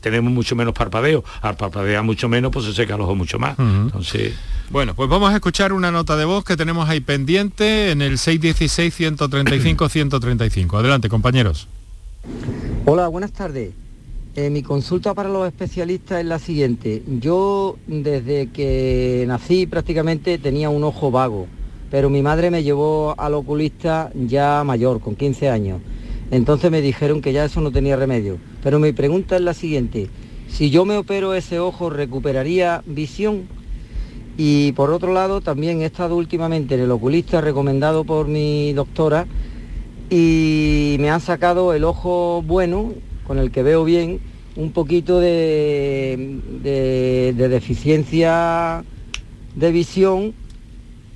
tenemos 0.01 0.33
mucho 0.33 0.57
menos 0.57 0.73
parpadeo, 0.73 1.25
al 1.43 1.57
parpadear 1.57 2.03
mucho 2.03 2.29
menos, 2.29 2.51
pues 2.51 2.65
se 2.65 2.73
seca 2.73 2.95
el 2.95 3.03
ojo 3.03 3.15
mucho 3.15 3.39
más. 3.39 3.59
Entonces 3.59 4.35
bueno, 4.71 4.95
pues 4.95 5.09
vamos 5.09 5.33
a 5.33 5.35
escuchar 5.35 5.73
una 5.73 5.91
nota 5.91 6.17
de 6.17 6.25
voz 6.25 6.45
que 6.45 6.57
tenemos 6.57 6.89
ahí 6.89 7.01
pendiente 7.01 7.91
en 7.91 8.01
el 8.03 8.19
616-135-135. 8.19 10.79
Adelante, 10.79 11.09
compañeros. 11.09 11.67
Hola, 12.87 13.09
buenas 13.09 13.33
tardes. 13.33 13.73
Eh, 14.37 14.51
mi 14.51 14.63
consulta 14.63 15.15
para 15.15 15.29
los 15.29 15.47
especialistas 15.47 16.21
es 16.21 16.27
la 16.27 16.41
siguiente. 16.41 17.05
Yo 17.07 17.77
desde 17.87 18.49
que 18.49 19.25
nací 19.29 19.67
prácticamente 19.67 20.39
tenía 20.39 20.71
un 20.71 20.83
ojo 20.83 21.13
vago, 21.13 21.47
pero 21.91 22.11
mi 22.11 22.21
madre 22.21 22.51
me 22.51 22.65
llevó 22.65 23.15
al 23.17 23.35
oculista 23.35 24.11
ya 24.15 24.65
mayor, 24.65 25.01
con 25.01 25.15
15 25.15 25.51
años. 25.51 25.81
Entonces 26.33 26.71
me 26.71 26.81
dijeron 26.81 27.21
que 27.21 27.33
ya 27.33 27.45
eso 27.45 27.61
no 27.61 27.71
tenía 27.71 27.95
remedio. 27.95 28.39
Pero 28.63 28.81
mi 28.81 28.93
pregunta 28.93 29.37
es 29.37 29.43
la 29.43 29.55
siguiente. 29.55 30.09
Si 30.49 30.71
yo 30.71 30.85
me 30.85 30.97
opero 30.97 31.35
ese 31.35 31.61
ojo, 31.61 31.91
¿recuperaría 31.91 32.83
visión? 32.87 33.43
Y 34.37 34.73
por 34.73 34.91
otro 34.91 35.13
lado, 35.13 35.41
también 35.41 35.83
he 35.83 35.87
estado 35.87 36.17
últimamente 36.17 36.75
en 36.75 36.81
el 36.81 36.91
oculista 36.91 37.41
recomendado 37.41 38.05
por 38.05 38.27
mi 38.27 38.73
doctora 38.73 39.27
y 40.11 40.97
me 40.99 41.11
han 41.11 41.21
sacado 41.21 41.73
el 41.73 41.85
ojo 41.85 42.43
bueno, 42.43 42.93
con 43.27 43.39
el 43.39 43.51
que 43.51 43.63
veo 43.63 43.85
bien, 43.85 44.21
un 44.57 44.73
poquito 44.73 45.21
de, 45.21 46.41
de, 46.63 47.49
deficiencia 47.49 48.85
de 49.55 49.73
visión 49.73 50.35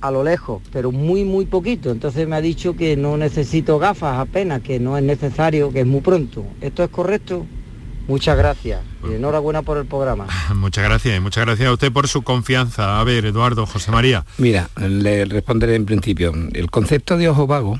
a 0.01 0.11
lo 0.11 0.23
lejos, 0.23 0.61
pero 0.71 0.91
muy, 0.91 1.25
muy 1.25 1.45
poquito. 1.45 1.91
Entonces 1.91 2.27
me 2.27 2.37
ha 2.37 2.41
dicho 2.41 2.75
que 2.75 2.95
no 2.95 3.17
necesito 3.17 3.79
gafas 3.79 4.17
apenas, 4.17 4.61
que 4.61 4.79
no 4.79 4.97
es 4.97 5.03
necesario, 5.03 5.71
que 5.71 5.81
es 5.81 5.87
muy 5.87 6.01
pronto. 6.01 6.45
¿Esto 6.61 6.83
es 6.83 6.89
correcto? 6.89 7.45
Muchas 8.09 8.35
gracias. 8.35 8.81
Y 9.07 9.13
enhorabuena 9.13 9.61
por 9.61 9.77
el 9.77 9.85
programa. 9.85 10.25
Muchas 10.55 10.83
gracias 10.83 11.15
y 11.15 11.19
muchas 11.19 11.45
gracias 11.45 11.69
a 11.69 11.73
usted 11.73 11.91
por 11.91 12.07
su 12.07 12.23
confianza. 12.23 12.99
A 12.99 13.03
ver, 13.03 13.23
Eduardo, 13.23 13.67
José 13.67 13.91
María. 13.91 14.25
Mira, 14.39 14.67
le 14.77 15.25
responderé 15.25 15.75
en 15.75 15.85
principio. 15.85 16.33
El 16.53 16.71
concepto 16.71 17.17
de 17.17 17.29
ojo 17.29 17.45
vago 17.45 17.79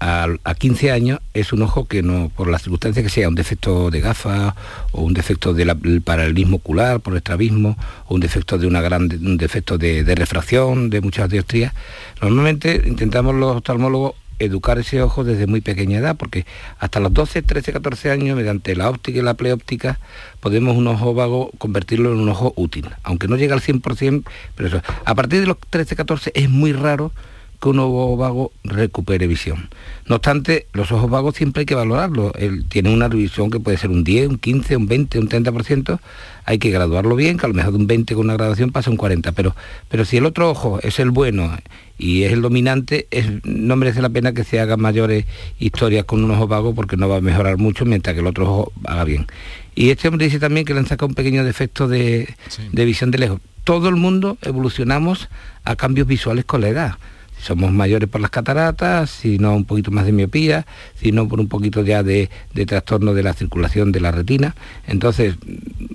a, 0.00 0.54
15 0.58 0.92
años 0.92 1.20
es 1.34 1.52
un 1.52 1.60
ojo 1.60 1.86
que 1.86 2.02
no, 2.02 2.30
por 2.34 2.48
las 2.48 2.62
circunstancias 2.62 3.04
que 3.04 3.10
sea, 3.10 3.28
un 3.28 3.34
defecto 3.34 3.90
de 3.90 4.00
gafa 4.00 4.54
o 4.92 5.02
un 5.02 5.12
defecto 5.12 5.52
del 5.52 6.00
paralelismo 6.02 6.56
ocular 6.56 7.00
por 7.00 7.14
estrabismo 7.14 7.76
o 8.06 8.14
un 8.14 8.20
defecto 8.20 8.56
de 8.56 8.66
una 8.66 8.80
gran, 8.80 9.02
un 9.02 9.36
defecto 9.36 9.76
de, 9.76 10.04
de 10.04 10.14
refracción 10.14 10.88
de 10.88 11.02
muchas 11.02 11.28
dioptrías, 11.28 11.74
normalmente 12.20 12.82
intentamos 12.86 13.34
los 13.34 13.56
oftalmólogos 13.56 14.14
educar 14.38 14.78
ese 14.78 15.02
ojo 15.02 15.24
desde 15.24 15.46
muy 15.46 15.60
pequeña 15.60 15.98
edad, 15.98 16.16
porque 16.16 16.46
hasta 16.78 17.00
los 17.00 17.12
12, 17.12 17.42
13, 17.42 17.72
14 17.72 18.10
años, 18.10 18.36
mediante 18.36 18.76
la 18.76 18.90
óptica 18.90 19.18
y 19.18 19.22
la 19.22 19.34
pleóptica, 19.34 19.98
podemos 20.40 20.76
un 20.76 20.86
ojo 20.86 21.14
vago 21.14 21.50
convertirlo 21.58 22.12
en 22.12 22.20
un 22.20 22.28
ojo 22.28 22.52
útil, 22.56 22.90
aunque 23.02 23.28
no 23.28 23.36
llega 23.36 23.54
al 23.54 23.60
100%, 23.60 24.24
pero 24.54 24.68
eso, 24.68 24.82
a 25.04 25.14
partir 25.14 25.40
de 25.40 25.46
los 25.46 25.58
13, 25.70 25.96
14 25.96 26.32
es 26.34 26.50
muy 26.50 26.72
raro 26.72 27.12
que 27.60 27.68
un 27.70 27.78
ojo 27.78 28.16
vago 28.16 28.52
recupere 28.62 29.26
visión. 29.26 29.70
No 30.06 30.16
obstante, 30.16 30.66
los 30.74 30.92
ojos 30.92 31.08
vagos 31.08 31.36
siempre 31.36 31.60
hay 31.60 31.66
que 31.66 31.74
valorarlos. 31.74 32.32
Él 32.36 32.66
tiene 32.68 32.92
una 32.92 33.08
revisión 33.08 33.50
que 33.50 33.58
puede 33.58 33.78
ser 33.78 33.90
un 33.90 34.04
10, 34.04 34.28
un 34.28 34.38
15, 34.38 34.76
un 34.76 34.86
20, 34.86 35.18
un 35.18 35.28
30%. 35.28 35.98
Hay 36.44 36.58
que 36.58 36.70
graduarlo 36.70 37.16
bien, 37.16 37.38
que 37.38 37.46
a 37.46 37.48
lo 37.48 37.54
mejor 37.54 37.72
de 37.72 37.78
un 37.78 37.86
20 37.86 38.14
con 38.14 38.24
una 38.24 38.34
graduación 38.34 38.70
pasa 38.70 38.90
un 38.90 38.96
40. 38.96 39.32
Pero, 39.32 39.54
pero 39.88 40.04
si 40.04 40.18
el 40.18 40.26
otro 40.26 40.50
ojo 40.50 40.78
es 40.82 40.98
el 40.98 41.10
bueno 41.10 41.56
y 41.98 42.24
es 42.24 42.32
el 42.32 42.42
dominante, 42.42 43.08
no 43.44 43.76
merece 43.76 44.02
la 44.02 44.10
pena 44.10 44.32
que 44.32 44.44
se 44.44 44.60
hagan 44.60 44.80
mayores 44.80 45.24
historias 45.58 46.04
con 46.04 46.22
un 46.22 46.30
ojo 46.30 46.46
vago 46.46 46.74
porque 46.74 46.96
no 46.96 47.08
va 47.08 47.16
a 47.16 47.20
mejorar 47.20 47.56
mucho 47.56 47.84
mientras 47.84 48.14
que 48.14 48.20
el 48.20 48.26
otro 48.26 48.44
ojo 48.44 48.72
haga 48.84 49.04
bien. 49.04 49.26
Y 49.74 49.90
este 49.90 50.08
hombre 50.08 50.26
dice 50.26 50.38
también 50.38 50.66
que 50.66 50.74
le 50.74 50.80
han 50.80 50.86
sacado 50.86 51.08
un 51.08 51.14
pequeño 51.14 51.44
defecto 51.44 51.88
de, 51.88 52.34
de 52.72 52.84
visión 52.84 53.10
de 53.10 53.18
lejos. 53.18 53.40
Todo 53.64 53.88
el 53.88 53.96
mundo 53.96 54.36
evolucionamos 54.42 55.28
a 55.64 55.76
cambios 55.76 56.06
visuales 56.06 56.44
con 56.44 56.60
la 56.60 56.68
edad 56.68 56.98
somos 57.40 57.72
mayores 57.72 58.08
por 58.08 58.20
las 58.20 58.30
cataratas, 58.30 59.10
si 59.10 59.38
no 59.38 59.54
un 59.54 59.64
poquito 59.64 59.90
más 59.90 60.06
de 60.06 60.12
miopía, 60.12 60.66
si 60.94 61.12
no 61.12 61.28
por 61.28 61.40
un 61.40 61.48
poquito 61.48 61.82
ya 61.82 62.02
de, 62.02 62.30
trastorno 62.66 63.12
de 63.12 63.22
la 63.22 63.34
circulación 63.34 63.92
de 63.92 64.00
la 64.00 64.10
retina. 64.10 64.54
Entonces, 64.86 65.36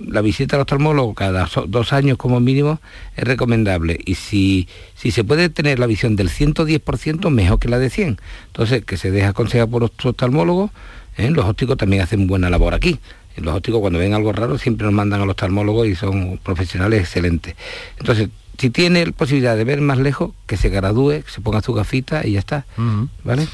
la 0.06 0.20
visita 0.20 0.56
al 0.56 0.62
oftalmólogo 0.62 1.14
cada 1.14 1.48
dos 1.66 1.92
años 1.92 2.18
como 2.18 2.40
mínimo 2.40 2.80
es 3.16 3.24
recomendable. 3.24 3.98
Y 4.04 4.14
si, 4.14 4.68
si 4.94 5.10
se 5.10 5.24
puede 5.24 5.48
tener 5.48 5.78
la 5.78 5.86
visión 5.86 6.16
del 6.16 6.28
110%, 6.28 7.30
mejor 7.30 7.58
que 7.58 7.68
la 7.68 7.78
de 7.78 7.90
100. 7.90 8.18
Entonces, 8.46 8.84
que 8.84 8.96
se 8.96 9.10
deja 9.10 9.28
aconsejar 9.28 9.68
por 9.68 9.84
oftalmólogos, 9.84 10.70
¿eh? 11.16 11.30
los 11.30 11.44
ópticos 11.46 11.76
también 11.76 12.02
hacen 12.02 12.26
buena 12.26 12.48
labor 12.50 12.74
aquí. 12.74 12.98
Los 13.36 13.54
ópticos 13.54 13.80
cuando 13.80 13.98
ven 13.98 14.12
algo 14.12 14.32
raro 14.32 14.58
siempre 14.58 14.84
nos 14.84 14.92
mandan 14.92 15.20
al 15.20 15.30
oftalmólogo 15.30 15.84
y 15.86 15.94
son 15.94 16.38
profesionales 16.38 17.00
excelentes. 17.00 17.54
Entonces, 17.98 18.28
si 18.58 18.70
tiene 18.70 19.10
posibilidad 19.12 19.56
de 19.56 19.64
ver 19.64 19.80
más 19.80 19.98
lejos, 19.98 20.32
que 20.46 20.56
se 20.56 20.68
gradúe, 20.68 21.22
que 21.22 21.30
se 21.30 21.40
ponga 21.40 21.62
su 21.62 21.72
gafita 21.72 22.26
y 22.26 22.32
ya 22.32 22.40
está. 22.40 22.66
¿Vale? 23.24 23.48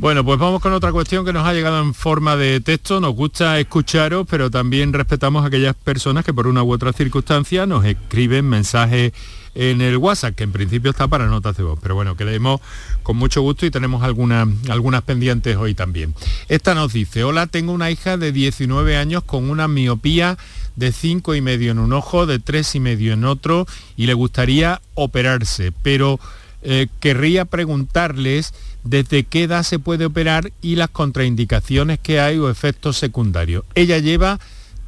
Bueno, 0.00 0.24
pues 0.24 0.38
vamos 0.38 0.62
con 0.62 0.72
otra 0.72 0.92
cuestión 0.92 1.26
que 1.26 1.32
nos 1.34 1.46
ha 1.46 1.52
llegado 1.52 1.78
en 1.78 1.92
forma 1.92 2.34
de 2.34 2.62
texto. 2.62 3.00
Nos 3.00 3.14
gusta 3.14 3.60
escucharos, 3.60 4.26
pero 4.30 4.50
también 4.50 4.94
respetamos 4.94 5.44
a 5.44 5.48
aquellas 5.48 5.76
personas 5.76 6.24
que 6.24 6.32
por 6.32 6.46
una 6.46 6.62
u 6.62 6.72
otra 6.72 6.94
circunstancia 6.94 7.66
nos 7.66 7.84
escriben 7.84 8.48
mensajes 8.48 9.12
en 9.54 9.82
el 9.82 9.98
WhatsApp, 9.98 10.34
que 10.34 10.44
en 10.44 10.52
principio 10.52 10.92
está 10.92 11.06
para 11.06 11.26
notas 11.26 11.58
de 11.58 11.64
voz. 11.64 11.78
Pero 11.82 11.96
bueno, 11.96 12.16
que 12.16 12.24
leemos 12.24 12.62
con 13.02 13.18
mucho 13.18 13.42
gusto 13.42 13.66
y 13.66 13.70
tenemos 13.70 14.02
algunas, 14.02 14.48
algunas 14.70 15.02
pendientes 15.02 15.58
hoy 15.58 15.74
también. 15.74 16.14
Esta 16.48 16.74
nos 16.74 16.94
dice, 16.94 17.22
hola, 17.22 17.46
tengo 17.46 17.72
una 17.72 17.90
hija 17.90 18.16
de 18.16 18.32
19 18.32 18.96
años 18.96 19.22
con 19.24 19.50
una 19.50 19.68
miopía 19.68 20.38
de 20.76 20.92
cinco 20.92 21.34
y 21.34 21.42
medio 21.42 21.72
en 21.72 21.78
un 21.78 21.92
ojo, 21.92 22.24
de 22.24 22.38
tres 22.38 22.74
y 22.74 22.80
medio 22.80 23.12
en 23.12 23.24
otro 23.24 23.66
y 23.98 24.06
le 24.06 24.14
gustaría 24.14 24.80
operarse, 24.94 25.72
pero 25.82 26.18
eh, 26.62 26.88
querría 27.00 27.44
preguntarles 27.44 28.54
desde 28.84 29.24
qué 29.24 29.44
edad 29.44 29.62
se 29.62 29.78
puede 29.78 30.06
operar 30.06 30.52
y 30.62 30.76
las 30.76 30.90
contraindicaciones 30.90 31.98
que 31.98 32.20
hay 32.20 32.38
o 32.38 32.50
efectos 32.50 32.96
secundarios. 32.96 33.64
Ella 33.74 33.98
lleva 33.98 34.38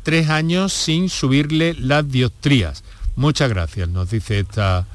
tres 0.02 0.30
años 0.30 0.72
sin 0.72 1.08
subirle 1.08 1.74
las 1.74 2.10
dioptrías. 2.10 2.82
Muchas 3.16 3.48
gracias, 3.48 3.88
nos 3.88 4.10
dice 4.10 4.40
esta 4.40 4.86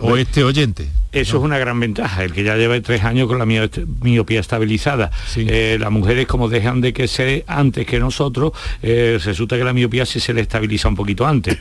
o 0.00 0.16
este 0.16 0.44
oyente. 0.44 0.88
Eso 1.14 1.36
es 1.36 1.44
una 1.44 1.58
gran 1.58 1.78
ventaja, 1.78 2.24
el 2.24 2.32
que 2.32 2.42
ya 2.42 2.56
lleva 2.56 2.80
tres 2.80 3.04
años 3.04 3.28
con 3.28 3.38
la 3.38 3.46
miopía 3.46 4.40
estabilizada. 4.40 5.12
Eh, 5.36 5.76
las 5.78 5.90
mujeres 5.92 6.26
como 6.26 6.48
dejan 6.48 6.80
de 6.80 6.92
que 6.92 7.06
se 7.06 7.44
antes 7.46 7.86
que 7.86 8.00
nosotros, 8.00 8.52
eh, 8.82 9.20
resulta 9.24 9.56
que 9.56 9.62
la 9.62 9.72
miopía 9.72 10.06
sí 10.06 10.18
se 10.18 10.34
le 10.34 10.40
estabiliza 10.40 10.88
un 10.88 10.96
poquito 10.96 11.26
antes. 11.26 11.56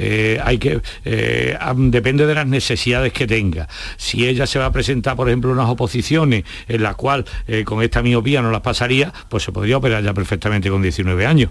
Eh, 0.00 0.38
hay 0.44 0.58
que 0.58 0.80
depende 1.76 2.26
de 2.26 2.34
las 2.34 2.46
necesidades 2.46 3.12
que 3.12 3.26
tenga. 3.26 3.68
Si 3.96 4.26
ella 4.26 4.46
se 4.46 4.58
va 4.58 4.66
a 4.66 4.72
presentar, 4.72 5.16
por 5.16 5.28
ejemplo, 5.28 5.50
unas 5.50 5.68
oposiciones 5.68 6.44
en 6.68 6.82
las 6.82 6.94
cuales 6.96 7.26
con 7.64 7.82
esta 7.82 8.02
miopía 8.02 8.42
no 8.42 8.50
las 8.50 8.60
pasaría, 8.60 9.12
pues 9.28 9.42
se 9.42 9.52
podría 9.52 9.78
operar 9.78 10.02
ya 10.02 10.12
perfectamente 10.12 10.70
con 10.70 10.82
19 10.82 11.26
años. 11.26 11.50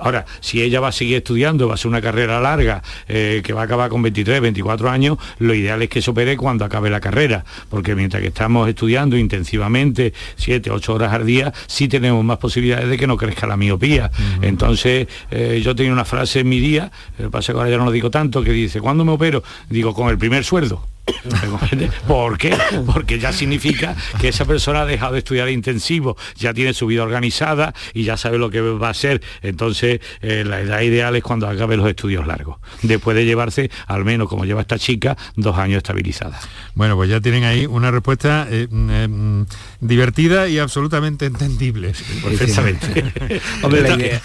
ahora, 0.00 0.24
si 0.40 0.62
ella 0.62 0.80
va 0.80 0.88
a 0.88 0.92
seguir 0.92 1.16
estudiando, 1.16 1.68
va 1.68 1.74
a 1.74 1.76
ser 1.76 1.88
una 1.88 2.00
carrera 2.00 2.40
larga 2.40 2.82
que 3.06 3.52
va 3.52 3.62
a 3.62 3.64
acabar 3.64 3.90
con 3.90 4.02
23, 4.02 4.40
24 4.40 4.90
años, 4.90 5.18
lo 5.38 5.54
ideal 5.54 5.82
es 5.82 5.88
que 5.88 6.00
se 6.00 6.10
opere 6.10 6.36
cuando 6.36 6.64
acabe 6.64 6.90
la 6.92 7.00
carrera, 7.00 7.44
porque 7.68 7.94
mientras 7.94 8.22
que 8.22 8.28
estamos 8.28 8.68
estudiando 8.68 9.16
intensivamente, 9.16 10.12
siete, 10.36 10.70
ocho 10.70 10.94
horas 10.94 11.12
al 11.12 11.26
día, 11.26 11.52
sí 11.66 11.88
tenemos 11.88 12.24
más 12.24 12.38
posibilidades 12.38 12.88
de 12.88 12.96
que 12.96 13.06
no 13.06 13.16
crezca 13.16 13.46
la 13.46 13.56
miopía. 13.56 14.10
Entonces, 14.40 15.08
eh, 15.30 15.60
yo 15.64 15.74
tenía 15.74 15.92
una 15.92 16.04
frase 16.04 16.40
en 16.40 16.48
mi 16.48 16.60
día, 16.60 16.92
lo 17.18 17.24
que 17.26 17.30
pasa 17.30 17.52
que 17.52 17.58
ahora 17.58 17.70
ya 17.70 17.78
no 17.78 17.86
lo 17.86 17.90
digo 17.90 18.10
tanto, 18.10 18.42
que 18.42 18.52
dice, 18.52 18.80
¿cuándo 18.80 19.04
me 19.04 19.12
opero? 19.12 19.42
Digo, 19.68 19.94
con 19.94 20.08
el 20.08 20.18
primer 20.18 20.44
sueldo. 20.44 20.91
¿Por 22.06 22.38
qué? 22.38 22.56
Porque 22.86 23.18
ya 23.18 23.32
significa 23.32 23.96
que 24.20 24.28
esa 24.28 24.44
persona 24.44 24.82
ha 24.82 24.86
dejado 24.86 25.14
de 25.14 25.18
estudiar 25.18 25.48
intensivo, 25.48 26.16
ya 26.36 26.54
tiene 26.54 26.74
su 26.74 26.86
vida 26.86 27.02
organizada 27.02 27.74
y 27.92 28.04
ya 28.04 28.16
sabe 28.16 28.38
lo 28.38 28.50
que 28.50 28.60
va 28.60 28.88
a 28.88 28.90
hacer. 28.90 29.20
Entonces, 29.42 30.00
eh, 30.20 30.44
la 30.46 30.60
edad 30.60 30.80
ideal 30.80 31.16
es 31.16 31.22
cuando 31.22 31.48
acabe 31.48 31.76
los 31.76 31.88
estudios 31.88 32.26
largos. 32.26 32.58
Después 32.82 33.16
de 33.16 33.24
llevarse, 33.24 33.70
al 33.86 34.04
menos 34.04 34.28
como 34.28 34.44
lleva 34.44 34.60
esta 34.60 34.78
chica, 34.78 35.16
dos 35.36 35.58
años 35.58 35.78
estabilizada. 35.78 36.38
Bueno, 36.74 36.96
pues 36.96 37.10
ya 37.10 37.20
tienen 37.20 37.44
ahí 37.44 37.66
una 37.66 37.90
respuesta 37.90 38.46
eh, 38.50 38.68
mm, 38.70 38.90
eh, 38.90 39.08
mm, 39.08 39.46
divertida 39.80 40.48
y 40.48 40.58
absolutamente 40.58 41.26
entendible. 41.26 41.92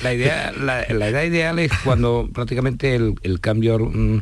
la, 0.03 0.13
idea, 0.13 0.51
la, 0.51 0.83
edad 0.83 1.23
ideal 1.23 1.59
es 1.59 1.71
cuando 1.83 2.29
prácticamente 2.31 2.95
el, 2.95 3.39
cambio 3.39 3.79
mm, 3.79 4.21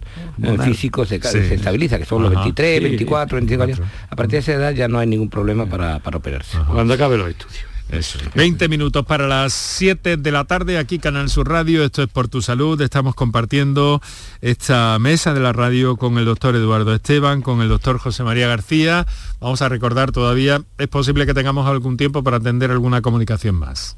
físico 0.63 1.05
se, 1.05 1.15
estabiliza, 1.15 1.97
que 1.97 2.05
son 2.05 2.23
los 2.23 2.44
23, 2.45 2.81
24, 2.81 3.35
25 3.37 3.63
años. 3.63 3.81
A 4.09 4.15
partir 4.15 4.33
de 4.33 4.37
esa 4.39 4.53
edad 4.53 4.73
ya 4.73 4.87
no 4.87 4.99
hay 4.99 5.07
ningún 5.07 5.29
problema 5.29 5.65
para, 5.65 5.97
operarse. 5.97 6.57
Cuando 6.71 6.93
acabe 6.93 7.17
los 7.17 7.29
estudios. 7.29 7.65
Eso. 7.89 8.17
20 8.33 8.67
minutos 8.67 9.05
para 9.05 9.27
las 9.27 9.53
7 9.53 10.17
de 10.17 10.31
la 10.31 10.45
tarde, 10.45 10.79
aquí 10.79 10.97
Canal 10.97 11.29
Sur 11.29 11.49
Radio, 11.49 11.83
esto 11.83 12.01
es 12.01 12.09
Por 12.09 12.27
Tu 12.27 12.41
Salud, 12.41 12.81
estamos 12.81 13.13
compartiendo 13.13 14.01
esta 14.41 14.97
mesa 14.97 15.35
de 15.35 15.39
la 15.39 15.53
radio 15.53 15.95
con 15.95 16.17
el 16.17 16.25
doctor 16.25 16.55
Eduardo 16.55 16.95
Esteban, 16.95 17.43
con 17.43 17.61
el 17.61 17.69
doctor 17.69 17.99
José 17.99 18.23
María 18.23 18.47
García. 18.47 19.05
Vamos 19.39 19.61
a 19.61 19.69
recordar 19.69 20.11
todavía, 20.11 20.63
es 20.79 20.87
posible 20.87 21.27
que 21.27 21.35
tengamos 21.35 21.67
algún 21.67 21.95
tiempo 21.95 22.23
para 22.23 22.37
atender 22.37 22.71
alguna 22.71 23.03
comunicación 23.03 23.53
más. 23.53 23.97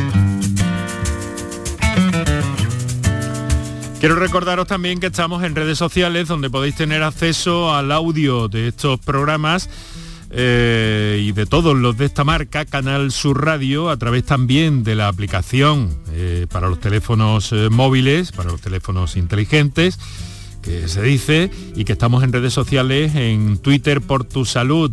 Quiero 4.01 4.15
recordaros 4.15 4.65
también 4.65 4.99
que 4.99 5.05
estamos 5.05 5.43
en 5.43 5.55
redes 5.55 5.77
sociales 5.77 6.27
donde 6.27 6.49
podéis 6.49 6.73
tener 6.73 7.03
acceso 7.03 7.71
al 7.71 7.91
audio 7.91 8.47
de 8.47 8.69
estos 8.69 8.99
programas 8.99 9.69
eh, 10.31 11.21
y 11.23 11.33
de 11.33 11.45
todos 11.45 11.77
los 11.77 11.99
de 11.99 12.05
esta 12.05 12.23
marca, 12.23 12.65
Canal 12.65 13.11
Sur 13.11 13.45
Radio, 13.45 13.91
a 13.91 13.97
través 13.97 14.23
también 14.23 14.83
de 14.83 14.95
la 14.95 15.07
aplicación 15.07 15.95
eh, 16.13 16.47
para 16.51 16.67
los 16.67 16.79
teléfonos 16.79 17.51
eh, 17.51 17.69
móviles, 17.69 18.31
para 18.31 18.49
los 18.49 18.59
teléfonos 18.59 19.17
inteligentes, 19.17 19.99
que 20.63 20.87
se 20.87 21.03
dice, 21.03 21.51
y 21.75 21.85
que 21.85 21.93
estamos 21.93 22.23
en 22.23 22.33
redes 22.33 22.53
sociales, 22.53 23.13
en 23.13 23.59
Twitter 23.59 24.01
por 24.01 24.23
tu 24.23 24.45
salud, 24.45 24.89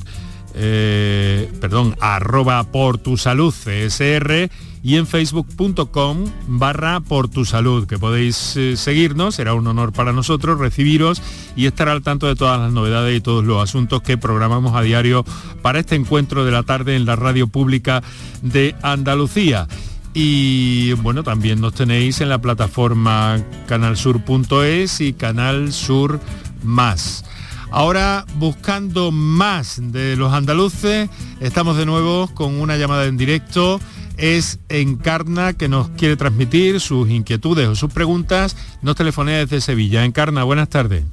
perdón, 0.55 1.97
arroba 2.01 2.65
por 2.65 2.99
tu 2.99 3.17
salud 3.17 3.53
CSR 3.53 4.51
y 4.83 4.97
en 4.97 5.07
facebook.com 5.07 6.25
barra 6.47 7.01
por 7.01 7.29
tu 7.29 7.45
salud, 7.45 7.87
que 7.87 7.99
podéis 7.99 8.57
eh, 8.57 8.77
seguirnos, 8.77 9.35
será 9.35 9.55
un 9.55 9.67
honor 9.67 9.93
para 9.93 10.13
nosotros 10.13 10.59
recibiros 10.59 11.23
y 11.57 11.67
estar 11.67 11.89
al 11.89 12.03
tanto 12.03 12.27
de 12.27 12.37
todas 12.37 12.61
las 12.61 12.73
novedades 12.73 13.17
y 13.17 13.21
todos 13.21 13.45
los 13.45 13.63
asuntos 13.63 14.03
que 14.03 14.19
programamos 14.19 14.75
a 14.75 14.83
diario 14.83 15.25
para 15.63 15.81
este 15.81 15.97
encuentro 15.97 16.45
de 16.45 16.53
la 16.53 16.63
tarde 16.63 16.97
en 16.97 17.07
la 17.07 17.17
radio 17.17 17.49
pública 17.49 18.03
de 18.43 18.75
Andalucía. 18.83 19.67
Y 20.15 20.93
bueno, 20.95 21.23
también 21.23 21.61
nos 21.61 21.75
tenéis 21.75 22.21
en 22.21 22.29
la 22.29 22.39
plataforma 22.39 23.41
canalsur.es 23.67 25.01
y 25.01 25.13
Canal 25.13 25.73
Sur 25.73 26.21
Más. 26.63 27.25
Ahora, 27.71 28.25
buscando 28.37 29.11
más 29.11 29.81
de 29.93 30.17
los 30.17 30.33
andaluces, 30.33 31.11
estamos 31.41 31.77
de 31.77 31.87
nuevo 31.87 32.29
con 32.35 32.61
una 32.61 32.77
llamada 32.77 33.05
en 33.05 33.17
directo 33.17 33.81
es 34.19 34.59
Encarna 34.69 35.53
que 35.53 35.69
nos 35.69 35.89
quiere 35.91 36.17
transmitir 36.17 36.81
sus 36.81 37.09
inquietudes 37.09 37.69
o 37.69 37.77
sus 37.77 37.93
preguntas. 37.93 38.57
Nos 38.83 38.97
telefonea 38.97 39.39
desde 39.39 39.61
Sevilla. 39.61 40.05
Encarna, 40.05 40.43
buenas 40.43 40.69
tardes. 40.69 41.05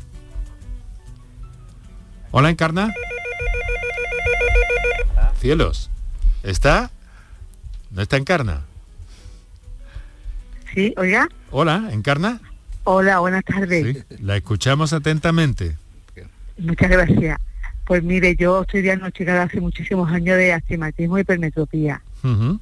Hola, 2.31 2.49
Encarna. 2.49 2.93
Cielos. 5.39 5.91
¿Está? 6.43 6.91
¿No 7.91 8.01
está 8.01 8.17
Encarna? 8.17 8.65
Sí, 10.73 10.93
oiga. 10.97 11.29
Hola, 11.51 11.89
Encarna. 11.91 12.41
Hola, 12.83 13.19
buenas 13.19 13.45
tardes. 13.45 14.05
la 14.19 14.35
escuchamos 14.35 14.93
atentamente. 14.93 15.77
Muchas 16.57 16.89
gracias. 16.89 17.37
Pues 17.85 18.03
mire, 18.03 18.35
yo 18.35 18.61
estoy 18.61 18.81
diagnosticada 18.81 19.43
hace 19.43 19.61
muchísimos 19.61 20.11
años 20.11 20.37
de 20.37 20.53
astigmatismo 20.53 21.17
y 21.17 21.21
hipermetropía. 21.21 22.01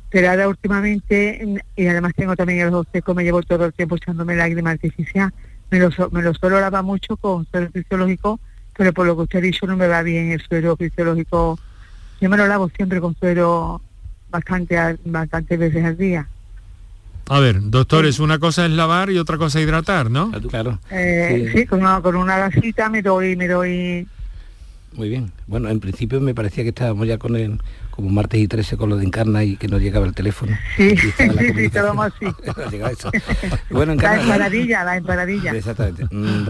Pero 0.09 0.29
ahora 0.29 0.49
últimamente, 0.49 1.63
y 1.77 1.87
además 1.87 2.11
tengo 2.15 2.35
también 2.35 2.59
el 2.59 2.73
ojo 2.73 2.85
seco, 2.91 3.13
me 3.13 3.23
llevo 3.23 3.41
todo 3.43 3.65
el 3.65 3.73
tiempo 3.73 3.95
echándome 3.95 4.35
lágrima 4.35 4.71
artificial. 4.71 5.33
Me 5.71 5.79
lo, 5.79 5.89
me 6.11 6.21
lo 6.21 6.33
suelo 6.33 6.59
lavar 6.59 6.83
mucho 6.83 7.15
con 7.15 7.47
suelo 7.49 7.69
fisiológico, 7.71 8.41
pero 8.75 8.91
por 8.91 9.07
lo 9.07 9.15
que 9.15 9.21
usted 9.21 9.39
ha 9.39 9.41
dicho 9.41 9.65
no 9.65 9.77
me 9.77 9.87
va 9.87 10.01
bien 10.01 10.31
el 10.31 10.41
suelo 10.41 10.75
fisiológico. 10.75 11.57
Yo 12.19 12.29
me 12.29 12.35
lo 12.35 12.45
lavo 12.45 12.69
siempre 12.75 12.99
con 12.99 13.15
suero 13.15 13.81
bastante, 14.29 14.97
bastante 15.05 15.55
veces 15.55 15.85
al 15.85 15.97
día. 15.97 16.27
A 17.29 17.39
ver, 17.39 17.57
doctores, 17.61 18.19
una 18.19 18.39
cosa 18.39 18.65
es 18.65 18.71
lavar 18.71 19.09
y 19.09 19.17
otra 19.17 19.37
cosa 19.37 19.59
es 19.59 19.65
hidratar, 19.65 20.11
¿no? 20.11 20.31
Claro. 20.49 20.79
Eh, 20.91 21.51
sí, 21.55 21.65
con, 21.65 21.79
una, 21.79 22.01
con 22.01 22.15
una 22.15 22.37
gasita 22.37 22.89
me 22.89 23.01
doy, 23.01 23.35
me 23.35 23.47
doy 23.47 24.07
muy 24.95 25.09
bien. 25.09 25.31
Bueno, 25.47 25.69
en 25.69 25.79
principio 25.79 26.21
me 26.21 26.35
parecía 26.35 26.63
que 26.63 26.69
estábamos 26.69 27.07
ya 27.07 27.17
con 27.17 27.35
el, 27.35 27.59
como 27.89 28.09
martes 28.09 28.39
y 28.39 28.47
13 28.47 28.77
con 28.77 28.89
lo 28.89 28.97
de 28.97 29.05
Encarna 29.05 29.43
y 29.43 29.57
que 29.57 29.67
no 29.67 29.79
llegaba 29.79 30.05
el 30.05 30.13
teléfono. 30.13 30.55
Sí, 30.77 30.95
sí, 30.97 31.11
sí, 31.17 31.65
estábamos 31.65 32.11
así. 32.13 32.25
bueno, 33.71 33.93
Encarna, 33.93 34.17
la 34.17 34.23
empanadilla, 34.23 34.83
la 34.83 34.97
empanadilla. 34.97 35.51
Exactamente. 35.51 36.05
Mm, 36.11 36.45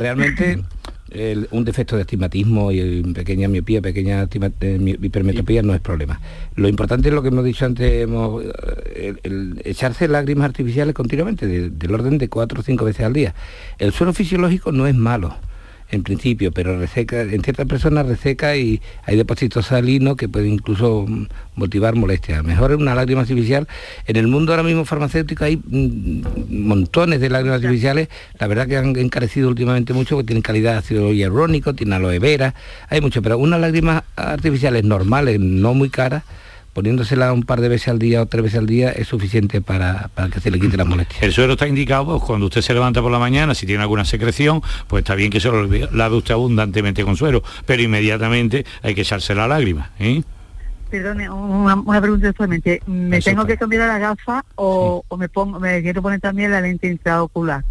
un 1.52 1.66
defecto 1.66 1.96
de 1.96 2.02
estigmatismo 2.02 2.72
y 2.72 3.04
pequeña 3.14 3.48
miopía, 3.48 3.82
pequeña 3.82 4.28
eh, 4.62 4.98
hipermetropía 5.02 5.62
no 5.62 5.74
es 5.74 5.82
problema. 5.82 6.20
Lo 6.56 6.68
importante 6.68 7.10
es 7.10 7.14
lo 7.14 7.22
que 7.22 7.28
hemos 7.28 7.46
dicho 7.46 7.66
antes, 7.66 8.08
el, 8.96 9.62
echarse 9.64 10.08
lágrimas 10.08 10.46
artificiales 10.46 10.96
continuamente, 10.96 11.48
del 11.48 11.94
orden 11.94 12.18
de 12.18 12.30
cuatro 12.30 12.62
o 12.62 12.64
cinco 12.64 12.86
veces 12.86 13.06
al 13.06 13.14
día. 13.14 13.36
El 13.78 13.92
suelo 13.92 14.14
fisiológico 14.14 14.72
no 14.72 14.88
es 14.88 14.96
malo 14.96 15.36
en 15.94 16.02
principio, 16.02 16.52
pero 16.52 16.80
reseca, 16.80 17.22
en 17.22 17.44
ciertas 17.44 17.68
personas 17.68 18.08
reseca 18.08 18.56
y 18.58 18.82
hay 19.04 19.16
depósitos 19.16 19.68
salinos 19.68 20.18
que 20.18 20.28
pueden 20.28 20.54
incluso 20.54 21.06
mm, 21.08 21.28
motivar 21.56 21.96
molestias. 21.96 22.44
Mejor 22.44 22.72
es 22.72 22.78
una 22.78 22.96
lágrima 22.96 23.22
artificial. 23.22 23.68
En 24.08 24.16
el 24.16 24.28
mundo 24.28 24.54
ahora 24.54 24.64
mismo 24.64 24.86
farmacéutico 24.86 25.46
hay 25.46 25.58
mm, 25.58 26.24
montones 26.50 27.22
de 27.22 27.30
lágrimas 27.30 27.58
artificiales, 27.58 28.10
la 28.40 28.48
verdad 28.48 28.68
que 28.68 28.78
han 28.78 28.96
encarecido 28.98 29.50
últimamente 29.50 29.94
mucho, 29.94 30.16
porque 30.16 30.28
tienen 30.28 30.42
calidad 30.42 30.74
de 30.74 30.78
ácido 30.80 31.14
hialurónico, 31.14 31.76
tienen 31.76 31.94
aloe 31.94 32.18
vera, 32.18 32.56
hay 32.90 33.00
mucho, 33.00 33.22
pero 33.22 33.38
unas 33.38 33.62
lágrimas 33.62 34.04
artificiales 34.16 34.84
normales, 34.84 35.40
no 35.40 35.76
muy 35.76 35.90
caras, 35.90 36.24
poniéndosela 36.74 37.32
un 37.32 37.44
par 37.44 37.62
de 37.62 37.70
veces 37.70 37.88
al 37.88 38.00
día 38.00 38.22
o 38.22 38.26
tres 38.26 38.44
veces 38.44 38.60
al 38.60 38.66
día 38.66 38.92
es 38.92 39.08
suficiente 39.08 39.62
para, 39.62 40.10
que 40.32 40.40
se 40.40 40.52
le 40.52 40.60
quite 40.60 40.76
la 40.76 40.86
molestia. 40.86 41.20
El 41.22 41.32
suero 41.32 41.54
está 41.54 41.68
indicado 41.68 42.06
pues, 42.06 42.24
cuando 42.24 42.48
usted 42.48 42.62
se 42.62 42.74
levanta 42.74 43.02
por 43.02 43.12
la 43.12 43.20
mañana, 43.20 43.56
si 43.56 43.66
tiene 43.66 43.84
alguna 43.84 44.06
secreción, 44.06 44.62
pues 44.88 45.04
está 45.04 45.16
bien 45.16 45.32
que 45.32 45.40
se 45.40 45.50
lo 45.50 45.66
lave 45.66 46.16
usted 46.16 46.34
abundantemente 46.34 47.04
con 47.04 47.16
suero, 47.16 47.44
pero 47.66 47.82
inmediatamente 47.82 48.66
hay 48.82 48.96
que 48.96 49.02
echarse 49.02 49.36
la 49.36 49.48
lágrima. 49.48 49.92
¿eh? 50.00 50.24
Perdone, 50.90 51.30
una, 51.30 52.02
pregunta 52.02 52.34
solamente. 52.36 52.82
¿Me 52.86 53.22
tengo 53.22 53.46
que 53.46 53.58
cambiar 53.58 53.88
la 53.88 53.98
gafa 53.98 54.44
o, 54.56 55.04
o, 55.08 55.18
me 55.18 55.30
pongo, 55.30 55.60
me 55.60 55.82
quiero 55.82 56.02
poner 56.02 56.20
también 56.20 56.52
la 56.52 56.62
lente 56.62 56.88
intraocular? 56.88 57.64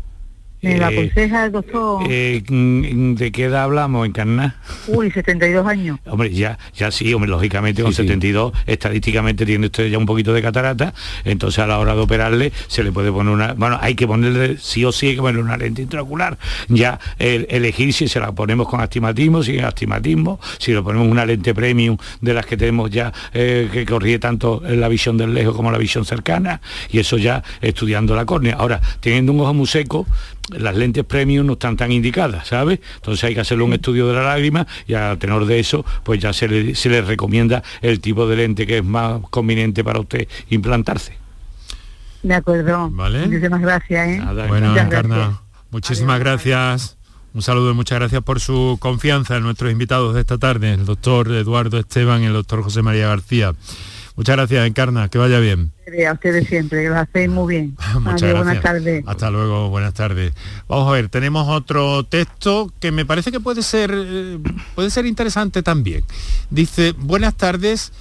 ¿Me 0.62 0.78
la 0.78 0.92
eh, 0.92 0.94
aconseja 0.94 1.46
el 1.46 1.52
doctor? 1.52 2.04
Eh, 2.08 2.42
mm, 2.48 3.14
¿De 3.14 3.32
qué 3.32 3.44
edad 3.44 3.64
hablamos, 3.64 4.06
Encarná? 4.06 4.60
Uy, 4.86 5.10
72 5.10 5.66
años. 5.66 5.98
Hombre, 6.06 6.32
ya, 6.32 6.56
ya 6.72 6.92
sí, 6.92 7.12
hombre, 7.12 7.28
lógicamente 7.28 7.82
con 7.82 7.92
72, 7.92 8.52
estadísticamente 8.66 9.44
tiene 9.44 9.66
usted 9.66 9.88
ya 9.88 9.98
un 9.98 10.06
poquito 10.06 10.32
de 10.32 10.40
catarata, 10.40 10.94
entonces 11.24 11.58
a 11.58 11.66
la 11.66 11.80
hora 11.80 11.96
de 11.96 12.00
operarle 12.00 12.52
se 12.68 12.84
le 12.84 12.92
puede 12.92 13.10
poner 13.10 13.34
una... 13.34 13.54
Bueno, 13.54 13.76
hay 13.80 13.96
que 13.96 14.06
ponerle, 14.06 14.56
sí 14.58 14.84
o 14.84 14.92
sí, 14.92 15.08
hay 15.08 15.14
que 15.16 15.20
ponerle 15.20 15.42
una 15.42 15.56
lente 15.56 15.82
intraocular. 15.82 16.38
Ya 16.68 17.00
elegir 17.18 17.92
si 17.92 18.06
se 18.06 18.20
la 18.20 18.30
ponemos 18.30 18.68
con 18.68 18.80
astigmatismo, 18.80 19.42
sin 19.42 19.64
astigmatismo, 19.64 20.38
si 20.58 20.72
le 20.72 20.80
ponemos 20.82 21.08
una 21.08 21.26
lente 21.26 21.54
premium 21.54 21.96
de 22.20 22.34
las 22.34 22.46
que 22.46 22.56
tenemos 22.56 22.88
ya, 22.88 23.12
eh, 23.34 23.68
que 23.72 23.84
corríe 23.84 24.20
tanto 24.20 24.62
la 24.64 24.86
visión 24.86 25.18
del 25.18 25.34
lejos 25.34 25.56
como 25.56 25.72
la 25.72 25.78
visión 25.78 26.04
cercana, 26.04 26.60
y 26.90 27.00
eso 27.00 27.18
ya 27.18 27.42
estudiando 27.60 28.14
la 28.14 28.24
córnea. 28.24 28.54
Ahora, 28.54 28.80
teniendo 29.00 29.32
un 29.32 29.40
ojo 29.40 29.54
muy 29.54 29.66
seco, 29.66 30.06
las 30.58 30.76
lentes 30.76 31.04
premium 31.04 31.46
no 31.46 31.54
están 31.54 31.76
tan 31.76 31.92
indicadas, 31.92 32.48
¿sabes? 32.48 32.80
Entonces 32.96 33.24
hay 33.24 33.34
que 33.34 33.40
hacerle 33.40 33.64
un 33.64 33.72
estudio 33.72 34.08
de 34.08 34.14
la 34.14 34.22
lágrima 34.22 34.66
y 34.86 34.94
a 34.94 35.16
tenor 35.18 35.46
de 35.46 35.58
eso, 35.58 35.84
pues 36.02 36.20
ya 36.20 36.32
se 36.32 36.48
le, 36.48 37.02
recomienda 37.02 37.62
el 37.80 38.00
tipo 38.00 38.26
de 38.26 38.36
lente 38.36 38.66
que 38.66 38.78
es 38.78 38.84
más 38.84 39.20
conveniente 39.30 39.82
para 39.84 40.00
usted 40.00 40.28
implantarse. 40.50 41.16
De 42.22 42.34
acuerdo. 42.34 42.88
¿Vale? 42.90 43.26
Muchísimas 43.26 43.60
gracias. 43.60 44.08
¿eh? 44.08 44.22
bueno, 44.48 44.76
Encarna, 44.76 45.40
muchísimas 45.70 46.20
gracias. 46.20 46.96
Un 47.34 47.40
saludo 47.40 47.70
y 47.70 47.74
muchas 47.74 47.98
gracias 47.98 48.22
por 48.22 48.40
su 48.40 48.76
confianza 48.78 49.38
en 49.38 49.42
nuestros 49.42 49.72
invitados 49.72 50.14
de 50.14 50.20
esta 50.20 50.36
tarde, 50.36 50.74
el 50.74 50.84
doctor 50.84 51.32
Eduardo 51.32 51.78
Esteban 51.78 52.22
y 52.22 52.26
el 52.26 52.34
doctor 52.34 52.62
José 52.62 52.82
María 52.82 53.08
García. 53.08 53.54
Muchas 54.16 54.36
gracias, 54.36 54.66
Encarna, 54.66 55.08
que 55.08 55.18
vaya 55.18 55.38
bien. 55.38 55.72
A 56.08 56.12
ustedes 56.12 56.46
siempre, 56.48 56.82
que 56.82 56.88
lo 56.88 56.98
hacéis 56.98 57.30
muy 57.30 57.54
bien. 57.54 57.76
Muchas 58.00 58.34
Buenas 58.34 58.60
tardes. 58.60 59.04
Hasta 59.06 59.30
luego, 59.30 59.70
buenas 59.70 59.94
tardes. 59.94 60.32
Vamos 60.68 60.88
a 60.88 60.92
ver, 60.92 61.08
tenemos 61.08 61.48
otro 61.48 62.04
texto 62.04 62.70
que 62.80 62.92
me 62.92 63.06
parece 63.06 63.32
que 63.32 63.40
puede 63.40 63.62
ser, 63.62 63.92
eh, 63.94 64.38
puede 64.74 64.90
ser 64.90 65.06
interesante 65.06 65.62
también. 65.62 66.04
Dice, 66.50 66.92
buenas 66.98 67.34
tardes, 67.34 67.92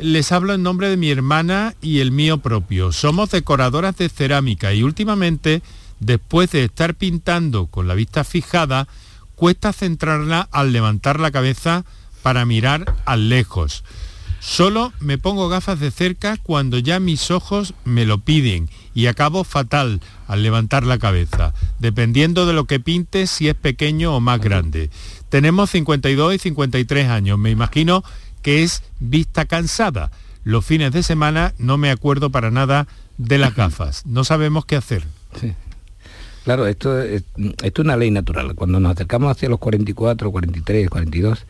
les 0.00 0.32
hablo 0.32 0.54
en 0.54 0.62
nombre 0.62 0.88
de 0.88 0.96
mi 0.96 1.10
hermana 1.10 1.74
y 1.80 2.00
el 2.00 2.10
mío 2.10 2.38
propio. 2.38 2.90
Somos 2.92 3.30
decoradoras 3.30 3.96
de 3.96 4.08
cerámica 4.08 4.72
y 4.72 4.82
últimamente, 4.82 5.62
después 6.00 6.50
de 6.50 6.64
estar 6.64 6.94
pintando 6.94 7.66
con 7.66 7.86
la 7.86 7.94
vista 7.94 8.24
fijada, 8.24 8.88
cuesta 9.36 9.72
centrarla 9.72 10.48
al 10.50 10.72
levantar 10.72 11.20
la 11.20 11.30
cabeza 11.30 11.84
para 12.22 12.44
mirar 12.44 12.94
al 13.04 13.28
lejos. 13.28 13.84
Solo 14.40 14.94
me 15.00 15.18
pongo 15.18 15.50
gafas 15.50 15.78
de 15.80 15.90
cerca 15.90 16.38
cuando 16.42 16.78
ya 16.78 16.98
mis 16.98 17.30
ojos 17.30 17.74
me 17.84 18.06
lo 18.06 18.18
piden 18.18 18.70
y 18.94 19.06
acabo 19.06 19.44
fatal 19.44 20.00
al 20.26 20.42
levantar 20.42 20.84
la 20.84 20.98
cabeza, 20.98 21.52
dependiendo 21.78 22.46
de 22.46 22.54
lo 22.54 22.64
que 22.64 22.80
pinte 22.80 23.26
si 23.26 23.48
es 23.48 23.54
pequeño 23.54 24.16
o 24.16 24.20
más 24.20 24.40
grande. 24.40 24.88
Tenemos 25.28 25.70
52 25.70 26.34
y 26.34 26.38
53 26.38 27.08
años, 27.08 27.38
me 27.38 27.50
imagino 27.50 28.02
que 28.40 28.62
es 28.62 28.82
vista 28.98 29.44
cansada. 29.44 30.10
Los 30.42 30.64
fines 30.64 30.92
de 30.92 31.02
semana 31.02 31.52
no 31.58 31.76
me 31.76 31.90
acuerdo 31.90 32.30
para 32.30 32.50
nada 32.50 32.88
de 33.18 33.36
las 33.36 33.54
gafas. 33.54 34.06
No 34.06 34.24
sabemos 34.24 34.64
qué 34.64 34.76
hacer. 34.76 35.04
Claro, 36.44 36.66
esto 36.66 36.98
es, 37.02 37.24
esto 37.62 37.82
es 37.82 37.84
una 37.84 37.98
ley 37.98 38.10
natural. 38.10 38.54
Cuando 38.54 38.80
nos 38.80 38.92
acercamos 38.92 39.30
hacia 39.30 39.50
los 39.50 39.58
44, 39.58 40.32
43, 40.32 40.88
42, 40.88 41.46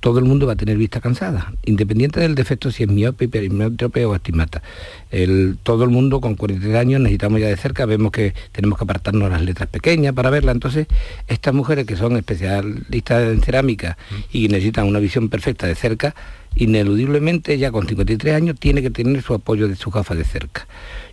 todo 0.00 0.18
el 0.18 0.24
mundo 0.24 0.46
va 0.46 0.52
a 0.52 0.56
tener 0.56 0.76
vista 0.76 1.00
cansada, 1.00 1.52
independiente 1.64 2.20
del 2.20 2.34
defecto 2.34 2.70
si 2.70 2.84
es 2.84 2.88
miope, 2.88 3.26
hipermiope 3.26 4.04
o 4.04 4.14
astigmata. 4.14 4.62
El, 5.10 5.58
todo 5.62 5.84
el 5.84 5.90
mundo 5.90 6.20
con 6.20 6.34
43 6.34 6.76
años 6.76 7.00
necesitamos 7.00 7.40
ya 7.40 7.48
de 7.48 7.56
cerca, 7.56 7.86
vemos 7.86 8.12
que 8.12 8.34
tenemos 8.52 8.78
que 8.78 8.84
apartarnos 8.84 9.30
las 9.30 9.42
letras 9.42 9.68
pequeñas 9.68 10.14
para 10.14 10.30
verla. 10.30 10.52
Entonces, 10.52 10.86
estas 11.28 11.54
mujeres 11.54 11.86
que 11.86 11.96
son 11.96 12.16
especialistas 12.16 13.22
en 13.24 13.40
cerámica 13.42 13.96
y 14.32 14.48
necesitan 14.48 14.86
una 14.86 14.98
visión 14.98 15.28
perfecta 15.28 15.66
de 15.66 15.74
cerca, 15.74 16.14
ineludiblemente 16.56 17.58
ya 17.58 17.70
con 17.72 17.86
53 17.86 18.34
años 18.34 18.56
tiene 18.58 18.82
que 18.82 18.90
tener 18.90 19.22
su 19.22 19.34
apoyo 19.34 19.68
de 19.68 19.76
su 19.76 19.90
gafas 19.90 20.16
de 20.16 20.24
cerca. 20.24 20.66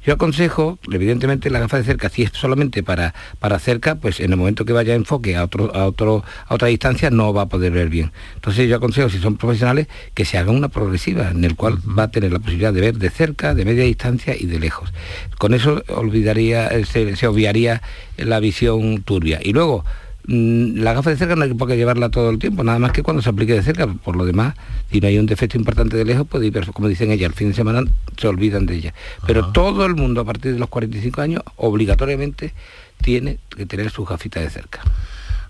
Yo 0.04 0.14
aconsejo, 0.14 0.80
evidentemente, 0.92 1.52
la 1.52 1.60
gafa 1.60 1.78
de 1.78 1.84
cerca, 1.84 2.10
si 2.10 2.24
es 2.24 2.32
solamente 2.34 2.82
para, 2.82 3.14
para 3.39 3.60
cerca, 3.60 3.96
pues 3.96 4.20
en 4.20 4.32
el 4.32 4.38
momento 4.38 4.66
que 4.66 4.74
vaya 4.74 4.96
enfoque 4.96 5.36
a, 5.36 5.44
otro, 5.44 5.76
a, 5.76 5.86
otro, 5.86 6.24
a 6.48 6.56
otra 6.56 6.70
distancia 6.70 7.12
no 7.12 7.34
va 7.34 7.44
a 7.44 7.50
poder 7.50 7.72
ver 7.72 7.89
bien. 7.89 8.12
Entonces 8.34 8.68
yo 8.68 8.78
aconsejo, 8.78 9.10
si 9.10 9.20
son 9.20 9.38
profesionales, 9.38 9.88
que 10.16 10.26
se 10.26 10.39
haga 10.39 10.52
una 10.52 10.70
progresiva, 10.70 11.30
en 11.30 11.44
el 11.44 11.56
cual 11.56 11.78
va 11.78 12.04
a 12.04 12.12
tener 12.12 12.32
la 12.32 12.39
posibilidad 12.39 12.74
de 12.74 12.82
ver 12.82 12.98
de 12.98 13.12
cerca, 13.12 13.54
de 13.54 13.64
media 13.64 13.84
distancia 13.84 14.36
y 14.36 14.48
de 14.48 14.60
lejos. 14.60 14.92
Con 15.38 15.54
eso 15.54 15.84
olvidaría, 15.89 16.70
se, 16.86 17.16
se 17.16 17.28
obviaría 17.28 17.84
la 18.18 18.39
visión 18.39 19.04
turbia. 19.04 19.39
Y 19.44 19.54
luego, 19.54 19.86
la 20.26 20.94
gafa 20.94 21.10
de 21.10 21.18
cerca 21.18 21.36
no 21.36 21.44
hay 21.44 21.56
que 21.56 21.78
llevarla 21.78 22.10
todo 22.10 22.30
el 22.30 22.40
tiempo, 22.40 22.64
nada 22.64 22.80
más 22.80 22.92
que 22.92 23.04
cuando 23.04 23.22
se 23.22 23.30
aplique 23.30 23.54
de 23.54 23.64
cerca. 23.64 23.88
Por 23.88 24.16
lo 24.16 24.26
demás, 24.26 24.56
si 24.92 25.02
no 25.02 25.08
hay 25.08 25.18
un 25.18 25.26
defecto 25.26 25.58
importante 25.58 25.98
de 25.98 26.06
lejos, 26.06 26.28
puede 26.28 26.48
ir, 26.48 26.72
como 26.74 26.88
dicen 26.88 27.12
ella, 27.12 27.28
el 27.28 27.34
fin 27.34 27.50
de 27.50 27.56
semana 27.56 27.84
se 28.18 28.28
olvidan 28.28 28.66
de 28.66 28.76
ella. 28.76 28.94
Pero 29.26 29.52
todo 29.52 29.86
el 29.86 29.96
mundo 29.96 30.22
a 30.22 30.26
partir 30.26 30.54
de 30.54 30.60
los 30.60 30.70
45 30.70 31.22
años, 31.22 31.44
obligatoriamente, 31.56 32.54
tiene 33.02 33.40
que 33.56 33.66
tener 33.66 33.90
su 33.90 34.06
gafita 34.06 34.40
de 34.40 34.50
cerca. 34.50 34.82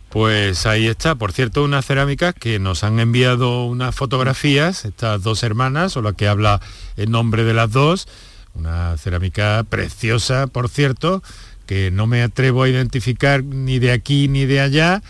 Pues 0.10 0.66
ahí 0.66 0.88
está, 0.88 1.16
por 1.16 1.32
cierto, 1.32 1.64
unas 1.64 1.86
cerámicas 1.86 2.34
que 2.34 2.60
nos 2.60 2.84
han 2.84 3.00
enviado 3.00 3.66
unas 3.66 3.96
fotografías, 3.96 4.84
estas 4.84 5.24
dos 5.24 5.42
hermanas, 5.44 5.96
o 5.96 6.02
la 6.02 6.12
que 6.12 6.28
habla 6.28 6.60
en 6.98 7.12
nombre 7.12 7.46
de 7.46 7.54
las 7.54 7.72
dos, 7.72 8.10
una 8.54 8.98
cerámica 8.98 9.66
preciosa, 9.70 10.48
por 10.48 10.68
cierto, 10.68 11.24
que 11.72 11.90
no 11.90 12.06
me 12.06 12.22
atrevo 12.22 12.64
a 12.64 12.70
identificar 12.70 13.46
ni 13.46 13.80
de 13.80 13.94
aquí 13.94 14.28
ni 14.28 14.44
de 14.46 14.60
allá, 14.60 15.02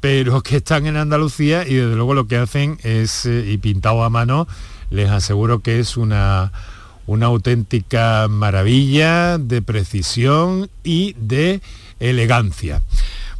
pero 0.00 0.42
que 0.42 0.56
están 0.56 0.86
en 0.88 0.96
Andalucía 0.96 1.64
y 1.64 1.74
desde 1.74 1.94
luego 1.94 2.14
lo 2.14 2.26
que 2.26 2.36
hacen 2.36 2.78
es, 2.82 3.26
eh, 3.26 3.44
y 3.48 3.58
pintado 3.58 4.02
a 4.02 4.10
mano, 4.10 4.48
les 4.90 5.08
aseguro 5.08 5.60
que 5.60 5.78
es 5.78 5.96
una, 5.96 6.50
una 7.06 7.26
auténtica 7.26 8.26
maravilla 8.28 9.38
de 9.38 9.62
precisión 9.62 10.68
y 10.82 11.12
de 11.12 11.60
elegancia. 12.00 12.82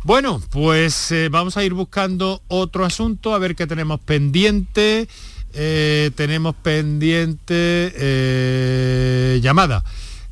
Bueno, 0.04 0.40
pues 0.50 1.10
eh, 1.10 1.28
vamos 1.28 1.56
a 1.56 1.64
ir 1.64 1.74
buscando 1.74 2.40
otro 2.46 2.84
asunto, 2.84 3.34
a 3.34 3.40
ver 3.40 3.56
qué 3.56 3.66
tenemos 3.66 3.98
pendiente. 3.98 5.08
Eh, 5.54 6.12
tenemos 6.14 6.54
pendiente 6.54 7.90
llamada. 9.42 9.82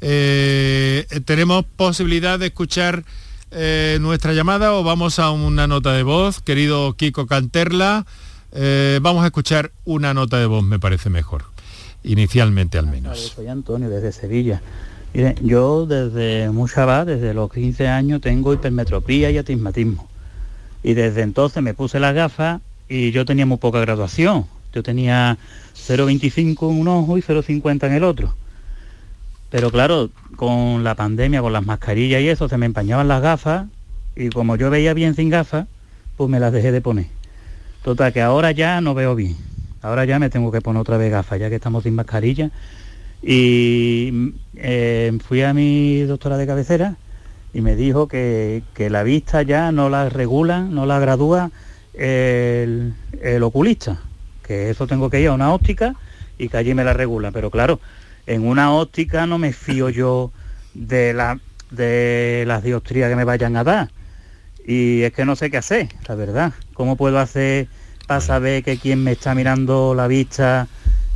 Eh, 0.00 1.06
¿Tenemos 1.24 1.64
posibilidad 1.64 2.38
de 2.38 2.46
escuchar 2.46 3.04
eh, 3.50 3.98
nuestra 4.00 4.32
llamada 4.32 4.74
o 4.74 4.84
vamos 4.84 5.18
a 5.18 5.30
una 5.30 5.66
nota 5.66 5.92
de 5.92 6.02
voz? 6.02 6.40
Querido 6.40 6.94
Kiko 6.94 7.26
Canterla, 7.26 8.06
eh, 8.52 9.00
vamos 9.02 9.24
a 9.24 9.26
escuchar 9.26 9.72
una 9.84 10.14
nota 10.14 10.38
de 10.38 10.46
voz, 10.46 10.62
me 10.62 10.78
parece 10.78 11.10
mejor, 11.10 11.44
inicialmente 12.04 12.78
al 12.78 12.86
menos. 12.86 13.32
soy 13.34 13.48
Antonio 13.48 13.90
desde 13.90 14.12
Sevilla. 14.12 14.62
Yo 15.42 15.86
desde 15.86 16.50
muy 16.50 16.70
chaval, 16.70 17.06
desde 17.06 17.34
los 17.34 17.50
15 17.50 17.88
años, 17.88 18.20
tengo 18.20 18.52
hipermetropía 18.52 19.30
y 19.30 19.38
atismatismo. 19.38 20.08
Y 20.82 20.94
desde 20.94 21.22
entonces 21.22 21.62
me 21.62 21.74
puse 21.74 21.98
las 21.98 22.14
gafas 22.14 22.60
y 22.88 23.10
yo 23.10 23.24
tenía 23.24 23.46
muy 23.46 23.56
poca 23.56 23.80
graduación. 23.80 24.46
Yo 24.72 24.82
tenía 24.82 25.38
0,25 25.74 26.70
en 26.70 26.80
un 26.80 26.88
ojo 26.88 27.18
y 27.18 27.22
0,50 27.22 27.86
en 27.86 27.94
el 27.94 28.04
otro. 28.04 28.34
Pero 29.50 29.70
claro, 29.70 30.10
con 30.36 30.84
la 30.84 30.94
pandemia, 30.94 31.40
con 31.40 31.52
las 31.52 31.64
mascarillas 31.64 32.20
y 32.20 32.28
eso, 32.28 32.48
se 32.48 32.58
me 32.58 32.66
empañaban 32.66 33.08
las 33.08 33.22
gafas 33.22 33.66
y 34.14 34.28
como 34.28 34.56
yo 34.56 34.70
veía 34.70 34.94
bien 34.94 35.14
sin 35.14 35.30
gafas, 35.30 35.66
pues 36.16 36.28
me 36.28 36.40
las 36.40 36.52
dejé 36.52 36.72
de 36.72 36.80
poner. 36.80 37.06
Total, 37.82 38.12
que 38.12 38.20
ahora 38.20 38.50
ya 38.50 38.80
no 38.80 38.94
veo 38.94 39.14
bien. 39.14 39.36
Ahora 39.80 40.04
ya 40.04 40.18
me 40.18 40.28
tengo 40.28 40.50
que 40.50 40.60
poner 40.60 40.80
otra 40.80 40.98
vez 40.98 41.10
gafas, 41.10 41.38
ya 41.38 41.48
que 41.48 41.54
estamos 41.54 41.84
sin 41.84 41.94
mascarilla. 41.94 42.50
Y 43.22 44.34
eh, 44.56 45.16
fui 45.26 45.42
a 45.42 45.54
mi 45.54 46.02
doctora 46.02 46.36
de 46.36 46.46
cabecera 46.46 46.96
y 47.54 47.60
me 47.60 47.76
dijo 47.76 48.08
que, 48.08 48.62
la 48.76 49.02
vista 49.02 49.42
ya 49.42 49.72
no 49.72 49.88
la 49.88 50.08
regula, 50.08 50.60
no 50.60 50.84
la 50.84 50.98
gradúa 50.98 51.50
el, 51.94 52.94
el 53.22 53.42
oculista, 53.42 53.98
que 54.46 54.70
eso 54.70 54.86
tengo 54.86 55.08
que 55.10 55.20
ir 55.20 55.28
a 55.28 55.32
una 55.32 55.52
óptica 55.54 55.94
y 56.38 56.48
que 56.48 56.56
allí 56.56 56.74
me 56.74 56.84
la 56.84 56.92
regula. 56.92 57.30
Pero 57.30 57.50
claro, 57.50 57.80
en 58.28 58.46
una 58.46 58.72
óptica 58.74 59.26
no 59.26 59.38
me 59.38 59.54
fío 59.54 59.88
yo 59.88 60.32
de, 60.74 61.14
la, 61.14 61.40
de 61.70 62.44
las 62.46 62.62
diostrías 62.62 63.08
que 63.08 63.16
me 63.16 63.24
vayan 63.24 63.56
a 63.56 63.64
dar. 63.64 63.88
Y 64.66 65.00
es 65.02 65.14
que 65.14 65.24
no 65.24 65.34
sé 65.34 65.50
qué 65.50 65.56
hacer, 65.56 65.88
la 66.06 66.14
verdad. 66.14 66.52
¿Cómo 66.74 66.96
puedo 66.96 67.18
hacer 67.18 67.68
para 68.06 68.20
saber 68.20 68.62
que 68.62 68.76
quien 68.76 69.02
me 69.02 69.12
está 69.12 69.34
mirando 69.34 69.94
la 69.94 70.06
vista 70.08 70.68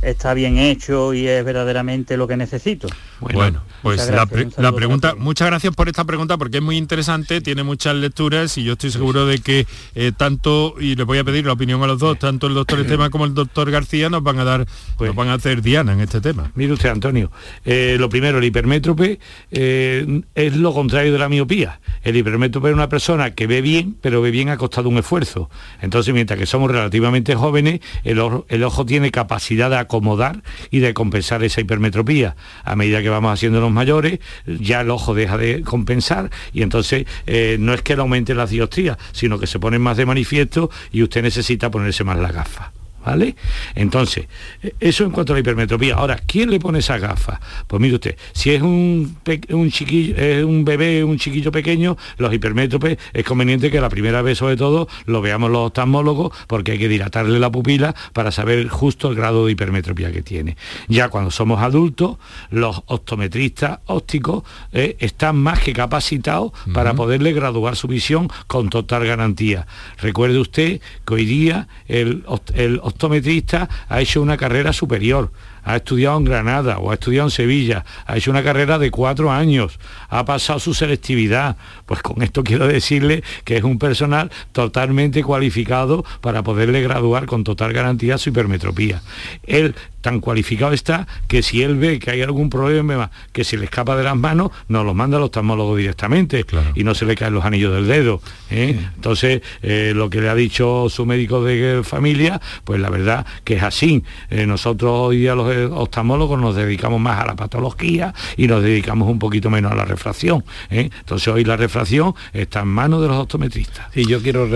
está 0.03 0.33
bien 0.33 0.57
hecho 0.57 1.13
y 1.13 1.27
es 1.27 1.43
verdaderamente 1.43 2.17
lo 2.17 2.27
que 2.27 2.37
necesito. 2.37 2.87
Bueno, 3.19 3.63
pues 3.81 4.09
la, 4.09 4.25
pregunta, 4.71 5.15
muchas 5.15 5.47
gracias 5.47 5.73
por 5.75 5.87
esta 5.87 6.03
pregunta 6.03 6.37
porque 6.37 6.57
es 6.57 6.63
muy 6.63 6.77
interesante, 6.77 7.41
tiene 7.41 7.63
muchas 7.63 7.95
lecturas 7.95 8.57
y 8.57 8.63
yo 8.63 8.73
estoy 8.73 8.91
seguro 8.91 9.25
de 9.25 9.39
que 9.39 9.65
eh, 9.95 10.11
tanto, 10.15 10.75
y 10.79 10.95
le 10.95 11.03
voy 11.03 11.19
a 11.19 11.23
pedir 11.23 11.45
la 11.45 11.53
opinión 11.53 11.81
a 11.83 11.87
los 11.87 11.99
dos, 11.99 12.19
tanto 12.19 12.47
el 12.47 12.53
doctor 12.53 12.79
Estema 12.81 13.09
como 13.09 13.25
el 13.25 13.33
doctor 13.33 13.71
García 13.71 14.09
nos 14.09 14.23
van 14.23 14.39
a 14.39 14.43
dar, 14.43 14.65
pues, 14.97 15.09
nos 15.09 15.15
van 15.15 15.29
a 15.29 15.35
hacer 15.35 15.61
diana 15.61 15.93
en 15.93 16.01
este 16.01 16.21
tema. 16.21 16.51
Mire 16.55 16.73
usted, 16.73 16.89
Antonio, 16.89 17.31
eh, 17.65 17.97
lo 17.99 18.09
primero, 18.09 18.39
el 18.39 18.43
hipermétrope 18.43 19.19
eh, 19.51 20.21
es 20.35 20.55
lo 20.57 20.73
contrario 20.73 21.13
de 21.13 21.19
la 21.19 21.29
miopía. 21.29 21.79
El 22.03 22.17
hipermétrope 22.17 22.69
es 22.69 22.73
una 22.73 22.89
persona 22.89 23.31
que 23.31 23.47
ve 23.47 23.61
bien, 23.61 23.95
pero 24.01 24.21
ve 24.21 24.31
bien 24.31 24.49
a 24.49 24.57
costa 24.57 24.81
de 24.81 24.89
un 24.89 24.97
esfuerzo. 24.97 25.49
Entonces, 25.81 26.13
mientras 26.13 26.37
que 26.37 26.45
somos 26.45 26.69
relativamente 26.69 27.35
jóvenes, 27.35 27.79
el 28.03 28.19
ojo, 28.19 28.45
el 28.49 28.63
ojo 28.63 28.85
tiene 28.85 29.11
capacidad 29.11 29.69
de 29.69 29.77
acomodar 29.93 30.41
y 30.71 30.79
de 30.79 30.93
compensar 30.93 31.43
esa 31.43 31.61
hipermetropía. 31.61 32.35
A 32.63 32.75
medida 32.75 33.01
que 33.01 33.09
vamos 33.09 33.31
haciendo 33.31 33.61
los 33.61 33.71
mayores, 33.71 34.19
ya 34.45 34.81
el 34.81 34.89
ojo 34.89 35.13
deja 35.13 35.37
de 35.37 35.61
compensar 35.61 36.31
y 36.51 36.63
entonces 36.63 37.05
eh, 37.27 37.57
no 37.59 37.73
es 37.73 37.81
que 37.83 37.95
le 37.95 38.01
aumente 38.01 38.33
la 38.33 38.47
diostría, 38.47 38.97
sino 39.11 39.39
que 39.39 39.47
se 39.47 39.59
ponen 39.59 39.81
más 39.81 39.97
de 39.97 40.05
manifiesto 40.05 40.71
y 40.91 41.03
usted 41.03 41.21
necesita 41.21 41.69
ponerse 41.69 42.03
más 42.03 42.17
la 42.17 42.31
gafa. 42.31 42.71
¿Vale? 43.05 43.35
Entonces, 43.75 44.27
e, 44.61 44.73
eso 44.79 45.03
en 45.03 45.11
cuanto 45.11 45.33
a 45.33 45.35
la 45.35 45.39
hipermetropía. 45.41 45.95
Ahora, 45.95 46.17
¿quién 46.25 46.49
le 46.49 46.59
pone 46.59 46.79
esa 46.79 46.97
gafa? 46.97 47.39
Pues 47.67 47.81
mire 47.81 47.95
usted, 47.95 48.17
si 48.33 48.51
es 48.51 48.61
un, 48.61 49.17
un, 49.49 49.71
chiquillo, 49.71 50.15
es 50.15 50.43
un 50.43 50.65
bebé, 50.65 51.03
un 51.03 51.17
chiquillo 51.17 51.51
pequeño, 51.51 51.97
los 52.17 52.33
hipermétropes 52.33 52.97
es 53.13 53.25
conveniente 53.25 53.71
que 53.71 53.81
la 53.81 53.89
primera 53.89 54.21
vez 54.21 54.37
sobre 54.37 54.57
todo 54.57 54.87
lo 55.05 55.21
veamos 55.21 55.51
los 55.51 55.67
oftalmólogos 55.67 56.35
porque 56.47 56.73
hay 56.73 56.79
que 56.79 56.87
dilatarle 56.87 57.39
la 57.39 57.51
pupila 57.51 57.95
para 58.13 58.31
saber 58.31 58.67
justo 58.67 59.09
el 59.09 59.15
grado 59.15 59.45
de 59.45 59.51
hipermetropía 59.51 60.11
que 60.11 60.21
tiene. 60.21 60.57
Ya 60.87 61.09
cuando 61.09 61.31
somos 61.31 61.61
adultos, 61.61 62.17
los 62.49 62.81
optometristas 62.87 63.79
ópticos 63.85 64.43
eh, 64.71 64.97
están 64.99 65.37
más 65.37 65.59
que 65.59 65.73
capacitados 65.73 66.51
para 66.73 66.93
poderle 66.93 67.33
graduar 67.33 67.75
su 67.75 67.87
visión 67.87 68.29
con 68.47 68.69
total 68.69 69.05
garantía. 69.05 69.67
Recuerde 69.99 70.39
usted 70.39 70.81
que 71.05 71.13
hoy 71.13 71.25
día 71.25 71.67
el, 71.87 72.23
el 72.55 72.79
optometrista 72.93 73.69
ha 73.89 74.01
hecho 74.01 74.21
una 74.21 74.37
carrera 74.37 74.73
superior, 74.73 75.31
ha 75.63 75.77
estudiado 75.77 76.17
en 76.17 76.25
Granada 76.25 76.77
o 76.77 76.91
ha 76.91 76.95
estudiado 76.95 77.27
en 77.27 77.31
Sevilla, 77.31 77.85
ha 78.05 78.17
hecho 78.17 78.31
una 78.31 78.43
carrera 78.43 78.77
de 78.79 78.91
cuatro 78.91 79.31
años, 79.31 79.79
ha 80.09 80.25
pasado 80.25 80.59
su 80.59 80.73
selectividad. 80.73 81.57
Pues 81.85 82.01
con 82.01 82.21
esto 82.21 82.43
quiero 82.43 82.67
decirle 82.67 83.23
que 83.43 83.57
es 83.57 83.63
un 83.63 83.79
personal 83.79 84.31
totalmente 84.51 85.23
cualificado 85.23 86.05
para 86.21 86.43
poderle 86.43 86.81
graduar 86.81 87.25
con 87.25 87.43
total 87.43 87.73
garantía 87.73 88.17
su 88.17 88.29
hipermetropía. 88.29 89.01
Él 89.43 89.75
tan 90.03 90.19
cualificado 90.19 90.73
está 90.73 91.07
que 91.27 91.41
si 91.41 91.63
él 91.63 91.77
ve 91.77 91.97
que 91.97 92.11
hay 92.11 92.21
algún 92.21 92.49
problema 92.49 93.09
que 93.31 93.45
se 93.45 93.57
le 93.57 93.63
escapa 93.65 93.95
de 93.95 94.03
las 94.03 94.17
manos, 94.17 94.51
nos 94.67 94.85
lo 94.85 94.93
manda 94.93 95.17
al 95.17 95.23
oftalmólogo 95.23 95.77
directamente 95.77 96.45
y 96.75 96.83
no 96.83 96.93
se 96.93 97.05
le 97.05 97.15
caen 97.15 97.33
los 97.33 97.45
anillos 97.45 97.73
del 97.73 97.87
dedo. 97.87 98.21
¿eh? 98.51 98.77
Entonces, 98.95 99.41
eh, 99.61 99.93
lo 99.95 100.09
que 100.09 100.19
le 100.19 100.29
ha 100.29 100.35
dicho 100.35 100.87
su 100.89 101.05
médico 101.05 101.43
de 101.43 101.83
familia, 101.83 102.41
pues 102.65 102.81
la 102.81 102.89
verdad 102.89 103.25
que 103.45 103.55
es 103.55 103.63
así. 103.63 104.03
Eh, 104.29 104.45
nosotros 104.45 104.91
hoy 104.93 105.19
día 105.19 105.35
los 105.35 105.71
oftalmólogos 105.71 106.39
nos 106.39 106.55
dedicamos 106.55 106.99
más 106.99 107.21
a 107.21 107.25
la 107.25 107.35
patología 107.37 108.13
y 108.35 108.47
nos 108.47 108.61
dedicamos 108.61 109.09
un 109.09 109.19
poquito 109.19 109.49
menos 109.49 109.71
a 109.71 109.75
la 109.75 109.85
refracción. 109.85 110.43
Entonces 110.69 111.29
hoy 111.29 111.45
la 111.45 111.55
refracción 111.55 112.13
está 112.33 112.59
en 112.59 112.67
manos 112.67 113.01
de 113.01 113.07
los 113.07 113.17
optometristas. 113.17 113.87
Y 113.95 114.05
yo 114.05 114.21
quiero 114.21 114.47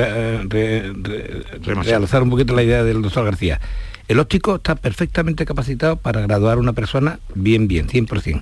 realzar 1.83 2.21
un 2.21 2.29
poquito 2.29 2.53
la 2.53 2.63
idea 2.63 2.83
del 2.83 3.01
doctor 3.01 3.23
García. 3.23 3.61
El 4.07 4.19
óptico 4.19 4.55
está 4.55 4.75
perfectamente 4.75 5.45
capacitado 5.45 5.97
para 5.97 6.21
graduar 6.21 6.57
a 6.57 6.61
una 6.61 6.73
persona 6.73 7.19
bien, 7.35 7.67
bien, 7.67 7.87
100%. 7.87 8.41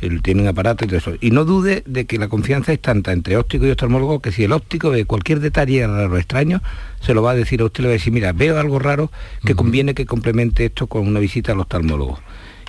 Él 0.00 0.22
tiene 0.22 0.42
un 0.42 0.48
aparato 0.48 0.84
y 0.84 0.88
todo 0.88 0.98
eso. 0.98 1.12
Y 1.20 1.30
no 1.30 1.44
dude 1.44 1.82
de 1.86 2.04
que 2.06 2.18
la 2.18 2.28
confianza 2.28 2.72
es 2.72 2.80
tanta 2.80 3.12
entre 3.12 3.36
óptico 3.36 3.66
y 3.66 3.70
oftalmólogo 3.70 4.20
que 4.20 4.32
si 4.32 4.44
el 4.44 4.52
óptico 4.52 4.90
ve 4.90 5.04
cualquier 5.04 5.40
detalle 5.40 5.86
raro 5.86 6.16
extraño, 6.18 6.62
se 7.00 7.14
lo 7.14 7.22
va 7.22 7.32
a 7.32 7.34
decir 7.34 7.60
a 7.60 7.66
usted, 7.66 7.82
le 7.82 7.88
va 7.88 7.92
a 7.92 7.98
decir, 7.98 8.12
mira, 8.12 8.32
veo 8.32 8.58
algo 8.58 8.78
raro 8.78 9.10
que 9.44 9.54
conviene 9.54 9.94
que 9.94 10.06
complemente 10.06 10.66
esto 10.66 10.86
con 10.86 11.06
una 11.06 11.20
visita 11.20 11.52
al 11.52 11.60
oftalmólogo. 11.60 12.20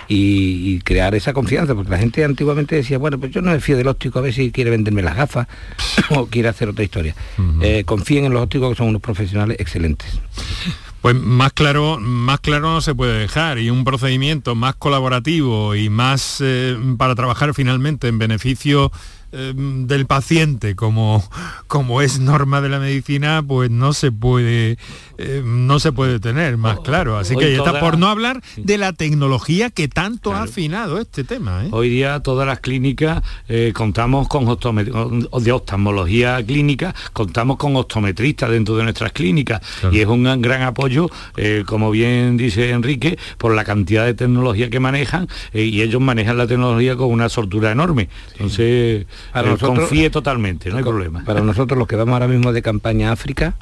Y, 0.08 0.78
crear 0.80 1.16
esa 1.16 1.32
confianza, 1.32 1.74
porque 1.74 1.90
la 1.90 1.98
gente 1.98 2.22
antiguamente 2.22 2.76
decía, 2.76 2.96
bueno, 2.96 3.18
pues 3.18 3.32
yo 3.32 3.42
no 3.42 3.50
me 3.50 3.58
fío 3.58 3.76
del 3.76 3.88
óptico 3.88 4.20
a 4.20 4.22
ver 4.22 4.32
si 4.32 4.52
quiere 4.52 4.70
venderme 4.70 5.02
las 5.02 5.16
gafas 5.16 5.48
o 6.10 6.26
quiere 6.26 6.48
hacer 6.48 6.68
otra 6.68 6.84
historia. 6.84 7.14
Eh, 7.60 7.82
confíen 7.84 8.24
en 8.24 8.32
los 8.32 8.42
ópticos 8.42 8.70
que 8.70 8.76
son 8.76 8.88
unos 8.88 9.02
profesionales 9.02 9.56
excelentes. 9.58 10.20
Pues 11.02 11.14
más 11.14 11.52
claro, 11.52 11.98
más 12.00 12.40
claro 12.40 12.72
no 12.72 12.80
se 12.80 12.94
puede 12.94 13.18
dejar 13.18 13.58
y 13.58 13.70
un 13.70 13.84
procedimiento 13.84 14.54
más 14.54 14.74
colaborativo 14.74 15.74
y 15.74 15.88
más 15.88 16.38
eh, 16.40 16.76
para 16.98 17.14
trabajar 17.14 17.54
finalmente 17.54 18.08
en 18.08 18.18
beneficio 18.18 18.90
eh, 19.32 19.52
del 19.56 20.06
paciente 20.06 20.74
como, 20.74 21.28
como 21.66 22.02
es 22.02 22.18
norma 22.18 22.60
de 22.60 22.68
la 22.68 22.78
medicina, 22.78 23.42
pues 23.46 23.70
no 23.70 23.92
se 23.92 24.12
puede 24.12 24.78
eh, 25.18 25.42
no 25.44 25.80
se 25.80 25.92
puede 25.92 26.20
tener 26.20 26.56
más 26.56 26.80
claro. 26.80 27.16
Así 27.16 27.36
que 27.36 27.56
está 27.56 27.80
por 27.80 27.98
no 27.98 28.08
hablar 28.08 28.42
de 28.56 28.78
la 28.78 28.92
tecnología 28.92 29.70
que 29.70 29.88
tanto 29.88 30.34
ha 30.34 30.42
afinado 30.42 31.00
este 31.00 31.24
tema. 31.24 31.64
¿eh? 31.64 31.68
Hoy 31.72 31.88
día 31.88 32.20
todas 32.20 32.46
las 32.46 32.60
clínicas 32.60 33.22
eh, 33.48 33.72
contamos 33.74 34.28
con 34.28 34.46
de 34.46 35.52
oftalmología 35.52 36.44
clínica, 36.44 36.94
contamos 37.12 37.56
con 37.56 37.76
optometristas 37.76 38.50
dentro 38.50 38.76
de 38.76 38.84
nuestras 38.84 39.12
clínicas 39.12 39.60
y 39.90 40.00
es 40.00 40.06
un 40.06 40.24
gran, 40.42 40.62
apoyo, 40.62 41.08
como 41.66 41.90
bien 41.90 42.36
dice 42.36 42.70
Enrique, 42.70 43.18
por 43.38 43.54
la 43.54 43.64
cantidad 43.64 44.04
de 44.04 44.14
tecnología 44.14 44.70
que 44.70 44.80
manejan 44.80 45.28
y 45.52 45.82
ellos 45.82 46.00
manejan 46.00 46.38
la 46.38 46.46
tecnología 46.46 46.96
con 46.96 47.10
una 47.10 47.28
soltura 47.28 47.70
enorme. 47.72 48.08
Entonces, 48.32 49.06
confíe 49.60 50.10
totalmente, 50.10 50.70
no 50.70 50.78
hay 50.78 50.84
problema. 50.84 51.24
Para 51.24 51.40
nosotros 51.40 51.78
los 51.78 51.88
que 51.88 51.96
vamos 51.96 52.12
ahora 52.12 52.28
mismo 52.28 52.52
de 52.52 52.62
campaña 52.62 53.12
África, 53.12 53.54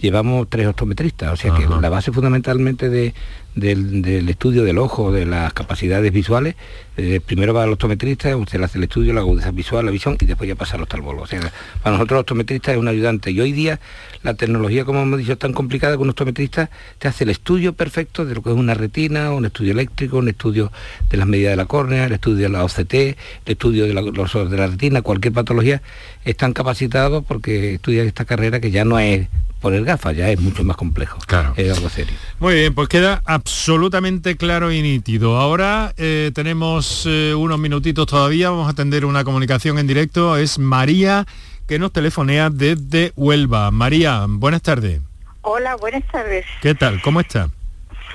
llevamos 0.00 0.48
tres 0.48 0.66
optometristas, 0.66 1.32
o 1.32 1.36
sea 1.36 1.54
que 1.54 1.66
la 1.66 1.88
base 1.88 2.10
fundamentalmente 2.10 2.88
de, 2.88 3.14
del, 3.54 4.28
estudio 4.28 4.64
del 4.64 4.78
ojo, 4.78 5.12
de 5.12 5.26
las 5.26 5.52
capacidades 5.52 6.10
visuales, 6.12 6.54
eh, 6.96 7.20
primero 7.24 7.52
va 7.52 7.64
al 7.64 7.72
optometrista, 7.72 8.34
usted 8.36 8.58
le 8.58 8.64
hace 8.64 8.78
el 8.78 8.84
estudio, 8.84 9.12
la 9.12 9.20
agudeza 9.20 9.50
visual, 9.50 9.84
la 9.84 9.90
visión 9.90 10.16
y 10.20 10.24
después 10.24 10.48
ya 10.48 10.54
pasa 10.54 10.76
al 10.76 10.82
oftalmólogo. 10.82 11.24
O 11.24 11.26
sea, 11.26 11.40
para 11.82 11.96
nosotros 11.96 12.18
el 12.18 12.20
optometrista 12.20 12.72
es 12.72 12.78
un 12.78 12.88
ayudante 12.88 13.30
y 13.30 13.40
hoy 13.40 13.52
día 13.52 13.80
la 14.22 14.34
tecnología, 14.34 14.84
como 14.84 15.00
hemos 15.02 15.18
dicho, 15.18 15.32
es 15.32 15.38
tan 15.38 15.52
complicada 15.52 15.96
que 15.96 16.02
un 16.02 16.10
optometrista 16.10 16.70
te 16.98 17.08
hace 17.08 17.24
el 17.24 17.30
estudio 17.30 17.74
perfecto 17.74 18.24
de 18.24 18.34
lo 18.34 18.42
que 18.42 18.50
es 18.50 18.56
una 18.56 18.74
retina, 18.74 19.32
un 19.32 19.44
estudio 19.44 19.72
eléctrico, 19.72 20.18
un 20.18 20.28
estudio 20.28 20.72
de 21.10 21.16
las 21.16 21.26
medidas 21.26 21.52
de 21.52 21.56
la 21.56 21.66
córnea, 21.66 22.06
el 22.06 22.12
estudio 22.12 22.44
de 22.44 22.48
la 22.48 22.64
OCT, 22.64 22.94
el 22.94 23.16
estudio 23.46 23.86
de 23.86 23.94
la, 23.94 24.02
de 24.02 24.56
la 24.56 24.66
retina, 24.66 25.02
cualquier 25.02 25.34
patología, 25.34 25.82
están 26.24 26.52
capacitados 26.52 27.24
porque 27.26 27.74
estudian 27.74 28.06
esta 28.06 28.24
carrera 28.24 28.60
que 28.60 28.70
ya 28.70 28.84
no 28.84 28.98
es 28.98 29.28
poner 29.60 29.84
gafas, 29.84 30.16
ya 30.16 30.30
es 30.30 30.40
mucho 30.40 30.64
más 30.64 30.76
complejo. 30.76 31.18
Claro. 31.26 31.52
Es 31.56 31.76
algo 31.76 31.88
serio. 31.88 32.14
Muy 32.38 32.54
bien, 32.54 32.74
pues 32.74 32.88
queda 32.88 33.22
absolutamente 33.24 34.36
claro 34.36 34.72
y 34.72 34.82
nítido. 34.82 35.38
Ahora 35.38 35.92
eh, 35.96 36.32
tenemos 36.34 37.04
eh, 37.06 37.34
unos 37.34 37.58
minutitos 37.58 38.06
todavía, 38.06 38.50
vamos 38.50 38.66
a 38.66 38.70
atender 38.70 39.04
una 39.04 39.24
comunicación 39.24 39.78
en 39.78 39.86
directo. 39.86 40.36
Es 40.36 40.58
María 40.58 41.26
que 41.68 41.78
nos 41.78 41.92
telefonea 41.92 42.50
desde 42.50 43.12
Huelva. 43.14 43.70
María, 43.70 44.24
buenas 44.28 44.62
tardes. 44.62 45.00
Hola, 45.42 45.76
buenas 45.76 46.02
tardes. 46.10 46.44
¿Qué 46.60 46.74
tal? 46.74 47.00
¿Cómo 47.00 47.20
está? 47.20 47.48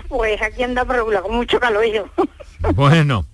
Pues 0.10 0.42
aquí 0.42 0.64
anda 0.64 0.84
por 0.84 1.22
con 1.22 1.36
mucho 1.36 1.60
calor. 1.60 1.86
Bueno, 2.74 3.26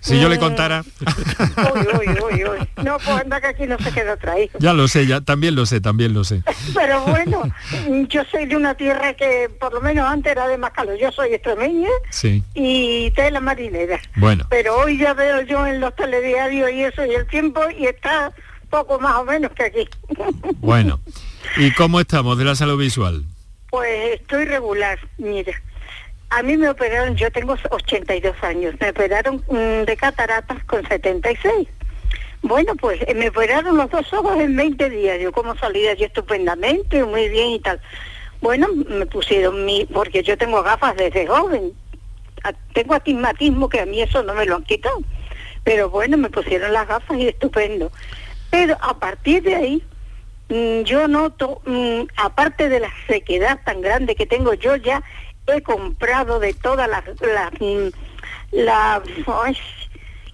si 0.00 0.20
yo 0.20 0.28
le 0.28 0.38
contara... 0.38 0.84
uy, 1.74 2.08
uy, 2.08 2.44
uy, 2.44 2.68
No, 2.84 2.98
pues 2.98 3.08
anda 3.08 3.40
que 3.40 3.46
aquí 3.48 3.66
no 3.66 3.78
se 3.78 3.92
queda 3.92 4.16
traído. 4.16 4.58
Ya 4.58 4.72
lo 4.72 4.88
sé, 4.88 5.06
ya 5.06 5.20
también 5.20 5.54
lo 5.54 5.66
sé, 5.66 5.80
también 5.80 6.14
lo 6.14 6.24
sé. 6.24 6.42
Pero 6.74 7.00
bueno, 7.06 7.42
yo 8.08 8.22
soy 8.30 8.46
de 8.46 8.56
una 8.56 8.74
tierra 8.74 9.14
que 9.14 9.50
por 9.60 9.72
lo 9.72 9.80
menos 9.80 10.08
antes 10.08 10.32
era 10.32 10.48
de 10.48 10.58
Macalo. 10.58 10.96
Yo 10.96 11.10
soy 11.12 11.34
extremeña 11.34 11.88
sí. 12.10 12.42
y 12.54 13.10
tela 13.12 13.40
marinera. 13.40 14.00
Bueno. 14.16 14.46
Pero 14.50 14.76
hoy 14.78 14.98
ya 14.98 15.14
veo 15.14 15.42
yo 15.42 15.66
en 15.66 15.80
los 15.80 15.94
telediarios 15.96 16.70
y 16.72 16.84
eso 16.84 17.04
y 17.04 17.14
el 17.14 17.26
tiempo 17.26 17.62
y 17.76 17.86
está 17.86 18.32
poco 18.70 18.98
más 18.98 19.16
o 19.16 19.24
menos 19.24 19.52
que 19.52 19.64
aquí. 19.64 19.88
Bueno, 20.58 21.00
¿y 21.56 21.72
cómo 21.72 22.00
estamos 22.00 22.38
de 22.38 22.44
la 22.44 22.54
salud 22.54 22.78
visual? 22.78 23.24
Pues 23.70 24.20
estoy 24.20 24.44
regular, 24.44 24.98
mira. 25.18 25.52
A 26.30 26.42
mí 26.44 26.56
me 26.56 26.70
operaron, 26.70 27.16
yo 27.16 27.30
tengo 27.32 27.56
82 27.70 28.36
años, 28.42 28.74
me 28.80 28.90
operaron 28.90 29.42
mm, 29.48 29.84
de 29.84 29.96
cataratas 29.96 30.62
con 30.64 30.86
76. 30.86 31.68
Bueno, 32.42 32.74
pues 32.76 33.00
eh, 33.06 33.14
me 33.14 33.28
operaron 33.28 33.76
los 33.76 33.90
dos 33.90 34.12
ojos 34.12 34.40
en 34.40 34.56
20 34.56 34.90
días. 34.90 35.20
Yo 35.20 35.32
como 35.32 35.56
salí 35.56 35.86
allí 35.88 36.04
estupendamente, 36.04 37.04
muy 37.04 37.28
bien 37.28 37.50
y 37.50 37.60
tal. 37.60 37.80
Bueno, 38.40 38.68
me 38.88 39.06
pusieron 39.06 39.64
mi, 39.64 39.84
porque 39.86 40.22
yo 40.22 40.38
tengo 40.38 40.62
gafas 40.62 40.96
desde 40.96 41.26
joven. 41.26 41.72
Tengo 42.72 42.94
astigmatismo 42.94 43.68
que 43.68 43.80
a 43.80 43.86
mí 43.86 44.00
eso 44.00 44.22
no 44.22 44.32
me 44.34 44.46
lo 44.46 44.56
han 44.56 44.64
quitado. 44.64 45.02
Pero 45.64 45.90
bueno, 45.90 46.16
me 46.16 46.30
pusieron 46.30 46.72
las 46.72 46.88
gafas 46.88 47.18
y 47.18 47.28
estupendo. 47.28 47.92
Pero 48.50 48.78
a 48.80 48.98
partir 48.98 49.42
de 49.42 49.56
ahí, 49.56 49.84
mm, 50.48 50.82
yo 50.82 51.08
noto, 51.08 51.60
mm, 51.66 52.02
aparte 52.16 52.68
de 52.68 52.80
la 52.80 52.90
sequedad 53.06 53.60
tan 53.64 53.82
grande 53.82 54.14
que 54.14 54.26
tengo, 54.26 54.54
yo 54.54 54.76
ya 54.76 55.02
he 55.46 55.62
comprado 55.62 56.38
de 56.38 56.54
todas 56.54 56.88
las, 56.88 57.04
las, 57.20 57.52
mm, 57.60 57.88
las, 58.52 59.02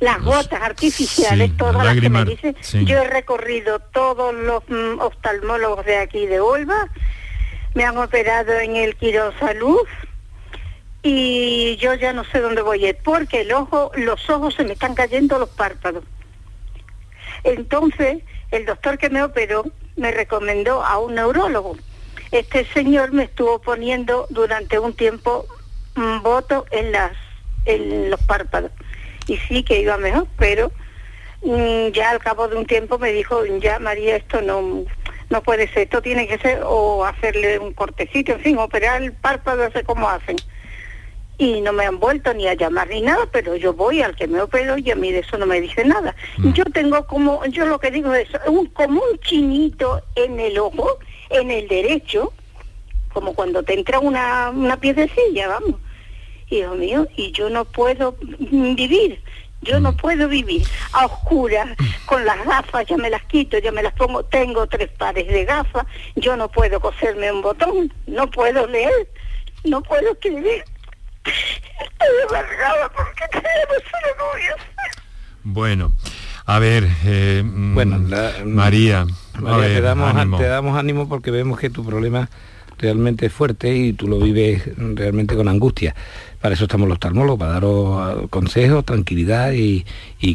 las 0.00 0.22
gotas 0.22 0.62
artificiales, 0.62 1.57
todas 1.57 1.84
las 1.84 2.00
que 2.00 2.11
me 2.11 2.24
dicen. 2.24 2.57
Yo 2.84 2.98
he 2.98 3.09
recorrido 3.09 3.78
todos 3.78 4.34
los 4.34 4.62
oftalmólogos 5.00 5.84
de 5.86 5.98
aquí 5.98 6.26
de 6.26 6.40
Olva, 6.40 6.88
me 7.74 7.84
han 7.84 7.96
operado 7.96 8.52
en 8.59 8.76
el 8.76 8.96
Quiro 8.96 9.32
Salud 9.38 9.86
y 11.02 11.76
yo 11.76 11.94
ya 11.94 12.12
no 12.12 12.24
sé 12.24 12.40
dónde 12.40 12.62
voy 12.62 12.84
a 12.84 12.88
ir 12.90 12.98
porque 13.04 13.42
el 13.42 13.52
ojo, 13.52 13.92
los 13.96 14.28
ojos 14.28 14.54
se 14.54 14.64
me 14.64 14.72
están 14.72 14.94
cayendo 14.94 15.38
los 15.38 15.50
párpados. 15.50 16.04
Entonces, 17.44 18.22
el 18.50 18.64
doctor 18.64 18.98
que 18.98 19.11
me 19.11 19.22
operó 19.22 19.64
me 19.96 20.11
recomendó 20.11 20.84
a 20.84 20.98
un 20.98 21.14
neurólogo. 21.14 21.76
Este 22.30 22.64
señor 22.66 23.12
me 23.12 23.24
estuvo 23.24 23.60
poniendo 23.60 24.26
durante 24.30 24.78
un 24.78 24.94
tiempo 24.94 25.46
un 25.96 26.22
voto 26.22 26.66
en 26.70 26.92
las 26.92 27.12
en 27.64 28.10
los 28.10 28.20
párpados. 28.22 28.70
Y 29.26 29.36
sí 29.38 29.62
que 29.62 29.80
iba 29.80 29.96
mejor, 29.96 30.28
pero 30.38 30.70
mm, 31.42 31.88
ya 31.88 32.10
al 32.10 32.20
cabo 32.20 32.46
de 32.48 32.56
un 32.56 32.66
tiempo 32.66 32.98
me 32.98 33.12
dijo, 33.12 33.44
ya 33.44 33.78
María, 33.78 34.16
esto 34.16 34.40
no 34.40 34.84
no 35.28 35.42
puede 35.42 35.66
ser, 35.68 35.82
esto 35.82 36.00
tiene 36.02 36.28
que 36.28 36.38
ser 36.38 36.60
o 36.64 37.04
hacerle 37.04 37.58
un 37.58 37.72
cortecito, 37.72 38.32
en 38.32 38.40
fin, 38.40 38.58
operar 38.58 39.02
el 39.02 39.12
párpado, 39.12 39.68
sé 39.72 39.82
cómo 39.82 40.08
hacen 40.08 40.36
y 41.38 41.60
no 41.60 41.72
me 41.72 41.84
han 41.84 41.98
vuelto 41.98 42.32
ni 42.32 42.46
a 42.48 42.54
llamar 42.54 42.88
ni 42.88 43.02
nada, 43.02 43.26
pero 43.30 43.56
yo 43.56 43.74
voy 43.74 44.00
al 44.02 44.16
que 44.16 44.26
me 44.26 44.40
operó 44.40 44.78
y 44.78 44.90
a 44.90 44.96
mí 44.96 45.12
de 45.12 45.18
eso 45.20 45.36
no 45.36 45.46
me 45.46 45.60
dice 45.60 45.84
nada. 45.84 46.14
Mm. 46.38 46.52
Yo 46.52 46.64
tengo 46.64 47.06
como, 47.06 47.44
yo 47.46 47.66
lo 47.66 47.78
que 47.78 47.90
digo 47.90 48.14
es 48.14 48.28
un, 48.46 48.66
como 48.66 49.02
un 49.02 49.18
chinito 49.20 50.02
en 50.14 50.40
el 50.40 50.58
ojo, 50.58 50.98
en 51.30 51.50
el 51.50 51.68
derecho, 51.68 52.32
como 53.12 53.34
cuando 53.34 53.62
te 53.62 53.74
entra 53.74 53.98
una, 53.98 54.50
una 54.50 54.78
piedecilla, 54.78 55.48
vamos. 55.48 55.80
Hijo 56.48 56.74
mío, 56.74 57.08
y 57.16 57.32
yo 57.32 57.50
no 57.50 57.64
puedo 57.64 58.16
vivir, 58.38 59.20
yo 59.62 59.80
no 59.80 59.92
mm. 59.92 59.96
puedo 59.96 60.28
vivir 60.28 60.64
a 60.92 61.06
oscuras, 61.06 61.68
con 62.04 62.24
las 62.24 62.44
gafas, 62.44 62.86
ya 62.86 62.96
me 62.96 63.10
las 63.10 63.24
quito, 63.24 63.58
ya 63.58 63.72
me 63.72 63.82
las 63.82 63.94
pongo, 63.94 64.24
tengo 64.24 64.66
tres 64.68 64.88
pares 64.90 65.26
de 65.26 65.44
gafas, 65.44 65.86
yo 66.14 66.36
no 66.36 66.48
puedo 66.48 66.78
coserme 66.78 67.32
un 67.32 67.42
botón, 67.42 67.92
no 68.06 68.30
puedo 68.30 68.64
leer, 68.68 69.08
no 69.64 69.82
puedo 69.82 70.12
escribir 70.12 70.62
bueno, 75.42 75.92
a 76.44 76.58
ver, 76.58 76.86
eh, 77.04 77.42
mm, 77.44 77.74
bueno, 77.74 77.98
María, 78.44 79.06
te, 79.37 79.80
damos, 79.80 80.14
ánimo. 80.14 80.39
te 80.39 80.45
damos 80.45 80.78
ánimo 80.78 81.09
porque 81.09 81.30
vemos 81.30 81.59
que 81.59 81.70
tu 81.70 81.84
problema 81.84 82.28
realmente 82.78 83.26
es 83.26 83.32
fuerte 83.32 83.74
y 83.74 83.93
tú 83.93 84.09
lo 84.09 84.18
vives 84.18 84.62
realmente 84.76 85.34
con 85.34 85.49
angustia. 85.49 85.95
Para 86.41 86.55
eso 86.55 86.64
estamos 86.64 86.87
los 86.87 86.97
oftalmólogos, 86.97 87.39
para 87.39 87.53
daros 87.53 87.99
ah, 87.99 88.26
consejos, 88.30 88.84
tranquilidad 88.84 89.53
y, 89.53 89.84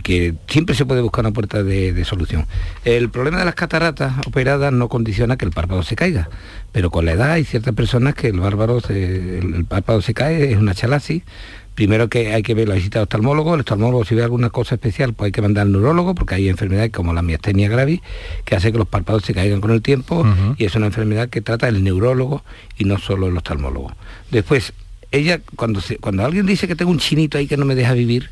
que 0.01 0.33
siempre 0.47 0.75
se 0.75 0.85
puede 0.85 1.01
buscar 1.01 1.25
una 1.25 1.33
puerta 1.33 1.63
de, 1.63 2.03
solución. 2.05 2.47
El 2.83 3.09
problema 3.09 3.39
de 3.39 3.45
las 3.45 3.55
cataratas 3.55 4.13
operadas 4.25 4.73
no 4.73 4.89
condiciona 4.89 5.37
que 5.37 5.45
el 5.45 5.51
párpado 5.51 5.83
se 5.83 5.95
caiga, 5.95 6.29
pero 6.71 6.89
con 6.89 7.05
la 7.05 7.13
edad 7.13 7.31
hay 7.31 7.45
ciertas 7.45 7.75
personas 7.75 8.15
que 8.15 8.27
el, 8.27 8.39
bárbaro 8.39 8.79
el, 8.89 9.65
párpado 9.65 10.01
se 10.01 10.13
cae, 10.13 10.51
es 10.51 10.57
una 10.57 10.73
chalasis, 10.73 11.23
primero 11.75 12.09
que 12.09 12.33
hay 12.33 12.43
que 12.43 12.53
ver 12.53 12.67
la 12.67 12.75
visita 12.75 12.99
al 12.99 13.03
oftalmólogo, 13.03 13.53
el 13.53 13.61
oftalmólogo 13.61 14.05
si 14.05 14.15
ve 14.15 14.23
alguna 14.23 14.49
cosa 14.49 14.75
especial 14.75 15.13
pues 15.13 15.27
hay 15.27 15.31
que 15.31 15.41
mandar 15.41 15.63
al 15.63 15.71
neurólogo 15.71 16.15
porque 16.15 16.35
hay 16.35 16.49
enfermedades 16.49 16.91
como 16.91 17.13
la 17.13 17.21
miastenia 17.21 17.69
gravis 17.69 18.01
que 18.45 18.55
hace 18.55 18.71
que 18.71 18.77
los 18.77 18.87
párpados 18.87 19.23
se 19.23 19.33
caigan 19.33 19.61
con 19.61 19.71
el 19.71 19.81
tiempo 19.81 20.25
y 20.57 20.65
es 20.65 20.75
una 20.75 20.87
enfermedad 20.87 21.29
que 21.29 21.41
trata 21.41 21.67
el 21.67 21.83
neurólogo 21.83 22.43
y 22.77 22.85
no 22.85 22.97
solo 22.99 23.27
el 23.27 23.37
oftalmólogo. 23.37 23.91
Después, 24.31 24.73
ella, 25.11 25.41
cuando, 25.55 25.81
cuando 25.99 26.25
alguien 26.25 26.45
dice 26.45 26.67
que 26.67 26.75
tengo 26.75 26.91
un 26.91 26.99
chinito 26.99 27.37
ahí 27.37 27.47
que 27.47 27.57
no 27.57 27.65
me 27.65 27.75
deja 27.75 27.93
vivir, 27.93 28.29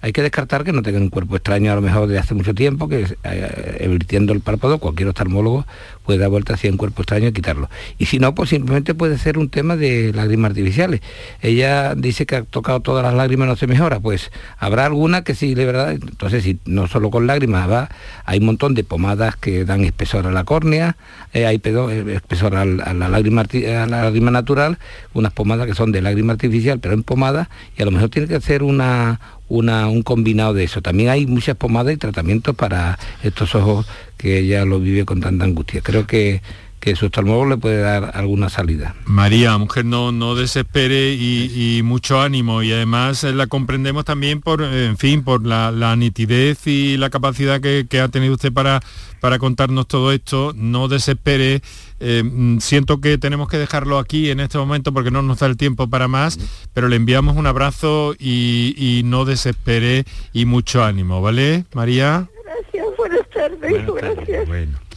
hay 0.00 0.12
que 0.12 0.22
descartar 0.22 0.64
que 0.64 0.72
no 0.72 0.82
tenga 0.82 0.98
un 0.98 1.08
cuerpo 1.08 1.36
extraño 1.36 1.72
a 1.72 1.74
lo 1.74 1.80
mejor 1.80 2.08
de 2.08 2.18
hace 2.18 2.34
mucho 2.34 2.54
tiempo, 2.54 2.88
que 2.88 3.06
eh, 3.24 3.78
el 3.80 4.40
párpado, 4.40 4.78
cualquier 4.78 5.08
oftalmólogo 5.08 5.66
puede 6.04 6.20
dar 6.20 6.30
vuelta 6.30 6.54
hacia 6.54 6.70
un 6.70 6.76
cuerpo 6.76 7.02
extraño 7.02 7.28
y 7.28 7.32
quitarlo. 7.32 7.68
Y 7.98 8.06
si 8.06 8.18
no, 8.18 8.34
pues 8.34 8.50
simplemente 8.50 8.94
puede 8.94 9.18
ser 9.18 9.36
un 9.36 9.50
tema 9.50 9.76
de 9.76 10.12
lágrimas 10.14 10.50
artificiales. 10.50 11.02
Ella 11.42 11.94
dice 11.94 12.26
que 12.26 12.36
ha 12.36 12.42
tocado 12.42 12.80
todas 12.80 13.04
las 13.04 13.14
lágrimas 13.14 13.48
no 13.48 13.56
se 13.56 13.66
mejora, 13.66 14.00
pues 14.00 14.30
habrá 14.58 14.86
alguna 14.86 15.22
que 15.22 15.34
sí, 15.34 15.54
de 15.54 15.66
verdad. 15.66 15.92
Entonces, 15.92 16.44
si 16.44 16.58
no 16.64 16.86
solo 16.86 17.10
con 17.10 17.26
lágrimas, 17.26 17.68
va, 17.70 17.90
hay 18.24 18.38
un 18.38 18.46
montón 18.46 18.74
de 18.74 18.84
pomadas 18.84 19.36
que 19.36 19.64
dan 19.64 19.84
espesor 19.84 20.26
a 20.26 20.32
la 20.32 20.44
córnea, 20.44 20.96
eh, 21.34 21.44
hay 21.44 21.60
eh, 21.62 22.12
espesor 22.14 22.54
a, 22.56 22.64
la 22.64 23.08
lágrima, 23.08 23.42
a 23.42 23.86
la 23.86 24.04
lágrima 24.04 24.30
natural, 24.30 24.78
unas 25.12 25.32
pomadas 25.32 25.66
que 25.66 25.74
son 25.74 25.92
de 25.92 26.00
lágrima 26.00 26.32
artificial, 26.32 26.78
pero 26.78 26.94
en 26.94 27.02
pomada, 27.02 27.50
y 27.76 27.82
a 27.82 27.84
lo 27.84 27.90
mejor 27.90 28.08
tiene 28.08 28.28
que 28.28 28.36
hacer 28.36 28.62
una, 28.62 29.20
un 29.48 30.02
combinado 30.02 30.54
de 30.54 30.64
eso. 30.64 30.82
También 30.82 31.08
hay 31.08 31.26
muchas 31.26 31.56
pomadas 31.56 31.94
y 31.94 31.96
tratamientos 31.96 32.54
para 32.54 32.98
estos 33.22 33.54
ojos 33.54 33.86
que 34.16 34.38
ella 34.38 34.64
lo 34.64 34.80
vive 34.80 35.04
con 35.04 35.20
tanta 35.20 35.44
angustia. 35.44 35.80
Creo 35.80 36.06
que 36.06 36.42
que 36.80 36.96
su 36.96 37.06
oftalmólogo 37.06 37.46
le 37.46 37.56
puede 37.56 37.80
dar 37.80 38.12
alguna 38.14 38.48
salida. 38.48 38.94
María, 39.04 39.56
mujer, 39.58 39.84
no, 39.84 40.12
no 40.12 40.34
desespere 40.34 41.14
y, 41.14 41.80
mucho 41.84 42.20
ánimo 42.20 42.62
y 42.62 42.72
además 42.72 43.24
eh, 43.24 43.32
la 43.32 43.46
comprendemos 43.46 44.04
también 44.04 44.40
por, 44.40 44.62
en 44.62 44.96
fin, 44.96 45.22
por 45.22 45.46
la, 45.46 45.96
nitidez 45.96 46.66
y 46.66 46.96
la 46.96 47.10
capacidad 47.10 47.60
que, 47.60 48.00
ha 48.00 48.08
tenido 48.08 48.34
usted 48.34 48.52
para, 48.52 48.80
para 49.20 49.38
contarnos 49.38 49.86
todo 49.86 50.12
esto. 50.12 50.52
No 50.54 50.88
desespere. 50.88 51.62
Eh, 52.00 52.22
mm, 52.24 52.58
siento 52.58 53.00
que 53.00 53.18
tenemos 53.18 53.48
que 53.48 53.58
dejarlo 53.58 53.98
aquí 53.98 54.30
en 54.30 54.40
este 54.40 54.58
momento 54.58 54.92
porque 54.92 55.10
no 55.10 55.22
nos 55.22 55.40
da 55.40 55.46
el 55.46 55.56
tiempo 55.56 55.88
para 55.88 56.06
más, 56.06 56.38
pero 56.72 56.88
le 56.88 56.96
enviamos 56.96 57.36
un 57.36 57.46
abrazo 57.46 58.14
y, 58.18 59.02
no 59.04 59.24
desespere 59.24 60.04
y 60.32 60.44
mucho 60.44 60.84
ánimo, 60.84 61.22
¿vale, 61.22 61.64
María? 61.72 62.28
Gracias, 62.44 62.96
buenas 62.96 63.28
tardes, 63.30 63.86
gracias. 63.86 64.48
Bueno. 64.48 64.87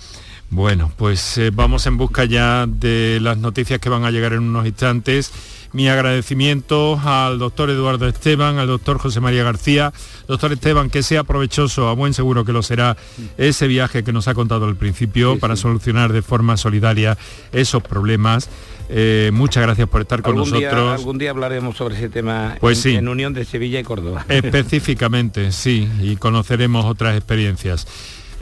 Bueno, 0.52 0.91
pues 0.97 1.38
eh, 1.38 1.49
vamos 1.49 1.88
en 1.88 1.95
busca 1.95 2.26
ya 2.26 2.68
de 2.68 3.20
las 3.22 3.38
noticias 3.38 3.80
que 3.80 3.88
van 3.88 4.04
a 4.04 4.12
llegar 4.12 4.34
en 4.34 4.39
unos 4.39 4.68
instantes. 4.68 5.32
Mi 5.72 5.88
agradecimiento 5.88 6.99
al 7.02 7.39
doctor 7.39 7.70
Eduardo 7.70 8.06
Esteban, 8.06 8.58
al 8.58 8.68
doctor 8.68 8.97
José 8.97 9.22
María 9.22 9.45
García. 9.45 9.93
Doctor 10.28 10.52
Esteban, 10.52 10.89
que 10.89 11.04
sea 11.04 11.24
provechoso, 11.24 11.88
a 11.88 11.93
buen 11.93 12.14
seguro 12.14 12.43
que 12.43 12.52
lo 12.52 12.64
será, 12.64 12.97
ese 13.38 13.68
viaje 13.68 14.04
que 14.04 14.12
nos 14.12 14.28
ha 14.28 14.34
contado 14.34 14.66
al 14.66 14.76
principio 14.76 15.39
para 15.39 15.56
solucionar 15.56 16.12
de 16.12 16.22
forma 16.22 16.58
solidaria 16.58 17.18
esos 17.54 17.82
problemas. 17.82 18.49
Eh, 18.89 19.32
muchas 19.32 19.64
gracias 19.64 19.88
por 19.88 20.02
estar 20.02 20.22
con 20.22 20.36
nosotros. 20.36 20.99
algún 20.99 21.18
día 21.18 21.30
hablaremos 21.30 21.78
sobre 21.78 21.95
ese 21.95 22.10
tema 22.10 22.58
pues 22.60 22.86
en, 22.86 22.97
en 22.97 23.08
Unión 23.08 23.34
de 23.34 23.45
Sevilla 23.45 23.80
y 23.80 23.84
Córdoba. 23.84 24.26
Específicamente, 24.28 25.54
sí, 25.54 25.88
y 26.02 26.18
conoceremos 26.18 26.84
otras 26.84 27.16
experiencias. 27.16 27.88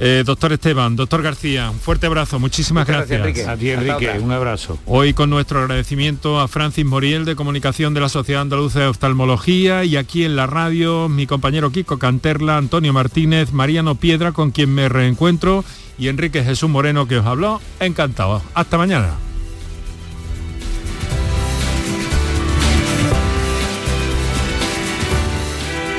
Eh, 0.01 0.23
doctor 0.25 0.53
Esteban, 0.53 0.95
doctor 0.95 1.21
García, 1.21 1.69
un 1.69 1.77
fuerte 1.77 2.07
abrazo, 2.07 2.39
muchísimas 2.39 2.87
gracias. 2.87 3.45
A 3.45 3.57
ti, 3.57 3.71
Enrique, 3.71 4.17
un 4.21 4.31
abrazo. 4.31 4.79
Hoy 4.85 5.13
con 5.13 5.29
nuestro 5.29 5.59
agradecimiento 5.59 6.39
a 6.39 6.47
Francis 6.47 6.85
Moriel 6.85 7.25
de 7.25 7.35
Comunicación 7.35 7.93
de 7.93 7.99
la 7.99 8.07
Sociedad 8.07 8.43
Andaluza 8.43 8.79
de 8.79 8.85
Oftalmología 8.85 9.83
y 9.83 9.97
aquí 9.97 10.23
en 10.23 10.37
la 10.37 10.47
radio 10.47 11.09
mi 11.09 11.27
compañero 11.27 11.73
Kiko 11.73 11.99
Canterla, 11.99 12.55
Antonio 12.55 12.93
Martínez, 12.93 13.51
Mariano 13.51 13.95
Piedra, 13.95 14.31
con 14.31 14.51
quien 14.51 14.73
me 14.73 14.87
reencuentro, 14.87 15.65
y 15.97 16.07
Enrique 16.07 16.45
Jesús 16.45 16.69
Moreno 16.69 17.05
que 17.05 17.17
os 17.17 17.25
habló. 17.25 17.59
Encantado. 17.81 18.41
Hasta 18.53 18.77
mañana. 18.77 19.09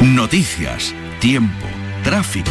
Noticias, 0.01 0.95
tiempo, 1.21 1.67
tráfico. 2.03 2.51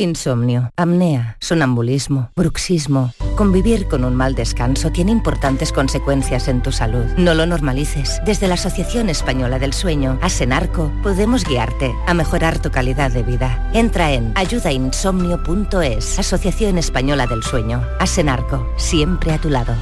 Insomnio, 0.00 0.70
apnea, 0.76 1.36
sonambulismo, 1.40 2.30
bruxismo. 2.36 3.12
Convivir 3.36 3.88
con 3.88 4.04
un 4.04 4.14
mal 4.14 4.36
descanso 4.36 4.92
tiene 4.92 5.10
importantes 5.10 5.72
consecuencias 5.72 6.46
en 6.46 6.62
tu 6.62 6.70
salud. 6.70 7.04
No 7.16 7.34
lo 7.34 7.46
normalices. 7.46 8.20
Desde 8.24 8.46
la 8.46 8.54
Asociación 8.54 9.08
Española 9.08 9.58
del 9.58 9.72
Sueño, 9.72 10.16
Asenarco, 10.22 10.92
podemos 11.02 11.44
guiarte 11.44 11.92
a 12.06 12.14
mejorar 12.14 12.62
tu 12.62 12.70
calidad 12.70 13.10
de 13.10 13.24
vida. 13.24 13.70
Entra 13.74 14.12
en 14.12 14.32
ayudainsomnio.es, 14.36 16.18
Asociación 16.20 16.78
Española 16.78 17.26
del 17.26 17.42
Sueño. 17.42 17.84
Asenarco, 17.98 18.72
siempre 18.76 19.32
a 19.32 19.40
tu 19.40 19.50
lado. 19.50 19.74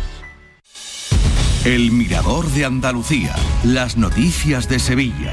El 1.66 1.90
Mirador 1.90 2.46
de 2.52 2.64
Andalucía, 2.64 3.34
las 3.64 3.98
noticias 3.98 4.66
de 4.66 4.78
Sevilla. 4.78 5.32